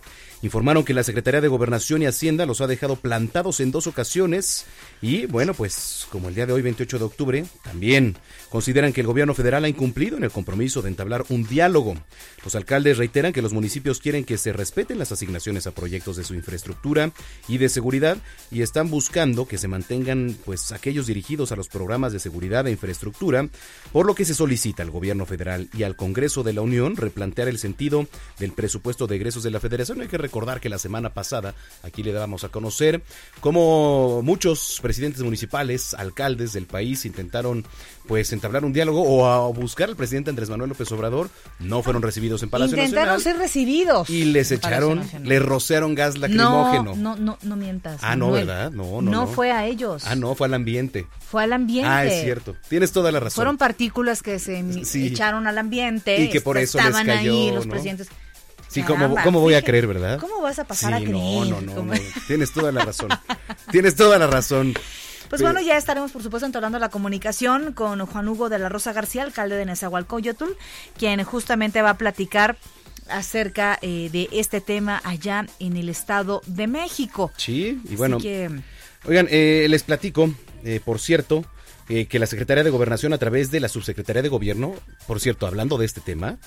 Informaron 0.43 0.85
que 0.85 0.95
la 0.95 1.03
Secretaría 1.03 1.41
de 1.41 1.49
Gobernación 1.49 2.03
y 2.03 2.07
Hacienda 2.07 2.45
los 2.45 2.61
ha 2.61 2.67
dejado 2.67 2.97
plantados 2.97 3.61
en 3.61 3.71
dos 3.71 3.87
ocasiones 3.87 4.67
y 5.01 5.27
bueno, 5.27 5.55
pues 5.55 6.07
como 6.11 6.29
el 6.29 6.35
día 6.35 6.47
de 6.47 6.53
hoy 6.53 6.63
28 6.63 6.99
de 6.99 7.05
octubre, 7.05 7.45
también 7.63 8.17
consideran 8.51 8.93
que 8.93 9.01
el 9.01 9.07
gobierno 9.07 9.35
federal 9.35 9.65
ha 9.65 9.69
incumplido 9.69 10.17
en 10.17 10.25
el 10.25 10.31
compromiso 10.31 10.83
de 10.83 10.91
entablar 10.91 11.25
un 11.31 11.47
diálogo. 11.47 11.97
Los 12.45 12.55
alcaldes 12.55 12.99
reiteran 12.99 13.33
que 13.33 13.43
los 13.43 13.53
municipios 13.53 14.01
quieren 14.01 14.25
que 14.25 14.39
se 14.39 14.53
respeten 14.53 14.99
las 14.99 15.13
asignaciones 15.13 15.67
a 15.67 15.73
proyectos 15.73 16.17
de 16.17 16.25
su 16.25 16.35
infraestructura 16.35 17.11
y 17.49 17.59
de 17.59 17.69
seguridad 17.69 18.19
y 18.51 18.63
están 18.63 18.91
buscando 18.91 19.49
que 19.49 19.59
se 19.59 19.67
mantengan 19.67 20.37
pues 20.45 20.73
aquellos 20.73 21.07
dirigidos 21.07 21.53
a 21.53 21.57
los 21.57 21.69
programas 21.69 22.13
de 22.13 22.21
seguridad 22.21 22.67
e 22.67 22.71
infraestructura, 22.71 23.49
por 23.93 24.07
lo 24.07 24.15
que 24.15 24.25
se 24.25 24.35
solicita 24.35 24.83
al 24.83 24.91
gobierno 24.91 25.27
federal 25.27 25.69
y 25.77 25.83
al 25.83 25.97
Congreso 25.97 26.44
de 26.45 26.53
la 26.53 26.61
Unión 26.61 26.97
replantear 26.97 27.49
el 27.49 27.59
sentido 27.59 28.07
del 28.39 28.53
presupuesto 28.53 29.07
de 29.07 29.17
egresos 29.17 29.43
de 29.43 29.51
la 29.51 29.61
Federación. 29.61 30.01
Hay 30.01 30.09
que 30.09 30.19
recordar 30.19 30.61
que 30.61 30.69
la 30.69 30.79
semana 30.79 31.11
pasada 31.11 31.55
aquí 31.83 32.03
le 32.03 32.13
dábamos 32.13 32.45
a 32.45 32.49
conocer 32.51 33.03
cómo 33.41 34.23
muchos 34.23 34.79
presidentes 34.83 35.23
municipales, 35.23 35.95
alcaldes 35.95 36.53
del 36.53 36.67
país 36.67 37.05
intentaron 37.05 37.65
pues 38.07 38.33
entablar 38.33 38.65
un 38.65 38.73
diálogo 38.73 39.03
o 39.03 39.27
a 39.27 39.49
buscar 39.49 39.89
al 39.89 39.97
presidente 39.97 40.31
Andrés 40.31 40.51
Manuel 40.51 40.69
López 40.71 40.91
Obrador, 40.93 41.31
no 41.59 41.83
fueron 41.83 42.03
recibidos 42.03 42.43
en 42.43 42.51
Palacio 42.51 42.77
Intentaron 42.77 43.21
ser 43.21 43.37
recibidos. 43.39 44.11
Y 44.11 44.27
les 44.27 44.51
echaron, 44.53 45.03
les 45.23 45.43
rociaron 45.43 45.95
gas 45.95 46.19
lacrimógeno. 46.19 46.95
No, 46.95 47.17
no, 47.17 47.17
no, 47.17 47.39
no 47.43 47.57
mientas. 47.57 48.01
Ah, 48.03 48.17
no, 48.17 48.31
¿verdad? 48.33 48.71
No, 48.73 49.01
no, 49.01 49.11
no. 49.11 49.27
fue 49.27 49.53
a 49.53 49.67
ellos. 49.67 50.05
Ah, 50.07 50.17
no, 50.17 50.35
fue 50.35 50.47
al 50.49 50.55
ambiente. 50.55 51.07
Fue 51.21 51.43
al 51.43 51.53
ambiente. 51.53 51.89
Ah, 51.89 52.05
es 52.05 52.23
cierto. 52.23 52.57
Tienes 52.69 52.93
toda 52.93 53.11
la 53.11 53.21
razón. 53.21 53.37
Fueron 53.37 53.57
partículas 53.57 54.23
que 54.23 54.39
se 54.39 54.63
echaron 55.07 55.47
al 55.47 55.59
ambiente. 55.59 56.21
Y 56.21 56.29
que 56.29 56.34
por 56.41 56.59
eso 56.59 56.79
les 56.81 56.95
cayó, 56.95 57.13
ahí 57.13 57.51
los 57.53 57.67
presidentes. 57.67 58.09
Sí, 58.69 58.83
¿cómo, 58.83 59.15
¿cómo, 59.23 59.41
voy 59.41 59.55
a 59.55 59.63
creer, 59.63 59.87
verdad? 59.87 60.19
¿Cómo 60.19 60.41
vas 60.41 60.59
a 60.59 60.65
pasar 60.65 60.91
sí, 60.91 60.97
a 60.97 61.07
creer? 61.07 61.13
No, 61.13 61.45
no, 61.45 61.61
no, 61.61 61.83
no. 61.85 61.93
Tienes 62.27 62.53
toda 62.53 62.73
la 62.73 62.85
razón. 62.85 63.09
Tienes 63.71 63.95
toda 63.95 64.19
la 64.19 64.27
razón. 64.27 64.75
Pues 65.29 65.43
bueno, 65.43 65.61
ya 65.61 65.77
estaremos, 65.77 66.13
por 66.13 66.23
supuesto, 66.23 66.47
entablando 66.47 66.79
la 66.79 66.89
comunicación 66.89 67.73
con 67.73 68.05
Juan 68.05 68.29
Hugo 68.29 68.49
de 68.49 68.59
la 68.59 68.69
Rosa 68.69 68.93
García, 68.93 69.23
alcalde 69.23 69.57
de 69.57 69.65
Nezahualcóyotl, 69.65 70.45
quien 70.99 71.23
justamente 71.25 71.83
va 71.83 71.91
a 71.91 71.99
platicar 71.99 72.57
acerca 73.09 73.79
eh, 73.83 74.11
de 74.13 74.29
este 74.33 74.61
tema 74.61 75.01
allá 75.05 75.47
en 75.59 75.77
el 75.77 75.89
Estado 75.89 76.43
de 76.47 76.67
México. 76.67 77.33
Sí, 77.37 77.81
y 77.89 77.97
bueno, 77.97 78.19
oigan, 79.05 79.29
eh, 79.31 79.67
les 79.69 79.83
platico, 79.83 80.33
eh, 80.65 80.81
por 80.85 80.99
cierto, 80.99 81.45
eh, 81.89 82.07
que 82.07 82.19
la 82.19 82.27
Secretaría 82.27 82.65
de 82.65 82.71
Gobernación 82.71 83.13
a 83.13 83.19
través 83.19 83.51
de 83.51 83.61
la 83.61 83.69
Subsecretaría 83.69 84.23
de 84.23 84.29
Gobierno, 84.29 84.75
por 85.07 85.21
cierto, 85.21 85.47
hablando 85.47 85.77
de 85.77 85.87
este 85.87 86.01
tema, 86.01 86.39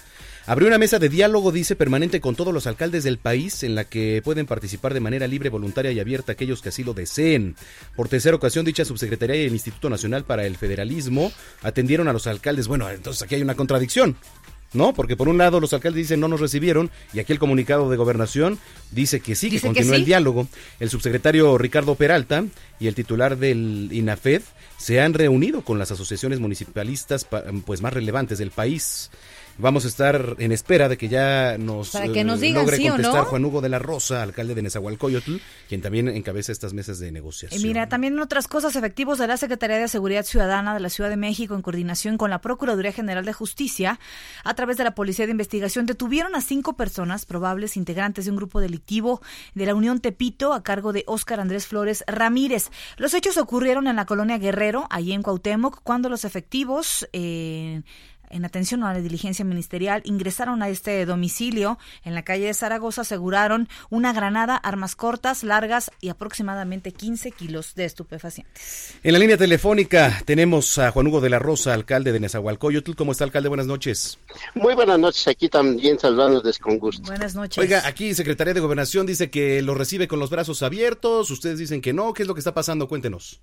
abrió 0.45 0.67
una 0.67 0.77
mesa 0.77 0.97
de 0.97 1.09
diálogo, 1.09 1.51
dice, 1.51 1.75
permanente 1.75 2.21
con 2.21 2.35
todos 2.35 2.53
los 2.53 2.65
alcaldes 2.67 3.03
del 3.03 3.19
país, 3.19 3.63
en 3.63 3.75
la 3.75 3.83
que 3.83 4.21
pueden 4.23 4.45
participar 4.45 4.93
de 4.93 4.99
manera 4.99 5.27
libre, 5.27 5.49
voluntaria 5.49 5.91
y 5.91 5.99
abierta 5.99 6.31
aquellos 6.31 6.61
que 6.61 6.69
así 6.69 6.83
lo 6.83 6.93
deseen. 6.93 7.55
Por 7.95 8.09
tercera 8.09 8.35
ocasión, 8.35 8.65
dicha 8.65 8.85
Subsecretaría 8.85 9.35
y 9.35 9.45
el 9.45 9.53
Instituto 9.53 9.89
Nacional 9.89 10.23
para 10.23 10.45
el 10.45 10.57
Federalismo 10.57 11.31
atendieron 11.61 12.07
a 12.07 12.13
los 12.13 12.27
alcaldes. 12.27 12.67
Bueno, 12.67 12.89
entonces 12.89 13.21
aquí 13.21 13.35
hay 13.35 13.41
una 13.41 13.55
contradicción. 13.55 14.17
¿No? 14.73 14.93
Porque 14.93 15.15
por 15.15 15.29
un 15.29 15.37
lado 15.37 15.59
los 15.59 15.73
alcaldes 15.73 16.03
dicen 16.03 16.19
no 16.19 16.27
nos 16.27 16.39
recibieron 16.39 16.91
y 17.13 17.19
aquí 17.19 17.33
el 17.33 17.39
comunicado 17.39 17.89
de 17.89 17.97
gobernación 17.97 18.59
dice 18.91 19.19
que 19.19 19.35
sí, 19.35 19.49
que 19.49 19.61
continúa 19.61 19.95
el 19.95 20.05
diálogo. 20.05 20.47
El 20.79 20.89
subsecretario 20.89 21.57
Ricardo 21.57 21.95
Peralta 21.95 22.45
y 22.79 22.87
el 22.87 22.95
titular 22.95 23.37
del 23.37 23.89
INAFED 23.91 24.41
se 24.77 25.01
han 25.01 25.13
reunido 25.13 25.61
con 25.61 25.79
las 25.79 25.91
asociaciones 25.91 26.39
municipalistas 26.39 27.27
pues 27.65 27.81
más 27.81 27.93
relevantes 27.93 28.37
del 28.37 28.51
país. 28.51 29.09
Vamos 29.59 29.85
a 29.85 29.87
estar 29.87 30.35
en 30.37 30.51
espera 30.51 30.87
de 30.87 30.97
que 30.97 31.07
ya 31.07 31.57
nos, 31.57 31.91
Para 31.91 32.11
que 32.11 32.23
nos 32.23 32.39
digan, 32.39 32.61
logre 32.61 32.77
¿sí 32.77 32.87
o 32.87 32.91
contestar 32.91 33.23
no? 33.23 33.25
Juan 33.25 33.45
Hugo 33.45 33.61
de 33.61 33.69
la 33.69 33.79
Rosa, 33.79 34.21
alcalde 34.21 34.53
de 34.53 34.61
Nezahualcóyotl, 34.61 35.37
quien 35.67 35.81
también 35.81 36.07
encabeza 36.09 36.51
estas 36.51 36.73
mesas 36.73 36.99
de 36.99 37.07
Y 37.07 37.11
negociación. 37.11 37.61
mira, 37.63 37.89
también 37.89 38.13
en 38.13 38.19
otras 38.19 38.47
cosas, 38.47 38.75
efectivos 38.75 39.17
de 39.17 39.27
la 39.27 39.37
Secretaría 39.37 39.77
de 39.77 39.87
Seguridad 39.87 40.23
Ciudadana 40.23 40.73
de 40.73 40.79
la 40.79 40.89
Ciudad 40.89 41.09
de 41.09 41.17
México, 41.17 41.55
en 41.55 41.61
coordinación 41.61 42.17
con 42.17 42.29
la 42.29 42.39
Procuraduría 42.39 42.91
General 42.91 43.25
de 43.25 43.33
Justicia, 43.33 43.99
a 44.43 44.53
través 44.53 44.77
de 44.77 44.83
la 44.83 44.93
Policía 44.93 45.25
de 45.25 45.31
Investigación, 45.31 45.85
detuvieron 45.85 46.35
a 46.35 46.41
cinco 46.41 46.73
personas 46.73 47.25
probables 47.25 47.77
integrantes 47.77 48.25
de 48.25 48.31
un 48.31 48.37
grupo 48.37 48.61
delictivo 48.61 49.21
de 49.55 49.65
la 49.65 49.73
Unión 49.73 49.99
Tepito 50.01 50.53
a 50.53 50.61
cargo 50.61 50.93
de 50.93 51.03
Óscar 51.07 51.39
Andrés 51.39 51.65
Flores 51.65 52.03
Ramírez. 52.05 52.69
Los 52.97 53.13
hechos 53.15 53.37
ocurrieron 53.37 53.87
en 53.87 53.95
la 53.95 54.05
colonia 54.05 54.37
Guerrero, 54.37 54.87
allí 54.89 55.13
en 55.13 55.23
Cuauhtémoc, 55.23 55.81
cuando 55.83 56.09
los 56.09 56.25
efectivos... 56.25 57.07
Eh, 57.13 57.81
en 58.29 58.45
atención 58.45 58.83
a 58.83 58.93
la 58.93 59.01
diligencia 59.01 59.45
ministerial, 59.45 60.01
ingresaron 60.05 60.61
a 60.61 60.69
este 60.69 61.05
domicilio 61.05 61.77
en 62.03 62.15
la 62.15 62.23
calle 62.23 62.45
de 62.45 62.53
Zaragoza, 62.53 63.01
aseguraron 63.01 63.67
una 63.89 64.13
granada, 64.13 64.55
armas 64.55 64.95
cortas, 64.95 65.43
largas 65.43 65.91
y 66.01 66.09
aproximadamente 66.09 66.91
15 66.91 67.31
kilos 67.31 67.75
de 67.75 67.85
estupefacientes. 67.85 68.95
En 69.03 69.13
la 69.13 69.19
línea 69.19 69.37
telefónica 69.37 70.21
tenemos 70.25 70.77
a 70.77 70.91
Juan 70.91 71.07
Hugo 71.07 71.21
de 71.21 71.29
la 71.29 71.39
Rosa, 71.39 71.73
alcalde 71.73 72.11
de 72.11 72.19
Nezahualcóyotl. 72.19 72.95
¿Cómo 72.95 73.11
está, 73.11 73.23
alcalde? 73.23 73.49
Buenas 73.49 73.67
noches. 73.67 74.19
Muy 74.55 74.75
buenas 74.75 74.99
noches, 74.99 75.27
aquí 75.27 75.49
también 75.49 75.99
saludándoles 75.99 76.59
con 76.59 76.77
gusto. 76.77 77.07
Buenas 77.07 77.35
noches. 77.35 77.57
Oiga, 77.57 77.83
aquí 77.85 78.13
Secretaría 78.13 78.53
de 78.53 78.59
Gobernación 78.59 79.05
dice 79.05 79.29
que 79.29 79.61
lo 79.61 79.75
recibe 79.75 80.07
con 80.07 80.19
los 80.19 80.29
brazos 80.29 80.63
abiertos, 80.63 81.29
ustedes 81.31 81.59
dicen 81.59 81.81
que 81.81 81.93
no, 81.93 82.13
¿qué 82.13 82.23
es 82.23 82.27
lo 82.27 82.33
que 82.33 82.39
está 82.39 82.53
pasando? 82.53 82.87
Cuéntenos. 82.87 83.41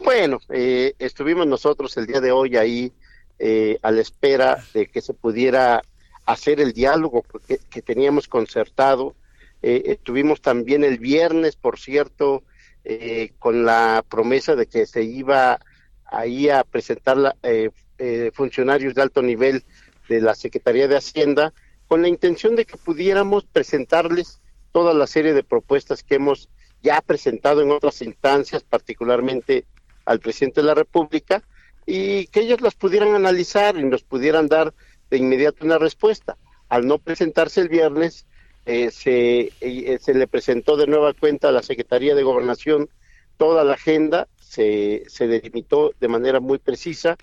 Bueno, 0.00 0.38
eh, 0.50 0.94
estuvimos 0.98 1.46
nosotros 1.46 1.96
el 1.96 2.06
día 2.06 2.20
de 2.20 2.32
hoy 2.32 2.56
ahí 2.56 2.92
eh, 3.38 3.78
a 3.82 3.90
la 3.90 4.00
espera 4.00 4.64
de 4.74 4.86
que 4.86 5.00
se 5.00 5.14
pudiera 5.14 5.82
hacer 6.26 6.60
el 6.60 6.72
diálogo 6.72 7.24
que, 7.46 7.58
que 7.70 7.82
teníamos 7.82 8.28
concertado. 8.28 9.14
Eh, 9.62 9.82
estuvimos 9.86 10.40
también 10.40 10.84
el 10.84 10.98
viernes, 10.98 11.56
por 11.56 11.78
cierto, 11.78 12.42
eh, 12.84 13.32
con 13.38 13.64
la 13.66 14.04
promesa 14.08 14.56
de 14.56 14.66
que 14.66 14.86
se 14.86 15.02
iba 15.02 15.58
ahí 16.06 16.48
a 16.48 16.64
presentar 16.64 17.16
la, 17.16 17.36
eh, 17.42 17.70
eh, 17.98 18.30
funcionarios 18.32 18.94
de 18.94 19.02
alto 19.02 19.20
nivel 19.20 19.64
de 20.08 20.20
la 20.22 20.34
Secretaría 20.34 20.88
de 20.88 20.96
Hacienda, 20.96 21.52
con 21.86 22.00
la 22.00 22.08
intención 22.08 22.56
de 22.56 22.64
que 22.64 22.78
pudiéramos 22.78 23.44
presentarles 23.44 24.40
toda 24.72 24.94
la 24.94 25.06
serie 25.06 25.34
de 25.34 25.42
propuestas 25.42 26.02
que 26.02 26.14
hemos 26.14 26.48
ya 26.82 27.02
presentado 27.02 27.60
en 27.60 27.72
otras 27.72 28.00
instancias, 28.00 28.62
particularmente 28.62 29.66
al 30.04 30.20
presidente 30.20 30.62
de 30.62 30.68
la 30.68 30.74
República, 30.74 31.42
y 31.90 32.26
que 32.26 32.40
ellos 32.40 32.60
las 32.60 32.74
pudieran 32.74 33.14
analizar 33.14 33.78
y 33.78 33.82
nos 33.82 34.02
pudieran 34.02 34.46
dar 34.46 34.74
de 35.08 35.16
inmediato 35.16 35.64
una 35.64 35.78
respuesta. 35.78 36.36
Al 36.68 36.86
no 36.86 36.98
presentarse 36.98 37.62
el 37.62 37.70
viernes, 37.70 38.26
eh, 38.66 38.90
se, 38.90 39.52
eh, 39.62 39.98
se 39.98 40.12
le 40.12 40.26
presentó 40.26 40.76
de 40.76 40.86
nueva 40.86 41.14
cuenta 41.14 41.48
a 41.48 41.52
la 41.52 41.62
Secretaría 41.62 42.14
de 42.14 42.22
Gobernación 42.22 42.90
toda 43.38 43.64
la 43.64 43.72
agenda, 43.72 44.28
se, 44.38 45.04
se 45.08 45.28
delimitó 45.28 45.94
de 45.98 46.08
manera 46.08 46.40
muy 46.40 46.58
precisa, 46.58 47.16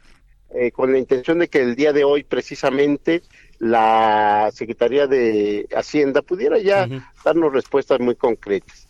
eh, 0.56 0.72
con 0.72 0.92
la 0.92 0.98
intención 0.98 1.38
de 1.38 1.48
que 1.48 1.62
el 1.62 1.76
día 1.76 1.94
de 1.94 2.04
hoy 2.04 2.24
precisamente 2.24 3.22
la 3.60 4.50
Secretaría 4.52 5.06
de 5.06 5.68
Hacienda 5.76 6.24
pudiera 6.24 6.58
ya 6.58 6.88
darnos 7.24 7.54
respuestas 7.54 8.00
muy 8.00 8.16
concretas. 8.16 8.88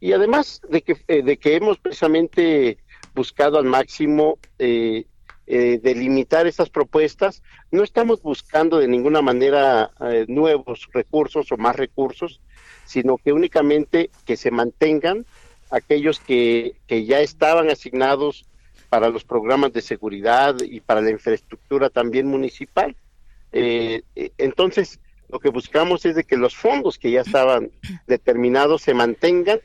Y 0.00 0.12
además 0.12 0.62
de 0.68 0.82
que, 0.82 1.22
de 1.22 1.36
que 1.36 1.56
hemos 1.56 1.78
precisamente 1.78 2.78
buscado 3.18 3.58
al 3.58 3.64
máximo 3.64 4.38
eh, 4.58 5.04
eh, 5.46 5.80
delimitar 5.82 6.46
estas 6.46 6.70
propuestas, 6.70 7.42
no 7.70 7.82
estamos 7.82 8.22
buscando 8.22 8.78
de 8.78 8.88
ninguna 8.88 9.22
manera 9.22 9.90
eh, 10.00 10.24
nuevos 10.28 10.88
recursos 10.92 11.50
o 11.50 11.56
más 11.56 11.74
recursos, 11.76 12.40
sino 12.84 13.18
que 13.18 13.32
únicamente 13.32 14.10
que 14.24 14.36
se 14.36 14.50
mantengan 14.50 15.26
aquellos 15.70 16.20
que, 16.20 16.76
que 16.86 17.04
ya 17.04 17.20
estaban 17.20 17.70
asignados 17.70 18.46
para 18.88 19.10
los 19.10 19.24
programas 19.24 19.72
de 19.72 19.82
seguridad 19.82 20.56
y 20.60 20.80
para 20.80 21.00
la 21.00 21.10
infraestructura 21.10 21.90
también 21.90 22.26
municipal. 22.26 22.96
Eh, 23.52 24.02
eh, 24.16 24.30
entonces, 24.38 25.00
lo 25.28 25.38
que 25.40 25.50
buscamos 25.50 26.06
es 26.06 26.14
de 26.14 26.24
que 26.24 26.36
los 26.36 26.56
fondos 26.56 26.98
que 26.98 27.10
ya 27.10 27.20
estaban 27.22 27.70
determinados 28.06 28.82
se 28.82 28.94
mantengan 28.94 29.60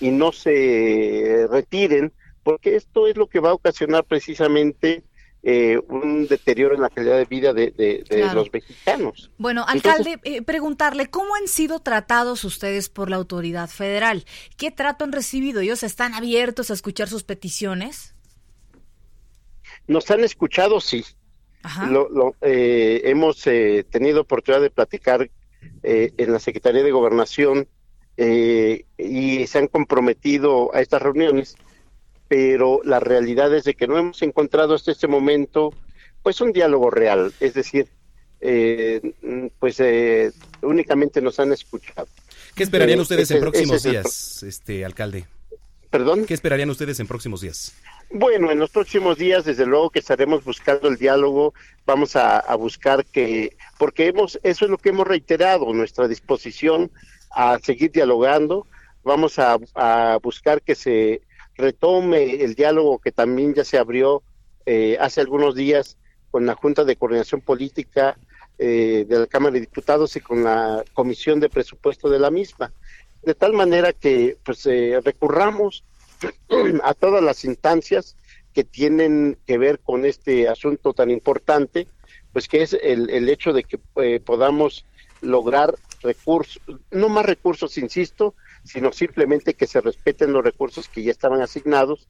y 0.00 0.10
no 0.10 0.32
se 0.32 1.46
retiren, 1.50 2.12
porque 2.48 2.76
esto 2.76 3.06
es 3.06 3.16
lo 3.18 3.26
que 3.26 3.40
va 3.40 3.50
a 3.50 3.52
ocasionar 3.52 4.04
precisamente 4.04 5.02
eh, 5.42 5.78
un 5.88 6.26
deterioro 6.26 6.74
en 6.74 6.80
la 6.80 6.88
calidad 6.88 7.18
de 7.18 7.26
vida 7.26 7.52
de, 7.52 7.72
de- 7.72 8.04
de 8.08 8.22
Claro. 8.22 8.36
los 8.40 8.50
mexicanos. 8.50 9.30
Bueno, 9.36 9.66
Entonces- 9.70 10.06
alcalde, 10.14 10.20
eh, 10.24 10.40
preguntarle, 10.40 11.10
¿cómo 11.10 11.34
han 11.34 11.46
sido 11.46 11.80
tratados 11.80 12.44
ustedes 12.44 12.88
por 12.88 13.10
la 13.10 13.16
autoridad 13.16 13.68
federal? 13.68 14.24
¿Qué 14.56 14.70
trato 14.70 15.04
han 15.04 15.12
recibido? 15.12 15.60
¿Ellos 15.60 15.82
están 15.82 16.14
abiertos 16.14 16.70
a 16.70 16.72
escuchar 16.74 17.08
sus 17.10 17.22
peticiones? 17.22 18.14
Nos 19.86 20.10
han 20.10 20.24
escuchado, 20.24 20.80
sí. 20.80 21.04
Lo, 21.90 22.08
lo, 22.08 22.34
eh, 22.40 23.02
hemos 23.04 23.46
eh, 23.46 23.84
tenido 23.90 24.22
oportunidad 24.22 24.62
de 24.62 24.70
platicar 24.70 25.30
eh, 25.82 26.12
en 26.16 26.32
la 26.32 26.38
Secretaría 26.38 26.82
de 26.82 26.92
Gobernación 26.92 27.68
y 28.16 29.46
se 29.46 29.58
han 29.58 29.68
comprometido 29.68 30.74
a 30.74 30.80
estas 30.80 31.02
reuniones, 31.02 31.56
pero 32.28 32.80
la 32.84 33.00
realidad 33.00 33.54
es 33.54 33.64
de 33.64 33.74
que 33.74 33.88
no 33.88 33.98
hemos 33.98 34.22
encontrado 34.22 34.74
hasta 34.74 34.92
este 34.92 35.08
momento 35.08 35.72
pues 36.22 36.40
un 36.40 36.52
diálogo 36.52 36.90
real, 36.90 37.32
es 37.40 37.54
decir, 37.54 37.88
eh, 38.40 39.00
pues 39.58 39.80
eh, 39.80 40.30
únicamente 40.62 41.20
nos 41.20 41.40
han 41.40 41.52
escuchado. 41.52 42.06
¿Qué 42.54 42.64
esperarían 42.64 42.98
Eh, 42.98 43.02
ustedes 43.02 43.30
en 43.30 43.40
próximos 43.40 43.84
el 43.84 43.92
días, 43.92 44.42
este 44.42 44.84
alcalde? 44.84 45.26
¿Perdón? 45.90 46.26
¿Qué 46.26 46.34
esperarían 46.34 46.68
ustedes 46.68 47.00
en 47.00 47.06
próximos 47.06 47.40
días? 47.40 47.72
Bueno, 48.10 48.50
en 48.50 48.58
los 48.58 48.70
próximos 48.70 49.16
días, 49.16 49.44
desde 49.44 49.64
luego 49.64 49.90
que 49.90 50.00
estaremos 50.00 50.44
buscando 50.44 50.88
el 50.88 50.96
diálogo, 50.96 51.54
vamos 51.86 52.14
a, 52.16 52.38
a 52.38 52.54
buscar 52.56 53.04
que, 53.06 53.56
porque 53.78 54.06
hemos, 54.08 54.38
eso 54.42 54.64
es 54.66 54.70
lo 54.70 54.76
que 54.78 54.90
hemos 54.90 55.06
reiterado, 55.06 55.72
nuestra 55.72 56.08
disposición 56.08 56.90
a 57.30 57.58
seguir 57.58 57.90
dialogando, 57.90 58.66
vamos 59.02 59.38
a, 59.38 59.58
a 59.74 60.18
buscar 60.22 60.60
que 60.62 60.74
se 60.74 61.22
retome 61.58 62.42
el 62.42 62.54
diálogo 62.54 62.98
que 62.98 63.12
también 63.12 63.52
ya 63.52 63.64
se 63.64 63.76
abrió 63.76 64.22
eh, 64.64 64.96
hace 65.00 65.20
algunos 65.20 65.54
días 65.54 65.98
con 66.30 66.46
la 66.46 66.54
Junta 66.54 66.84
de 66.84 66.96
Coordinación 66.96 67.40
Política 67.40 68.16
eh, 68.58 69.04
de 69.08 69.18
la 69.18 69.26
Cámara 69.26 69.54
de 69.54 69.60
Diputados 69.60 70.16
y 70.16 70.20
con 70.20 70.44
la 70.44 70.84
Comisión 70.94 71.40
de 71.40 71.48
Presupuesto 71.48 72.08
de 72.08 72.18
la 72.18 72.30
misma, 72.30 72.72
de 73.22 73.34
tal 73.34 73.52
manera 73.52 73.92
que 73.92 74.36
pues 74.44 74.64
eh, 74.66 75.00
recurramos 75.04 75.84
a 76.82 76.94
todas 76.94 77.22
las 77.22 77.44
instancias 77.44 78.16
que 78.52 78.64
tienen 78.64 79.38
que 79.46 79.58
ver 79.58 79.78
con 79.78 80.04
este 80.04 80.48
asunto 80.48 80.92
tan 80.92 81.10
importante, 81.10 81.86
pues 82.32 82.48
que 82.48 82.62
es 82.62 82.76
el, 82.82 83.10
el 83.10 83.28
hecho 83.28 83.52
de 83.52 83.64
que 83.64 83.78
eh, 83.96 84.20
podamos 84.20 84.84
lograr 85.20 85.74
recursos, 86.02 86.60
no 86.90 87.08
más 87.08 87.26
recursos, 87.26 87.78
insisto, 87.78 88.34
sino 88.64 88.92
simplemente 88.92 89.54
que 89.54 89.66
se 89.66 89.80
respeten 89.80 90.32
los 90.32 90.44
recursos 90.44 90.88
que 90.88 91.02
ya 91.02 91.10
estaban 91.10 91.40
asignados 91.40 92.08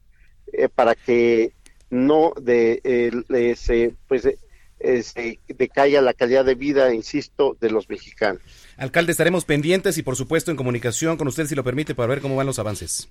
eh, 0.53 0.69
para 0.69 0.95
que 0.95 1.53
no 1.89 2.33
de, 2.41 2.81
eh, 2.83 3.55
se, 3.55 3.95
pues, 4.07 4.25
eh, 4.25 5.03
se 5.03 5.39
decaiga 5.47 6.01
la 6.01 6.13
calidad 6.13 6.45
de 6.45 6.55
vida, 6.55 6.93
insisto, 6.93 7.57
de 7.59 7.69
los 7.69 7.89
mexicanos. 7.89 8.41
Alcalde, 8.77 9.11
estaremos 9.11 9.43
pendientes 9.45 9.97
y 9.97 10.03
por 10.03 10.15
supuesto 10.15 10.51
en 10.51 10.57
comunicación 10.57 11.17
con 11.17 11.27
usted 11.27 11.47
si 11.47 11.55
lo 11.55 11.63
permite 11.63 11.95
para 11.95 12.07
ver 12.07 12.21
cómo 12.21 12.35
van 12.35 12.45
los 12.47 12.59
avances. 12.59 13.09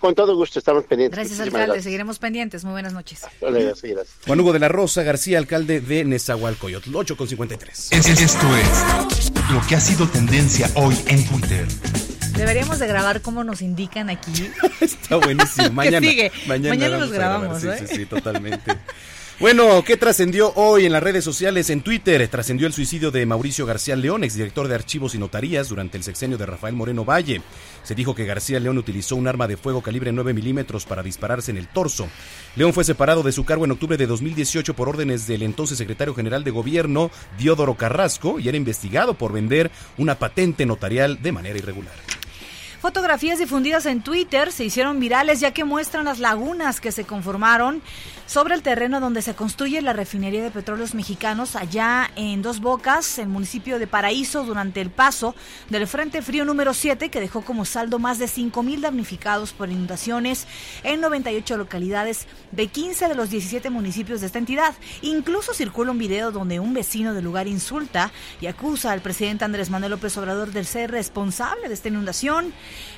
Con 0.00 0.14
todo 0.14 0.36
gusto 0.36 0.58
estamos 0.58 0.84
pendientes. 0.84 1.16
Gracias, 1.16 1.38
Muchísimas 1.38 1.54
alcalde. 1.54 1.66
gracias. 1.68 1.84
Seguiremos 1.84 2.18
pendientes. 2.18 2.62
Muy 2.64 2.72
buenas 2.72 2.92
noches. 2.92 3.22
Gracias, 3.40 3.82
gracias. 3.82 4.16
Juan 4.26 4.38
Hugo 4.40 4.52
de 4.52 4.58
la 4.58 4.68
Rosa 4.68 5.02
García, 5.02 5.38
alcalde 5.38 5.80
de 5.80 6.04
Nezahualcóyotl, 6.04 6.94
8 6.94 7.16
con 7.16 7.26
53. 7.26 7.88
Es- 7.90 8.06
Esto 8.20 8.46
es 8.56 9.32
lo 9.50 9.60
que 9.66 9.76
ha 9.76 9.80
sido 9.80 10.06
tendencia 10.08 10.70
hoy 10.74 10.94
en 11.08 11.24
Twitter. 11.26 11.66
Deberíamos 12.36 12.78
de 12.78 12.86
grabar 12.86 13.20
como 13.20 13.44
nos 13.44 13.62
indican 13.62 14.10
aquí. 14.10 14.50
Está 14.80 15.16
buenísimo. 15.16 15.66
¿Qué 15.68 15.70
Mañana, 15.70 16.08
sigue? 16.08 16.32
Mañana 16.46 16.88
vamos 16.88 17.00
los 17.00 17.12
grabamos, 17.12 17.60
Sí, 17.62 17.68
¿eh? 17.68 17.86
sí, 17.86 17.96
sí, 17.96 18.06
totalmente. 18.06 18.72
Bueno, 19.40 19.82
¿qué 19.84 19.96
trascendió 19.96 20.52
hoy 20.54 20.86
en 20.86 20.92
las 20.92 21.02
redes 21.02 21.24
sociales? 21.24 21.68
En 21.68 21.80
Twitter 21.80 22.26
trascendió 22.28 22.68
el 22.68 22.72
suicidio 22.72 23.10
de 23.10 23.26
Mauricio 23.26 23.66
García 23.66 23.96
León, 23.96 24.22
exdirector 24.22 24.68
de 24.68 24.76
Archivos 24.76 25.16
y 25.16 25.18
Notarías, 25.18 25.68
durante 25.68 25.98
el 25.98 26.04
sexenio 26.04 26.38
de 26.38 26.46
Rafael 26.46 26.76
Moreno 26.76 27.04
Valle. 27.04 27.42
Se 27.82 27.96
dijo 27.96 28.14
que 28.14 28.26
García 28.26 28.60
León 28.60 28.78
utilizó 28.78 29.16
un 29.16 29.26
arma 29.26 29.48
de 29.48 29.56
fuego 29.56 29.82
calibre 29.82 30.12
9 30.12 30.34
milímetros 30.34 30.86
para 30.86 31.02
dispararse 31.02 31.50
en 31.50 31.56
el 31.56 31.66
torso. 31.66 32.06
León 32.54 32.72
fue 32.72 32.84
separado 32.84 33.24
de 33.24 33.32
su 33.32 33.44
cargo 33.44 33.64
en 33.64 33.72
octubre 33.72 33.96
de 33.96 34.06
2018 34.06 34.72
por 34.74 34.88
órdenes 34.88 35.26
del 35.26 35.42
entonces 35.42 35.78
secretario 35.78 36.14
general 36.14 36.44
de 36.44 36.52
gobierno, 36.52 37.10
Diodoro 37.36 37.74
Carrasco, 37.74 38.38
y 38.38 38.48
era 38.48 38.56
investigado 38.56 39.14
por 39.14 39.32
vender 39.32 39.72
una 39.98 40.16
patente 40.16 40.64
notarial 40.64 41.20
de 41.20 41.32
manera 41.32 41.58
irregular. 41.58 41.94
Fotografías 42.84 43.38
difundidas 43.38 43.86
en 43.86 44.02
Twitter 44.02 44.52
se 44.52 44.62
hicieron 44.62 45.00
virales 45.00 45.40
ya 45.40 45.52
que 45.52 45.64
muestran 45.64 46.04
las 46.04 46.18
lagunas 46.18 46.82
que 46.82 46.92
se 46.92 47.04
conformaron 47.04 47.80
sobre 48.26 48.54
el 48.54 48.62
terreno 48.62 49.00
donde 49.00 49.22
se 49.22 49.34
construye 49.34 49.82
la 49.82 49.92
refinería 49.92 50.42
de 50.42 50.50
petróleos 50.50 50.94
mexicanos 50.94 51.56
allá 51.56 52.10
en 52.16 52.42
Dos 52.42 52.60
Bocas, 52.60 53.18
el 53.18 53.28
municipio 53.28 53.78
de 53.78 53.86
Paraíso, 53.86 54.44
durante 54.44 54.80
el 54.80 54.90
paso 54.90 55.34
del 55.70 55.86
Frente 55.86 56.22
Frío 56.22 56.44
número 56.44 56.74
7 56.74 57.10
que 57.10 57.20
dejó 57.20 57.42
como 57.42 57.64
saldo 57.64 57.98
más 57.98 58.18
de 58.18 58.28
5 58.28 58.62
mil 58.62 58.80
damnificados 58.80 59.52
por 59.52 59.70
inundaciones 59.70 60.46
en 60.82 61.00
98 61.00 61.56
localidades 61.56 62.26
de 62.52 62.66
15 62.66 63.08
de 63.08 63.14
los 63.14 63.30
17 63.30 63.70
municipios 63.70 64.20
de 64.20 64.26
esta 64.26 64.38
entidad. 64.38 64.74
Incluso 65.02 65.54
circula 65.54 65.90
un 65.90 65.98
video 65.98 66.32
donde 66.32 66.60
un 66.60 66.74
vecino 66.74 67.14
del 67.14 67.24
lugar 67.24 67.46
insulta 67.46 68.12
y 68.40 68.46
acusa 68.46 68.92
al 68.92 69.00
presidente 69.00 69.44
Andrés 69.44 69.70
Manuel 69.70 69.92
López 69.92 70.16
Obrador 70.16 70.52
de 70.52 70.64
ser 70.64 70.90
responsable 70.90 71.68
de 71.68 71.74
esta 71.74 71.88
inundación. 71.88 72.52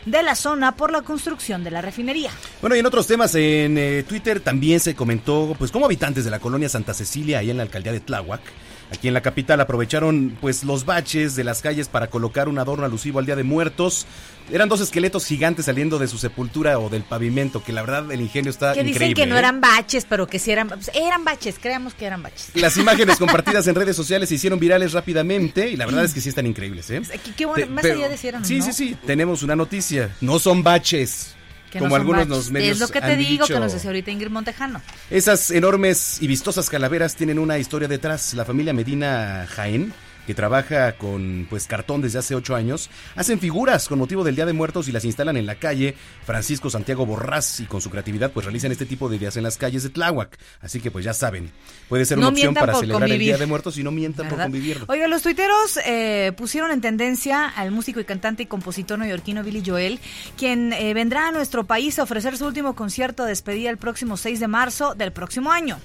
de 0.07 0.22
la 0.22 0.37
zona 0.37 0.77
por 0.77 0.93
la 0.93 1.03
construcción 1.03 1.64
de 1.64 1.70
la 1.70 1.83
refinería. 1.83 2.31
Bueno, 2.61 2.77
y 2.77 2.79
en 2.79 2.87
otros 2.87 3.07
temas, 3.07 3.35
en 3.35 3.77
eh, 3.77 4.05
Twitter 4.09 4.41
también 4.41 4.79
se 4.81 4.95
comentó, 4.95 5.16
pues 5.25 5.71
como 5.71 5.87
habitantes 5.87 6.25
de 6.25 6.31
la 6.31 6.39
colonia 6.39 6.69
Santa 6.69 6.95
Cecilia, 6.95 7.39
ahí 7.39 7.51
en 7.51 7.57
la 7.57 7.62
alcaldía 7.64 7.93
de 7.93 8.01
Tláhuac, 8.01 8.41
Aquí 8.93 9.09
en 9.09 9.14
la 9.14 9.21
capital 9.21 9.61
aprovecharon 9.61 10.39
pues 10.41 10.62
los 10.62 10.85
baches 10.85 11.35
de 11.35 11.43
las 11.43 11.61
calles 11.61 11.89
para 11.89 12.07
colocar 12.09 12.49
un 12.49 12.57
adorno 12.61 12.85
alusivo 12.85 13.19
al 13.19 13.27
Día 13.27 13.35
de 13.35 13.43
Muertos. 13.43 14.07
Eran 14.53 14.69
dos 14.69 14.81
esqueletos 14.81 15.27
gigantes 15.27 15.64
saliendo 15.64 15.99
de 15.99 16.07
su 16.07 16.19
sepultura 16.19 16.79
o 16.79 16.89
del 16.89 17.03
pavimento, 17.03 17.64
que 17.64 17.73
la 17.73 17.81
verdad 17.81 18.12
el 18.12 18.21
ingenio 18.21 18.49
está 18.49 18.75
que 18.75 18.81
increíble. 18.83 19.01
dicen 19.09 19.14
que 19.17 19.27
no 19.27 19.35
¿eh? 19.35 19.41
eran 19.41 19.61
baches, 19.61 20.07
pero 20.09 20.29
que 20.29 20.39
sí 20.39 20.53
eran 20.53 20.71
eran 20.95 21.25
baches, 21.25 21.57
creamos 21.61 21.95
que 21.95 22.05
eran 22.07 22.23
baches. 22.23 22.51
Las 22.55 22.77
imágenes 22.77 23.17
compartidas 23.19 23.67
en 23.67 23.75
redes 23.75 23.97
sociales 23.97 24.29
se 24.29 24.37
hicieron 24.37 24.61
virales 24.61 24.93
rápidamente 24.93 25.69
y 25.69 25.77
la 25.77 25.87
verdad 25.87 26.05
es 26.05 26.14
que 26.14 26.21
sí 26.21 26.29
están 26.29 26.47
increíbles, 26.47 26.89
¿eh? 26.91 27.03
Qué, 27.25 27.33
qué 27.37 27.45
bueno, 27.45 27.67
Te- 27.67 27.73
más 27.73 27.83
pero- 27.83 27.97
allá 27.99 28.09
de 28.09 28.17
si 28.17 28.29
eran 28.29 28.45
Sí, 28.45 28.59
no. 28.61 28.67
sí, 28.67 28.73
sí, 28.73 28.97
tenemos 29.05 29.43
una 29.43 29.57
noticia. 29.57 30.14
No 30.21 30.39
son 30.39 30.62
baches. 30.62 31.35
Que 31.79 31.85
como 31.85 31.97
no 31.97 32.01
algunos 32.03 32.27
nos 32.29 32.51
medios 32.51 32.72
Es 32.77 32.81
lo 32.81 32.89
que 32.89 33.01
te 33.01 33.07
han 33.12 33.18
digo, 33.18 33.45
dicho. 33.45 33.55
que 33.55 33.61
nos 33.61 33.72
decía 33.72 33.91
ahorita 33.91 34.11
Ingrid 34.11 34.31
Montejano. 34.31 34.81
Esas 35.11 35.51
enormes 35.51 36.18
y 36.20 36.27
vistosas 36.27 36.68
calaveras 36.70 37.14
tienen 37.16 37.39
una 37.39 37.59
historia 37.59 37.89
detrás. 37.89 38.35
La 38.35 38.45
familia 38.45 38.72
Medina 38.72 39.47
Jaén, 39.49 39.93
que 40.27 40.35
trabaja 40.35 40.93
con 40.97 41.47
pues 41.49 41.66
cartón 41.66 42.03
desde 42.03 42.18
hace 42.18 42.35
ocho 42.35 42.55
años, 42.55 42.91
hacen 43.14 43.39
figuras 43.39 43.89
con 43.89 43.99
motivo 43.99 44.24
del 44.24 44.35
Día 44.35 44.47
de 44.47 44.53
Muertos 44.53 44.89
y 44.89 44.93
las 44.93 45.05
instalan 45.05 45.37
en 45.37 45.47
la 45.47 45.55
calle. 45.55 45.95
Francisco 46.24 46.70
Santiago 46.70 47.07
Borrás 47.07 47.61
y 47.61 47.66
con 47.66 47.81
su 47.81 47.91
creatividad 47.91 48.33
pues 48.33 48.45
realizan 48.45 48.72
este 48.72 48.87
tipo 48.87 49.09
de 49.09 49.16
ideas 49.16 49.37
en 49.37 49.45
las 49.45 49.57
calles 49.57 49.83
de 49.83 49.91
Tláhuac. 49.91 50.37
Así 50.61 50.81
que 50.81 50.91
pues 50.91 51.05
ya 51.05 51.14
saben, 51.14 51.51
puede 51.89 52.05
ser 52.05 52.18
una 52.18 52.27
No 52.27 52.33
opción 52.33 52.55
para 52.55 52.74
celebrar 52.74 53.11
el. 53.11 53.16
Día 53.16 53.39
de 53.39 53.47
Muertos 53.47 53.79
y 53.79 53.83
no 53.83 53.91
mientan 53.91 54.29
por 54.29 54.41
convivir. 54.41 54.85
Oiga, 54.89 55.09
los 55.09 55.22
tuiteros 55.22 55.79
eh, 55.85 56.33
pusieron 56.37 56.70
en 56.70 56.81
tendencia 56.81 57.49
al 57.49 57.70
músico 57.70 58.01
y 58.01 58.05
cantante 58.05 58.43
y 58.43 58.47
compositor 58.47 58.99
neoyorquino 58.99 59.43
Billy 59.43 59.62
Joel, 59.64 60.01
quien 60.37 60.72
eh, 60.72 60.93
vendrá 60.95 61.29
a 61.29 61.33
nuestro 61.33 61.64
país 61.64 61.99
a 61.99 62.03
ofrecer 62.03 62.37
su 62.37 62.47
último 62.47 62.74
concierto 62.74 63.24
de 63.24 63.31
despedida 63.31 63.70
el 63.70 63.79
próximo 63.79 64.16
6 64.16 64.41
de 64.41 64.49
marzo 64.49 64.95
del 64.95 65.12
próximo 65.12 65.51
año. 65.53 65.79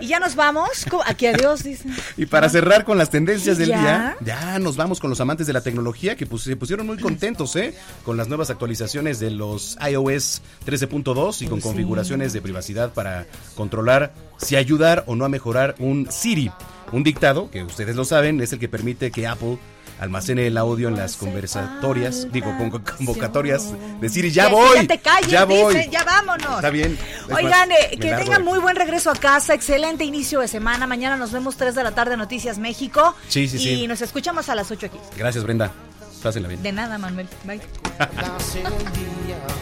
Y 0.00 0.06
ya 0.08 0.18
nos 0.18 0.34
vamos. 0.34 0.68
Aquí 1.06 1.26
adiós, 1.26 1.62
dicen. 1.62 1.94
Y 2.16 2.26
para 2.26 2.48
cerrar 2.48 2.84
con 2.84 2.98
las 2.98 3.10
tendencias 3.10 3.58
del 3.58 3.68
¿Ya? 3.68 3.78
día, 3.80 4.16
ya 4.24 4.58
nos 4.58 4.76
vamos 4.76 5.00
con 5.00 5.10
los 5.10 5.20
amantes 5.20 5.46
de 5.46 5.52
la 5.52 5.60
tecnología 5.60 6.16
que 6.16 6.26
pues, 6.26 6.42
se 6.42 6.56
pusieron 6.56 6.86
muy 6.86 6.98
contentos, 6.98 7.54
¿eh? 7.56 7.74
Con 8.04 8.16
las 8.16 8.28
nuevas 8.28 8.50
actualizaciones 8.50 9.20
de 9.20 9.30
los 9.30 9.76
iOS 9.88 10.42
13.2 10.66 11.42
y 11.42 11.46
con 11.46 11.60
Sí. 11.60 11.68
configuraciones 11.68 12.32
de 12.32 12.42
privacidad 12.42 12.92
para 12.92 13.26
controlar 13.54 14.12
si 14.38 14.56
ayudar 14.56 15.04
o 15.06 15.14
no 15.14 15.24
a 15.24 15.28
mejorar 15.28 15.74
un 15.78 16.08
Siri. 16.10 16.50
Un 16.90 17.04
dictado, 17.04 17.50
que 17.50 17.62
ustedes 17.62 17.96
lo 17.96 18.04
saben, 18.04 18.40
es 18.40 18.52
el 18.52 18.58
que 18.58 18.68
permite 18.68 19.10
que 19.10 19.26
Apple 19.26 19.58
almacene 20.02 20.48
el 20.48 20.58
audio 20.58 20.88
en 20.88 20.96
las 20.96 21.16
conversatorias, 21.16 22.26
digo, 22.32 22.52
con 22.58 22.70
convocatorias 22.70 23.72
de 24.00 24.08
Siri. 24.08 24.32
¡Ya 24.32 24.48
voy! 24.48 24.80
Ya 24.80 24.86
te 24.88 24.98
calles, 24.98 25.30
¡Ya 25.30 25.44
voy! 25.44 25.74
dicen, 25.74 25.92
ya 25.92 26.02
vámonos. 26.02 26.56
Está 26.56 26.70
bien. 26.70 26.98
Es 27.28 27.32
Oigan, 27.32 27.68
más, 27.68 27.78
eh, 27.78 27.98
que 28.00 28.12
tengan 28.12 28.44
muy 28.44 28.58
buen 28.58 28.74
regreso 28.74 29.12
a 29.12 29.14
casa, 29.14 29.54
excelente 29.54 30.02
inicio 30.02 30.40
de 30.40 30.48
semana. 30.48 30.88
Mañana 30.88 31.16
nos 31.16 31.30
vemos 31.30 31.56
3 31.56 31.76
de 31.76 31.84
la 31.84 31.92
tarde 31.92 32.16
Noticias 32.16 32.58
México. 32.58 33.14
Sí, 33.28 33.46
sí, 33.46 33.58
y 33.58 33.60
sí. 33.60 33.86
nos 33.86 34.02
escuchamos 34.02 34.48
a 34.48 34.56
las 34.56 34.72
8 34.72 34.86
aquí. 34.86 34.98
Gracias, 35.16 35.44
Brenda. 35.44 35.70
Pásenla 36.20 36.48
bien. 36.48 36.62
De 36.64 36.72
nada, 36.72 36.98
Manuel. 36.98 37.28
Bye. 37.44 37.60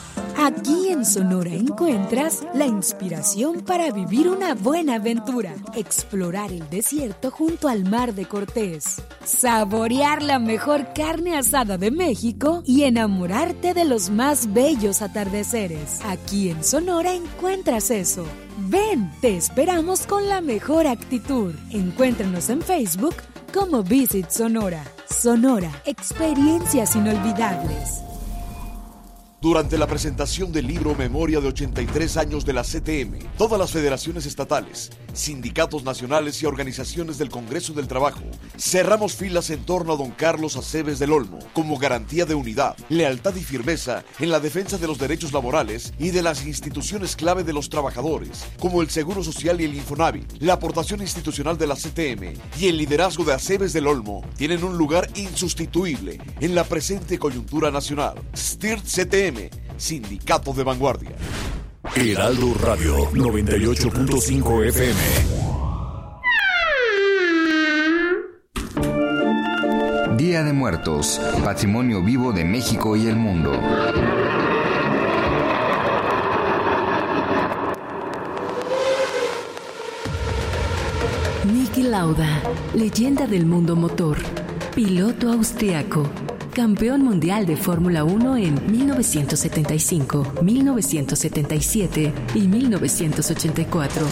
Aquí 0.43 0.87
en 0.89 1.05
Sonora 1.05 1.51
encuentras 1.53 2.43
la 2.55 2.65
inspiración 2.65 3.61
para 3.61 3.91
vivir 3.91 4.27
una 4.27 4.55
buena 4.55 4.95
aventura, 4.95 5.53
explorar 5.75 6.51
el 6.51 6.67
desierto 6.67 7.29
junto 7.29 7.67
al 7.67 7.87
mar 7.87 8.15
de 8.15 8.25
Cortés, 8.25 9.03
saborear 9.23 10.23
la 10.23 10.39
mejor 10.39 10.93
carne 10.95 11.37
asada 11.37 11.77
de 11.77 11.91
México 11.91 12.63
y 12.65 12.85
enamorarte 12.85 13.75
de 13.75 13.85
los 13.85 14.09
más 14.09 14.51
bellos 14.51 15.03
atardeceres. 15.03 15.99
Aquí 16.05 16.49
en 16.49 16.63
Sonora 16.63 17.13
encuentras 17.13 17.91
eso. 17.91 18.25
Ven, 18.57 19.11
te 19.21 19.37
esperamos 19.37 20.07
con 20.07 20.27
la 20.27 20.41
mejor 20.41 20.87
actitud. 20.87 21.53
Encuéntranos 21.69 22.49
en 22.49 22.63
Facebook 22.63 23.15
como 23.53 23.83
Visit 23.83 24.31
Sonora. 24.31 24.83
Sonora, 25.07 25.71
experiencias 25.85 26.95
inolvidables. 26.95 28.01
Durante 29.41 29.75
la 29.79 29.87
presentación 29.87 30.51
del 30.51 30.67
libro 30.67 30.93
Memoria 30.93 31.41
de 31.41 31.47
83 31.47 32.17
años 32.17 32.45
de 32.45 32.53
la 32.53 32.61
CTM, 32.61 33.17
todas 33.39 33.59
las 33.59 33.71
federaciones 33.71 34.27
estatales, 34.27 34.91
sindicatos 35.13 35.83
nacionales 35.83 36.43
y 36.43 36.45
organizaciones 36.45 37.17
del 37.17 37.29
Congreso 37.29 37.73
del 37.73 37.87
Trabajo 37.87 38.21
cerramos 38.55 39.15
filas 39.15 39.49
en 39.49 39.65
torno 39.65 39.93
a 39.93 39.97
don 39.97 40.11
Carlos 40.11 40.57
Aceves 40.57 40.99
del 40.99 41.11
Olmo 41.11 41.39
como 41.53 41.79
garantía 41.79 42.25
de 42.25 42.35
unidad, 42.35 42.75
lealtad 42.89 43.35
y 43.35 43.41
firmeza 43.41 44.03
en 44.19 44.29
la 44.29 44.39
defensa 44.39 44.77
de 44.77 44.85
los 44.85 44.99
derechos 44.99 45.33
laborales 45.33 45.93
y 45.97 46.11
de 46.11 46.21
las 46.21 46.45
instituciones 46.45 47.15
clave 47.15 47.43
de 47.43 47.53
los 47.53 47.69
trabajadores, 47.69 48.45
como 48.59 48.83
el 48.83 48.91
Seguro 48.91 49.23
Social 49.23 49.59
y 49.59 49.65
el 49.65 49.73
Infonavit. 49.73 50.39
La 50.39 50.53
aportación 50.53 51.01
institucional 51.01 51.57
de 51.57 51.65
la 51.65 51.75
CTM 51.75 52.37
y 52.59 52.67
el 52.67 52.77
liderazgo 52.77 53.23
de 53.23 53.33
Aceves 53.33 53.73
del 53.73 53.87
Olmo 53.87 54.23
tienen 54.37 54.63
un 54.63 54.77
lugar 54.77 55.09
insustituible 55.15 56.19
en 56.39 56.53
la 56.53 56.63
presente 56.63 57.17
coyuntura 57.17 57.71
nacional. 57.71 58.21
STIRT 58.35 58.85
CTM, 58.85 59.30
Sindicato 59.77 60.53
de 60.53 60.63
Vanguardia. 60.63 61.11
Heraldo 61.95 62.53
Radio 62.61 63.09
98.5 63.11 64.65
FM. 64.67 64.99
Día 70.17 70.43
de 70.43 70.53
Muertos, 70.53 71.19
Patrimonio 71.43 72.03
Vivo 72.03 72.31
de 72.31 72.45
México 72.45 72.95
y 72.95 73.07
el 73.07 73.15
Mundo. 73.15 73.51
Niki 81.51 81.83
Lauda, 81.83 82.41
leyenda 82.75 83.25
del 83.25 83.45
mundo 83.45 83.75
motor, 83.75 84.19
piloto 84.75 85.31
austriaco, 85.31 86.07
campeón 86.51 87.01
mundial 87.03 87.45
de 87.45 87.55
Fórmula 87.55 88.03
1 88.03 88.37
en 88.37 88.71
1975, 88.71 90.33
1977 90.41 92.13
y 92.35 92.47
1984, 92.47 94.07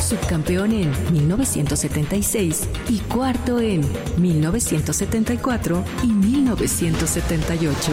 subcampeón 0.00 0.72
en 0.72 0.90
1976 1.12 2.68
y 2.90 2.98
cuarto 2.98 3.58
en 3.60 3.80
1974 4.18 5.84
y 6.02 6.08
1978. 6.08 7.92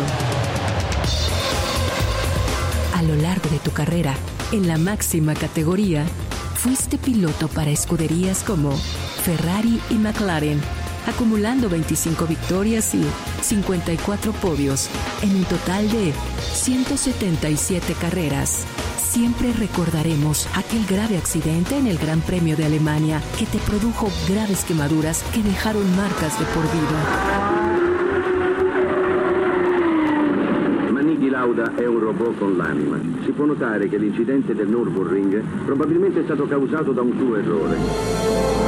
A 2.95 3.01
lo 3.01 3.15
largo 3.15 3.49
de 3.49 3.59
tu 3.59 3.71
carrera, 3.71 4.13
en 4.51 4.67
la 4.67 4.77
máxima 4.77 5.33
categoría, 5.35 6.05
fuiste 6.55 6.97
piloto 6.97 7.47
para 7.47 7.71
escuderías 7.71 8.43
como 8.43 8.71
Ferrari 9.23 9.79
y 9.89 9.95
McLaren, 9.95 10.61
acumulando 11.07 11.69
25 11.69 12.25
victorias 12.25 12.93
y 12.95 13.03
54 13.41 14.31
podios 14.33 14.89
en 15.21 15.35
un 15.35 15.43
total 15.45 15.89
de 15.89 16.13
177 16.53 17.93
carreras. 17.99 18.65
Siempre 18.97 19.53
recordaremos 19.53 20.47
aquel 20.55 20.85
grave 20.85 21.17
accidente 21.17 21.77
en 21.77 21.87
el 21.87 21.97
Gran 21.97 22.19
Premio 22.19 22.57
de 22.57 22.65
Alemania 22.65 23.21
que 23.39 23.45
te 23.45 23.59
produjo 23.59 24.09
graves 24.27 24.65
quemaduras 24.65 25.23
que 25.33 25.41
dejaron 25.41 25.83
marcas 25.95 26.37
de 26.37 26.45
por 26.47 26.63
vida. 26.63 26.99
Ma 30.91 31.01
Niki 31.01 31.29
Lauda 31.29 31.71
robot 31.77 32.37
con 32.39 32.57
l'anima. 32.57 32.99
Si 33.23 33.31
può 33.31 33.45
notare 33.45 33.87
che 33.87 33.97
l'incidente 33.97 34.53
del 34.53 34.67
Nürburgring 34.67 35.63
probabilmente 35.63 36.19
è 36.19 36.23
stato 36.23 36.45
causato 36.45 36.91
da 36.91 37.01
un 37.01 37.13
suo 37.17 37.37
errore. 37.37 38.64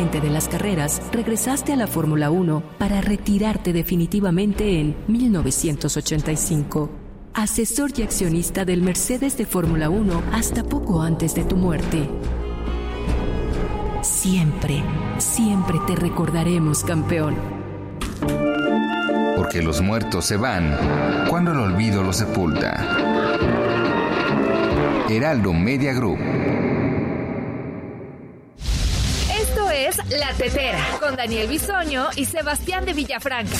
De 0.00 0.30
las 0.30 0.48
carreras, 0.48 1.02
regresaste 1.12 1.74
a 1.74 1.76
la 1.76 1.86
Fórmula 1.86 2.30
1 2.30 2.62
para 2.78 3.02
retirarte 3.02 3.74
definitivamente 3.74 4.80
en 4.80 4.96
1985. 5.08 6.88
Asesor 7.34 7.90
y 7.96 8.02
accionista 8.02 8.64
del 8.64 8.80
Mercedes 8.80 9.36
de 9.36 9.44
Fórmula 9.44 9.90
1 9.90 10.22
hasta 10.32 10.64
poco 10.64 11.02
antes 11.02 11.34
de 11.34 11.44
tu 11.44 11.56
muerte. 11.56 12.08
Siempre, 14.00 14.82
siempre 15.18 15.78
te 15.86 15.96
recordaremos, 15.96 16.82
campeón. 16.82 17.36
Porque 19.36 19.60
los 19.62 19.82
muertos 19.82 20.24
se 20.24 20.38
van 20.38 21.26
cuando 21.28 21.52
el 21.52 21.58
olvido 21.58 22.02
los 22.02 22.16
sepulta. 22.16 22.86
Heraldo 25.10 25.52
Media 25.52 25.92
Group. 25.92 26.59
La 30.10 30.32
Tetera, 30.34 30.98
con 30.98 31.14
Daniel 31.14 31.46
Bisoño 31.46 32.08
y 32.16 32.24
Sebastián 32.24 32.84
de 32.84 32.94
Villafranca. 32.94 33.56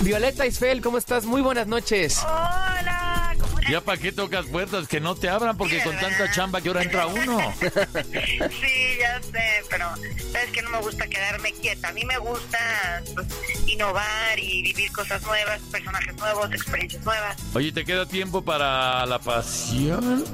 Violeta 0.00 0.46
Isfel, 0.46 0.80
¿cómo 0.80 0.96
estás? 0.96 1.24
Muy 1.24 1.42
buenas 1.42 1.66
noches. 1.66 2.20
Hola, 2.22 3.34
¿cómo 3.40 3.60
Ya 3.68 3.80
para 3.80 3.98
qué 3.98 4.12
tocas 4.12 4.46
puertas 4.46 4.86
que 4.86 5.00
no 5.00 5.16
te 5.16 5.28
abran 5.28 5.56
porque 5.56 5.82
con 5.82 5.98
tanta 5.98 6.30
chamba 6.30 6.60
que 6.60 6.68
ahora 6.68 6.82
entra 6.82 7.06
uno. 7.08 7.38
Sí, 7.60 8.98
ya 9.00 9.20
sé, 9.22 9.64
pero 9.68 9.86
sabes 10.32 10.50
que 10.52 10.62
no 10.62 10.70
me 10.70 10.80
gusta 10.82 11.04
quedarme 11.08 11.52
quieta. 11.52 11.88
A 11.88 11.92
mí 11.92 12.04
me 12.04 12.18
gusta 12.18 13.02
pues, 13.14 13.26
innovar 13.66 14.38
y 14.38 14.62
vivir 14.62 14.92
cosas 14.92 15.20
nuevas, 15.22 15.60
personajes 15.72 16.14
nuevos, 16.16 16.52
experiencias 16.52 17.04
nuevas. 17.04 17.36
Oye, 17.54 17.72
¿te 17.72 17.84
queda 17.84 18.06
tiempo 18.06 18.42
para 18.42 19.04
la 19.06 19.18
pasión? 19.18 20.24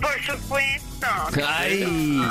Por 0.00 0.22
supuesto. 0.24 0.86
Ay, 1.46 2.22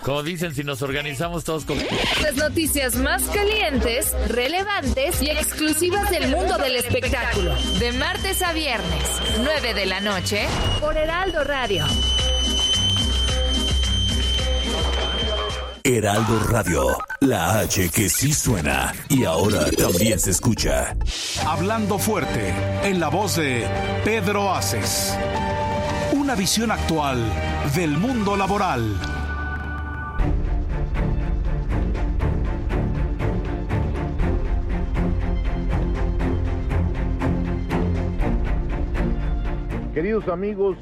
como 0.00 0.22
dicen, 0.22 0.54
si 0.54 0.62
nos 0.62 0.82
organizamos 0.82 1.44
todos 1.44 1.64
con... 1.64 1.78
Las 2.22 2.36
noticias 2.36 2.96
más 2.96 3.22
calientes, 3.24 4.14
relevantes 4.28 5.22
y 5.22 5.30
exclusivas 5.30 6.10
del 6.10 6.28
mundo 6.28 6.58
del 6.58 6.76
espectáculo. 6.76 7.54
De 7.78 7.92
martes 7.92 8.42
a 8.42 8.52
viernes, 8.52 9.04
9 9.38 9.74
de 9.74 9.86
la 9.86 10.00
noche, 10.00 10.46
por 10.80 10.96
Heraldo 10.96 11.42
Radio. 11.44 11.86
Heraldo 15.86 16.40
Radio, 16.48 16.96
la 17.20 17.58
H 17.60 17.90
que 17.90 18.08
sí 18.08 18.32
suena 18.32 18.94
y 19.10 19.24
ahora 19.24 19.70
también 19.70 20.18
se 20.18 20.30
escucha. 20.30 20.96
Hablando 21.46 21.98
fuerte, 21.98 22.54
en 22.84 23.00
la 23.00 23.08
voz 23.08 23.36
de 23.36 23.66
Pedro 24.02 24.54
Aces. 24.54 25.14
Una 26.24 26.36
visión 26.36 26.70
actual 26.70 27.18
del 27.76 27.98
mundo 27.98 28.34
laboral. 28.34 28.96
Queridos 39.92 40.26
amigos, 40.28 40.78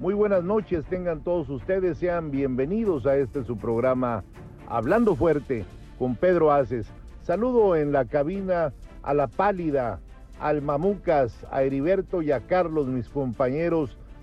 muy 0.00 0.14
buenas 0.14 0.42
noches, 0.42 0.86
tengan 0.86 1.20
todos 1.20 1.50
ustedes, 1.50 1.98
sean 1.98 2.30
bienvenidos 2.30 3.04
a 3.04 3.18
este 3.18 3.44
su 3.44 3.58
programa 3.58 4.24
Hablando 4.68 5.14
Fuerte 5.14 5.66
con 5.98 6.16
Pedro 6.16 6.50
Aces. 6.50 6.86
Saludo 7.24 7.76
en 7.76 7.92
la 7.92 8.06
cabina 8.06 8.72
a 9.02 9.12
la 9.12 9.26
pálida, 9.26 10.00
al 10.40 10.62
Mamucas, 10.62 11.46
a 11.50 11.62
Heriberto 11.62 12.22
y 12.22 12.32
a 12.32 12.40
Carlos, 12.40 12.86
mis 12.86 13.10
compañeros 13.10 13.98